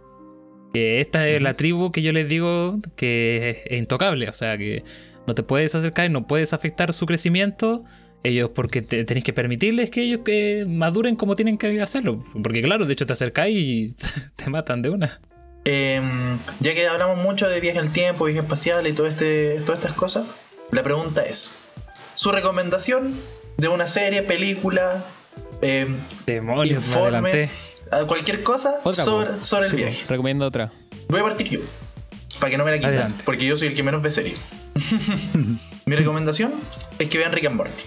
[0.73, 4.85] Que esta es la tribu que yo les digo que es intocable, o sea que
[5.27, 7.85] no te puedes acercar y no puedes afectar su crecimiento.
[8.23, 12.23] Ellos, porque te, tenéis que permitirles que ellos que maduren como tienen que hacerlo.
[12.43, 13.95] Porque, claro, de hecho, te acercáis y
[14.37, 15.21] te matan de una.
[15.65, 19.61] Em, ya que hablamos mucho de viaje en el tiempo, viaje espacial y todo este,
[19.67, 20.27] todas estas cosas,
[20.71, 21.51] la pregunta es:
[22.15, 23.15] ¿su recomendación
[23.57, 25.05] de una serie, película,
[25.63, 27.51] em, Demonios, me informe, adelanté.
[27.91, 30.05] A cualquier cosa Otra, sobre, sobre el Sí, viaje?
[30.09, 30.73] recomiendo otra.
[31.09, 31.61] Voy a partir yo,
[32.39, 33.23] para que no me la quiten, Adelante.
[33.25, 34.35] porque yo soy el que menos ve serie.
[35.87, 36.53] Mi recomendación
[36.99, 37.83] es que vean Rick and Morty.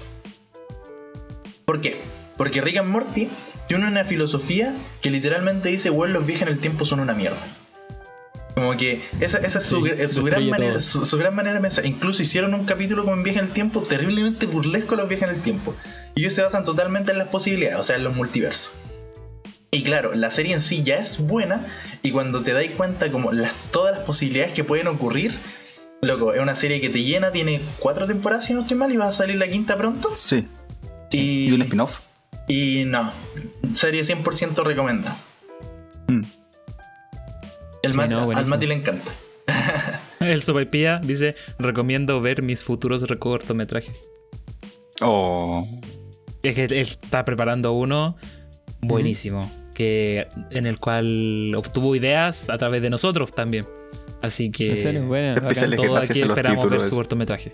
[1.65, 1.97] ¿Por qué?
[2.37, 3.29] Porque Rick and Morty
[3.67, 7.37] tiene una filosofía que literalmente dice, bueno, los viajes en el tiempo son una mierda.
[8.55, 11.61] Como que esa, esa es su, Sí, su gran manera, su, su gran manera de
[11.61, 11.85] pensar.
[11.85, 15.35] Incluso hicieron un capítulo con viajes en el tiempo terriblemente burlesco a los viajes en
[15.35, 15.73] el tiempo.
[16.13, 18.71] Y ellos se basan totalmente en las posibilidades, o sea, en los multiversos.
[19.73, 21.65] Y claro, la serie en sí ya es buena
[22.03, 25.33] y cuando te dais cuenta como las, todas las posibilidades que pueden ocurrir,
[26.01, 28.97] loco, es una serie que te llena, tiene cuatro temporadas si no estoy mal y
[28.97, 30.11] va a salir la quinta pronto.
[30.15, 30.47] Sí.
[31.11, 32.01] Y, ¿Y un spin-off?
[32.47, 33.11] y no,
[33.73, 35.17] serie 100% recomenda.
[36.07, 36.21] Mm.
[37.81, 38.45] El Sí, no, al.
[38.45, 39.11] Mati le encanta.
[40.19, 44.09] El Sopaipilla dice: Recomiendo ver mis futuros cortometrajes.
[45.01, 45.67] Oh.
[46.43, 48.15] Es que él está preparando uno
[48.81, 53.65] buenísimo, que en el cual obtuvo ideas a través de nosotros también.
[54.21, 55.71] Así que serio, bueno, bacán.
[55.75, 57.51] Todos gracias aquí esperamos ver su cortometraje.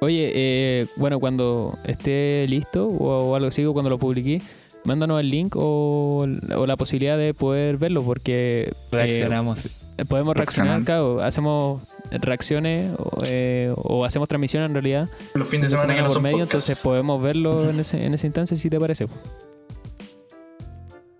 [0.00, 4.40] Oye, eh, bueno, cuando esté listo o, o algo así, o cuando lo publiqué,
[4.82, 6.26] mándanos el link o,
[6.56, 9.76] o la posibilidad de poder verlo, porque eh, Reaccionamos.
[10.08, 15.76] podemos reaccionar, claro, hacemos reacciones o, eh, o hacemos transmisión en realidad Los fines de
[15.76, 16.50] semana que no por son medio, podcast.
[16.52, 19.06] entonces podemos verlo en ese, en ese instante si te parece.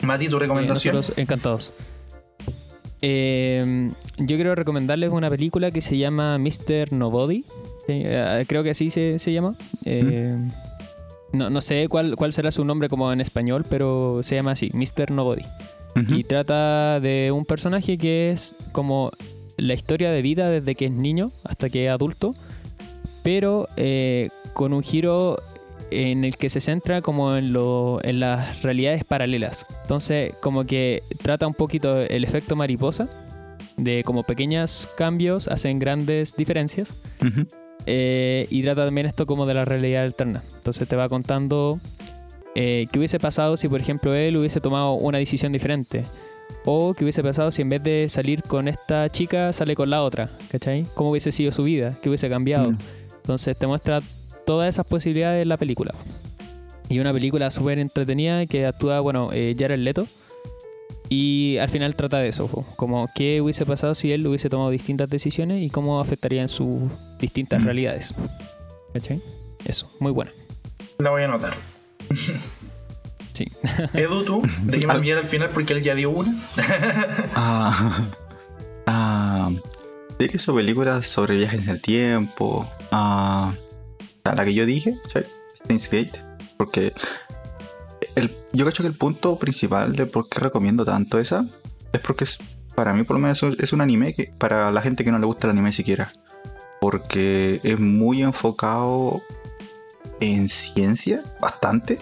[0.02, 0.96] Mati, tu Eh, recomendación.
[0.96, 1.72] nosotros encantados.
[3.02, 3.88] Eh,
[4.18, 6.92] yo quiero recomendarles una película que se llama Mr.
[6.92, 7.44] Nobody.
[7.88, 9.56] Eh, creo que así se, se llama.
[9.84, 10.36] Eh,
[11.32, 14.70] no, no sé cuál, cuál será su nombre como en español, pero se llama así,
[14.74, 15.10] Mr.
[15.10, 15.44] Nobody.
[16.08, 19.10] Y trata de un personaje que es como
[19.56, 22.32] la historia de vida desde que es niño hasta que es adulto,
[23.24, 25.36] pero eh, con un giro
[25.90, 29.66] en el que se centra como en, lo, en las realidades paralelas.
[29.82, 33.08] Entonces, como que trata un poquito el efecto mariposa,
[33.76, 36.96] de como pequeños cambios hacen grandes diferencias.
[37.24, 37.46] Ujú.
[37.86, 40.42] Eh, y trata también esto como de la realidad alterna.
[40.54, 41.78] Entonces te va contando
[42.54, 46.04] eh, qué hubiese pasado si, por ejemplo, él hubiese tomado una decisión diferente.
[46.64, 50.02] O qué hubiese pasado si en vez de salir con esta chica sale con la
[50.02, 50.36] otra.
[50.50, 50.86] ¿Cachai?
[50.94, 51.98] ¿Cómo hubiese sido su vida?
[52.02, 52.72] ¿Qué hubiese cambiado?
[52.72, 52.78] Mm.
[53.16, 54.00] Entonces te muestra
[54.50, 55.94] todas esas posibilidades en la película.
[56.88, 60.08] Y una película súper entretenida que actúa, bueno, eh, Jared Leto.
[61.08, 64.70] Y al final trata de eso, po, como qué hubiese pasado si él hubiese tomado
[64.70, 66.80] distintas decisiones y cómo afectaría en sus
[67.20, 67.64] distintas Mm.
[67.64, 68.12] realidades.
[68.92, 69.22] ¿Cachai?
[69.64, 70.32] Eso, muy buena.
[70.98, 71.54] La voy a anotar.
[73.32, 73.44] Sí.
[73.94, 76.34] Edu, tú, de qué me enviar al final porque él ya dio una.
[77.36, 78.08] Ah,
[78.86, 79.50] ah,
[80.18, 82.68] series o películas sobre viajes en el tiempo.
[82.90, 83.69] Ah, a
[84.24, 85.78] la que yo dije, ¿sí?
[85.78, 86.22] Steins.
[86.56, 86.92] Porque
[88.14, 91.44] el, yo creo que el punto principal de por qué recomiendo tanto esa
[91.92, 92.38] es porque es,
[92.74, 95.26] para mí, por lo menos, es un anime que para la gente que no le
[95.26, 96.12] gusta el anime siquiera.
[96.80, 99.20] Porque es muy enfocado
[100.20, 101.98] en ciencia, bastante,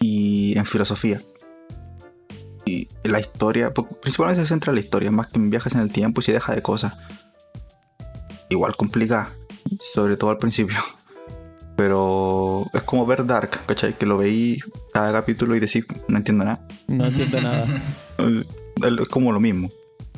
[0.00, 1.20] y en filosofía
[2.70, 5.90] y la historia, principalmente se centra en la historia, más que en viajes en el
[5.90, 6.94] tiempo y se deja de cosas.
[8.48, 9.32] Igual complicada,
[9.94, 10.78] sobre todo al principio.
[11.76, 13.94] Pero es como ver Dark, ¿cachai?
[13.94, 14.58] Que lo veí
[14.92, 16.60] cada capítulo y decís, no entiendo nada.
[16.86, 17.66] No entiendo nada.
[18.82, 19.68] Es como lo mismo.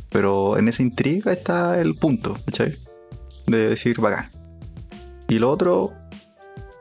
[0.09, 2.77] Pero en esa intriga está el punto, ¿cachai?
[3.47, 4.29] De decir, bacán.
[5.29, 5.93] Y lo otro,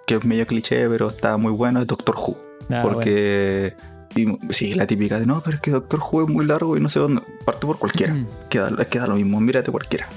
[0.06, 2.38] que es medio cliché, pero está muy bueno, es Doctor Who.
[2.68, 2.84] Bueno.
[2.84, 3.74] Porque,
[4.16, 6.82] y, sí, la típica de no, pero es que Doctor Who es muy largo y
[6.82, 7.22] no sé dónde.
[7.46, 8.14] Parte por cualquiera.
[8.14, 8.28] Mm.
[8.50, 10.08] Queda, es que da lo mismo, mírate cualquiera.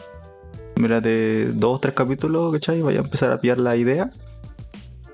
[0.76, 2.82] Mírate dos, tres capítulos, ¿cachai?
[2.82, 4.10] Vaya a empezar a pillar la idea.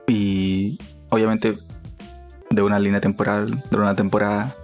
[0.06, 0.78] Y
[1.10, 1.56] obviamente
[2.50, 4.54] de una línea temporal, de una temporada.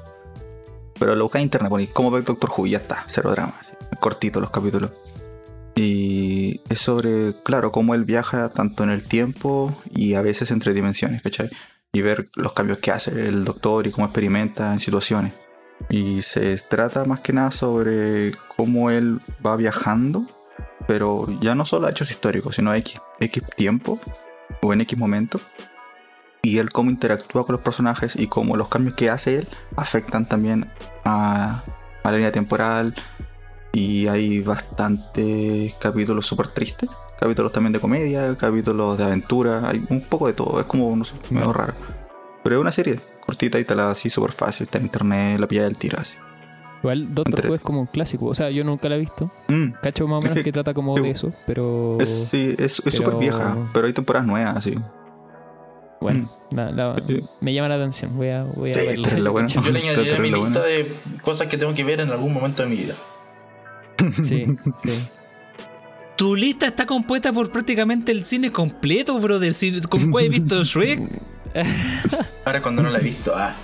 [0.99, 3.55] Pero lo buscas en internet, ponéis ver Doctor Who y ya está, cero drama.
[3.61, 4.91] así, Cortito los capítulos.
[5.75, 10.73] Y es sobre, claro, cómo él viaja tanto en el tiempo y a veces entre
[10.73, 11.51] dimensiones, ¿cachai?
[11.93, 15.35] Y ver los cambios que hace el doctor y cómo experimenta en situaciones.
[15.91, 20.27] Y se trata más que nada sobre cómo él va viajando,
[20.87, 23.99] pero ya no solo a hechos históricos, sino a X, X tiempo
[24.63, 25.41] o en X momento.
[26.43, 30.29] Y él cómo interactúa con los personajes y cómo los cambios que hace él afectan
[30.29, 30.67] también
[31.05, 31.63] a,
[32.03, 32.95] a la línea temporal.
[33.73, 36.89] Y hay bastantes capítulos súper tristes,
[37.21, 41.05] capítulos también de comedia, capítulos de aventura, hay un poco de todo, es como, no
[41.05, 41.75] sé, medio raro.
[42.43, 45.49] Pero es una serie cortita y te la así súper fácil, está en internet, la
[45.49, 46.17] pilla del tiro así.
[46.83, 48.27] Igual Doctor Who es como un clásico.
[48.27, 49.31] O sea, yo nunca la he visto.
[49.49, 52.29] Mm, Cacho más o Es menos que- que trata como sí, de eso, pero Es,
[52.31, 54.75] sí, es es súper pero- vieja, pero hay temporadas nuevas, así.
[56.01, 57.21] bueno, la- la- Sí.
[57.41, 58.17] me llama la atención.
[58.17, 59.09] Voy a, voy a Sí, verla.
[59.47, 60.61] Yo le añadiré a mi lista buena.
[60.61, 60.93] de
[61.23, 62.95] cosas que tengo que ver en algún momento de mi vida.
[64.23, 64.45] Sí,
[64.85, 65.09] sí.
[66.17, 69.53] Tu lista está compuesta por prácticamente el cine completo, brother.
[69.55, 71.01] Si, ¿Cómo he visto Shrek?
[72.45, 73.55] Ahora cuando no la he visto, ah,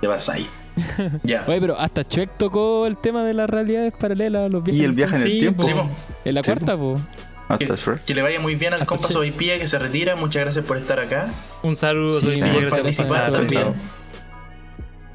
[0.00, 0.46] te vas ahí.
[1.24, 1.44] Ya.
[1.46, 4.92] Oye, pero hasta Chuck tocó el tema de las realidades paralelas, los viajes Y el
[4.92, 5.88] viaje en el Sí, tiempo, Sí, po.
[6.24, 7.00] En la Sí, cuarta, po.
[7.48, 8.04] hasta Shrek.
[8.04, 9.12] que le vaya muy bien al compa sí.
[9.14, 10.16] Sobaipilla que se retira.
[10.16, 11.28] Muchas gracias por estar acá.
[11.62, 13.32] Un saludo, Sí, por Villa, gracias por pasar.
[13.32, 13.74] también.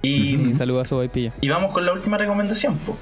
[0.02, 1.34] Y, Un saludo a su Pilla.
[1.42, 2.78] y vamos con la última recomendación.
[2.80, 2.96] po.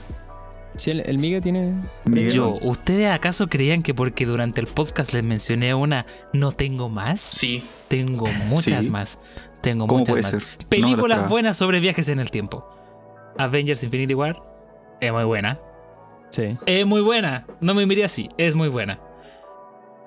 [0.76, 1.74] Sí, el, el Miguel tiene.
[2.06, 6.90] Miguel, Yo, ¿ustedes acaso creían que porque durante el podcast les mencioné una, no tengo
[6.90, 7.20] más?
[7.20, 7.64] Sí.
[7.90, 8.90] Tengo muchas Sí.
[8.90, 9.20] más.
[9.64, 10.32] Tengo ¿Cómo muchas puede más.
[10.44, 10.68] ser?
[10.68, 12.68] Películas buenas sobre viajes en el tiempo.
[13.38, 14.36] Avengers Infinity War
[15.00, 15.60] es muy buena.
[16.30, 16.50] Sí.
[16.66, 17.48] Es muy buena.
[17.62, 18.28] No me miré así.
[18.38, 19.00] Es muy buena.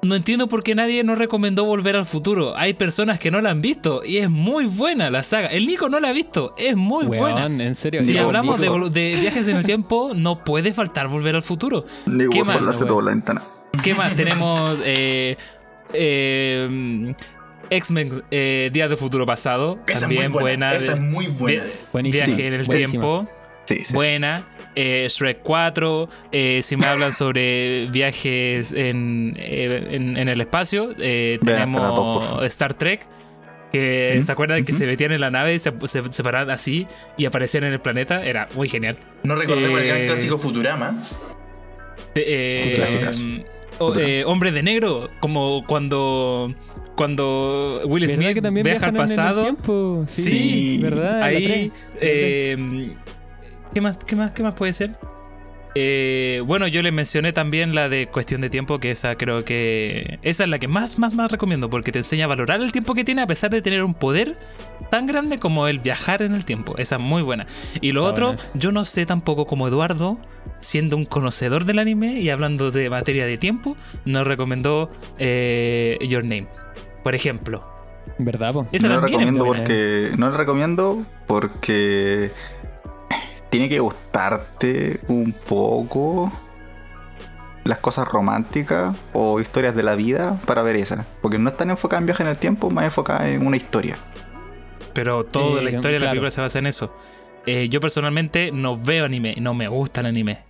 [0.02, 2.54] No entiendo por qué nadie nos recomendó Volver al Futuro.
[2.56, 5.48] Hay personas que no la han visto y es muy buena la saga.
[5.48, 6.54] El Nico no la ha visto.
[6.58, 7.46] Es muy buena.
[7.46, 8.02] En serio.
[8.02, 8.90] Si Nico, hablamos de, Nico.
[9.20, 11.86] viajes en el tiempo, no puede faltar Volver al Futuro.
[12.04, 13.42] Ni ¿Qué más, la ventana.
[13.82, 14.14] ¿Qué más?
[14.14, 15.36] Tenemos eh,
[15.92, 17.14] eh,
[17.70, 19.78] X-Men eh, Días de Futuro Pasado.
[19.86, 20.70] Esa también es muy buena.
[20.70, 20.84] buena.
[20.84, 21.64] Esa de- es muy buena.
[21.64, 22.26] de- Buenísima.
[22.26, 22.90] Viaje Sí, en el buenísima.
[22.90, 23.28] tiempo.
[23.64, 23.84] Sí, sí.
[23.86, 23.94] sí.
[23.94, 24.48] Buena.
[24.78, 26.08] Eh, Shrek 4.
[26.32, 32.42] eh, si me hablan sobre viajes en, eh, en, en el espacio, eh, tenemos.
[32.44, 33.06] Star Trek.
[33.72, 34.22] Que Sí.
[34.22, 34.78] se acuerdan que Ujú.
[34.78, 36.86] se metían en la nave y se, se, se paraban así
[37.18, 38.24] y aparecían en el planeta.
[38.24, 38.96] Era muy genial.
[39.24, 41.02] No recordemos el gran Eh, clásico Futurama.
[42.14, 43.44] Eh,
[43.78, 46.54] o- eh, hombre de negro, como cuando
[46.96, 49.56] cuando Will ¿Verdad Smith que también viaja al pasado.
[50.06, 51.22] Sí, Sí, ¿verdad?
[51.22, 51.70] Ahí,
[52.00, 52.94] eh,
[53.72, 54.96] ¿qué más, qué más, qué más puede ser?
[55.78, 60.18] Eh, bueno, yo les mencioné también la de cuestión de tiempo, que esa creo que
[60.22, 62.94] esa es la que más, más, más recomiendo, porque te enseña a valorar el tiempo
[62.94, 64.38] que tiene a pesar de tener un poder
[64.90, 66.76] tan grande como el viajar en el tiempo.
[66.78, 67.46] Esa es muy buena.
[67.82, 70.18] Y lo Está otro, yo no sé tampoco como Eduardo,
[70.60, 76.24] siendo un conocedor del anime y hablando de materia de tiempo, nos recomendó eh, Your
[76.24, 76.48] Name,
[77.06, 77.62] por ejemplo.
[78.18, 78.66] ¿Verdad, po?
[78.72, 80.10] Esa no lo recomiendo porque.
[80.18, 82.32] No lo recomiendo porque.
[83.48, 86.32] Tiene que gustarte un poco
[87.62, 91.06] las cosas románticas o historias de la vida para ver esa.
[91.22, 93.96] Porque no es tan enfocada en viaje en el tiempo, más enfocada en una historia.
[94.92, 96.92] Pero toda Eh, la historia de la película se basa en eso.
[97.46, 100.40] Eh, yo personalmente no veo anime, no me gusta el anime.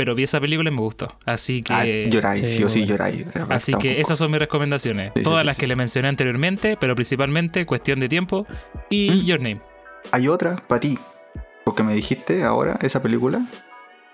[0.00, 1.14] Pero vi esa película y me gustó.
[1.26, 1.74] Así que.
[1.74, 3.26] Ah, lloráis, sí, sí, o sí lloráis.
[3.26, 4.00] O sea, Así que poco.
[4.00, 5.12] esas son mis recomendaciones.
[5.14, 5.60] Sí, Todas sí, las sí.
[5.60, 8.46] que le mencioné anteriormente, pero principalmente cuestión de tiempo
[8.88, 9.24] y Mm.
[9.26, 9.60] Your Name.
[10.12, 10.98] Hay otra para ti.
[11.66, 13.42] Porque me dijiste ahora, esa película.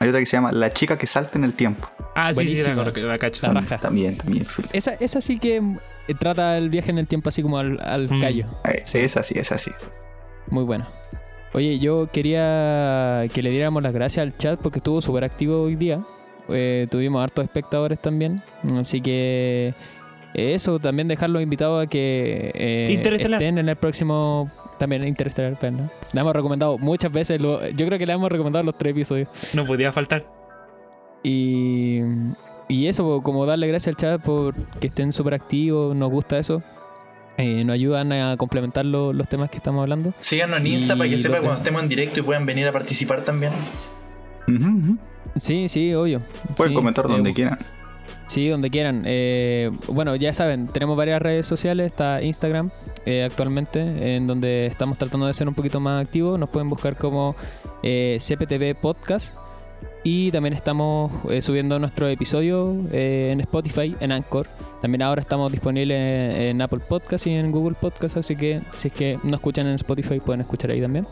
[0.01, 1.89] Hay otra que se llama La chica que salta en el tiempo.
[2.17, 3.07] Ah, sí, sí, la, Buenísima.
[3.13, 3.47] la cacho.
[3.47, 3.79] La raja.
[3.79, 4.45] También, también.
[4.73, 8.11] Esa, esa sí que eh, trata el viaje en el tiempo así como al, al
[8.11, 8.21] Mm.
[8.21, 8.47] callo.
[8.65, 8.99] Eh, Sí.
[8.99, 9.71] Es así, es así.
[10.49, 10.89] Muy buena.
[11.57, 15.75] Oye, yo quería que le diéramos las gracias al chat porque estuvo súper activo hoy
[15.75, 16.05] día.
[16.51, 18.43] Eh, tuvimos hartos espectadores también.
[18.79, 19.73] Así que
[20.35, 24.51] eh, eso, también dejarlos invitados a que eh, estén en el próximo...
[24.79, 25.91] También Interestelar, ¿no?
[26.13, 29.27] Le hemos recomendado muchas veces, lo- yo creo que le hemos recomendado los tres episodios.
[29.55, 30.27] No podía faltar.
[31.23, 32.01] Y,
[32.69, 36.63] y eso, como darle gracias al chat por que estén súper activos, nos gusta eso.
[37.39, 40.15] Eh, nos ayudan a complementar lo- los temas que estamos hablando.
[40.21, 42.67] Síganos en Insta Y para que sepa los cuando estemos en directo y puedan venir
[42.67, 43.53] a participar también.
[44.49, 44.99] Ujú, ujú.
[45.37, 46.23] Sí, sí, obvio.
[46.57, 47.59] Pueden Sí, comentar eh, donde quieran.
[48.27, 49.03] Sí, donde quieran.
[49.05, 51.87] Eh, bueno, ya saben, tenemos varias redes sociales.
[51.87, 52.71] Está Instagram
[53.05, 56.39] eh, actualmente, en donde estamos tratando de ser un poquito más activos.
[56.39, 57.37] Nos pueden buscar como
[57.83, 59.37] eh, CPTV Podcast.
[60.09, 64.47] Y también estamos eh, subiendo nuestro episodio eh, en Spotify, en Anchor.
[64.81, 68.17] También ahora estamos disponibles en, Apple Podcast y en Google Podcast.
[68.17, 71.09] Así que si es que no escuchan en Spotify, pueden escuchar ahí también.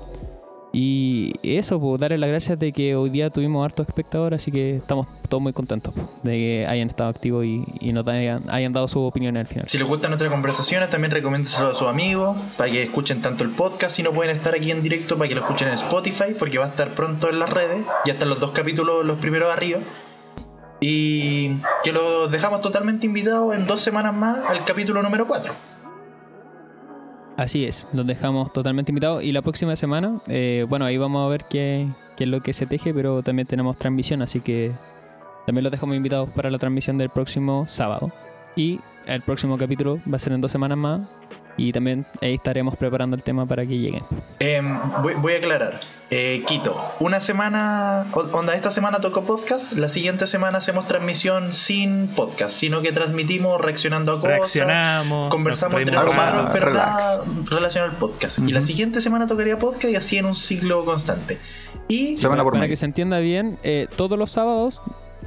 [0.75, 4.75] Y eso, pues darles las gracias de que hoy día tuvimos hartos espectadores, así que
[4.77, 8.73] estamos todos muy contentos pues, de que hayan estado activos y, y nos hayan, hayan
[8.73, 9.69] dado su opinión al final.
[9.69, 13.51] Si les gustan nuestras conversaciones, también recomiéndenselo a sus amigos para que escuchen tanto el
[13.51, 16.59] podcast si no pueden estar aquí en directo para que lo escuchen en Spotify porque
[16.59, 17.87] va a estar pronto en las redes.
[18.05, 19.79] Ya están los dos capítulos, los primeros arriba.
[20.81, 21.53] Y
[21.85, 25.53] que los dejamos totalmente invitados en dos semanas más al capítulo número 4.
[27.37, 31.29] Así es, los dejamos totalmente invitados y la próxima semana, eh, bueno, ahí vamos a
[31.29, 34.73] ver qué, qué es lo que se teje, pero también tenemos transmisión, así que
[35.45, 38.13] también los dejamos invitados para la transmisión del próximo sábado.
[38.55, 41.01] Y el próximo capítulo va a ser en dos semanas más
[41.57, 44.03] y también ahí estaremos preparando el tema para que lleguen.
[44.41, 45.81] Em, voy, voy a aclarar.
[46.11, 52.09] Eh, Quito, una semana, onda, esta semana tocó podcast, la siguiente semana hacemos transmisión sin
[52.09, 54.33] podcast, sino que transmitimos reaccionando a cosas.
[54.35, 55.31] Reaccionamos.
[55.31, 57.03] Conversamos entre nosotros, pero relax.
[57.03, 58.39] nada relacionado al podcast.
[58.41, 61.39] Y la siguiente semana tocaría podcast y así en un ciclo constante.
[61.89, 62.73] Y Semana por para medio.
[62.73, 64.83] que se entienda bien, eh, todos los sábados,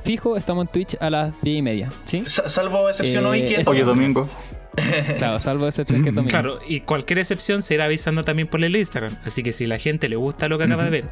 [0.07, 2.23] fijo, estamos en Twitch a las 10 y media, ¿sí?
[2.25, 4.27] sa- salvo excepción Eh, hoy que eso- Oye, domingo.
[5.17, 6.29] Claro, salvo excepción que es domingo.
[6.31, 9.15] Claro, y cualquier excepción se irá avisando también por el Instagram.
[9.25, 11.05] Así que si la gente le gusta lo que acaba de ver,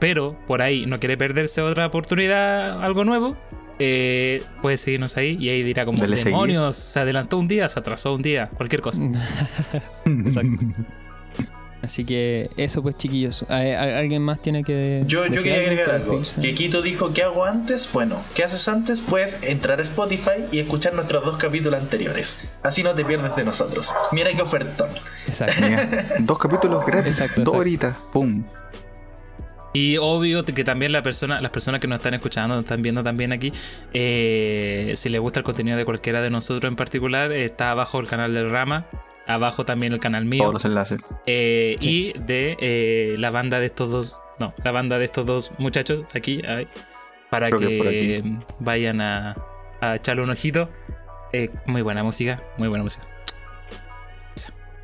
[0.00, 3.36] pero por ahí no quiere perderse otra oportunidad, algo nuevo,
[3.78, 6.32] eh, puede seguirnos ahí y ahí dirá como Dale seguir.
[6.32, 9.02] demonios, se adelantó un día, se atrasó un día, cualquier cosa.
[10.06, 10.48] Exacto.
[11.82, 13.44] Así que eso pues chiquillos.
[13.48, 15.02] ¿Hay- hay- ¿Alguien más tiene que...
[15.06, 16.22] Yo, yo quería agregar algo.
[16.40, 17.88] Que Quito dijo, ¿qué hago antes?
[17.92, 19.00] Bueno, ¿qué haces antes?
[19.00, 22.38] Puedes entrar a Spotify y escuchar nuestros dos capítulos anteriores.
[22.62, 23.92] Así no te pierdes de nosotros.
[24.12, 24.90] Mira qué ofertón.
[25.26, 25.60] Exacto.
[25.60, 28.44] Mira, dos capítulos gratis, Exacto, dos horitas, pum.
[29.74, 33.02] Y obvio que también la persona, las personas que nos están escuchando, nos están viendo
[33.02, 33.52] también aquí,
[33.94, 38.06] eh, si les gusta el contenido de cualquiera de nosotros en particular, está abajo el
[38.06, 38.86] canal del Rama,
[39.26, 40.42] abajo también el canal mío.
[40.42, 41.00] Todos los enlaces.
[41.26, 45.52] eh, Y de eh, la banda de estos dos, no, la banda de estos dos
[45.58, 46.66] muchachos aquí, ahí,
[47.30, 49.36] para Creo que vayan a,
[49.80, 50.68] a echarle un ojito.
[51.32, 53.04] Eh, muy buena música, muy buena música.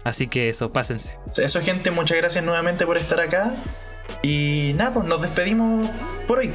[0.04, 1.18] Así que eso, pásense.
[1.36, 3.52] Eso, gente, muchas gracias nuevamente por estar acá.
[4.22, 5.90] Y nada, pues nos despedimos
[6.26, 6.52] por hoy.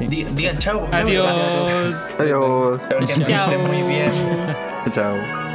[0.00, 0.88] Digan chao.
[0.92, 1.26] Adiós.
[1.26, 2.08] Gracias a todos.
[2.18, 2.82] Adiós.
[2.88, 4.12] Chao, gente, que estén muy bien.
[4.90, 5.47] Chao.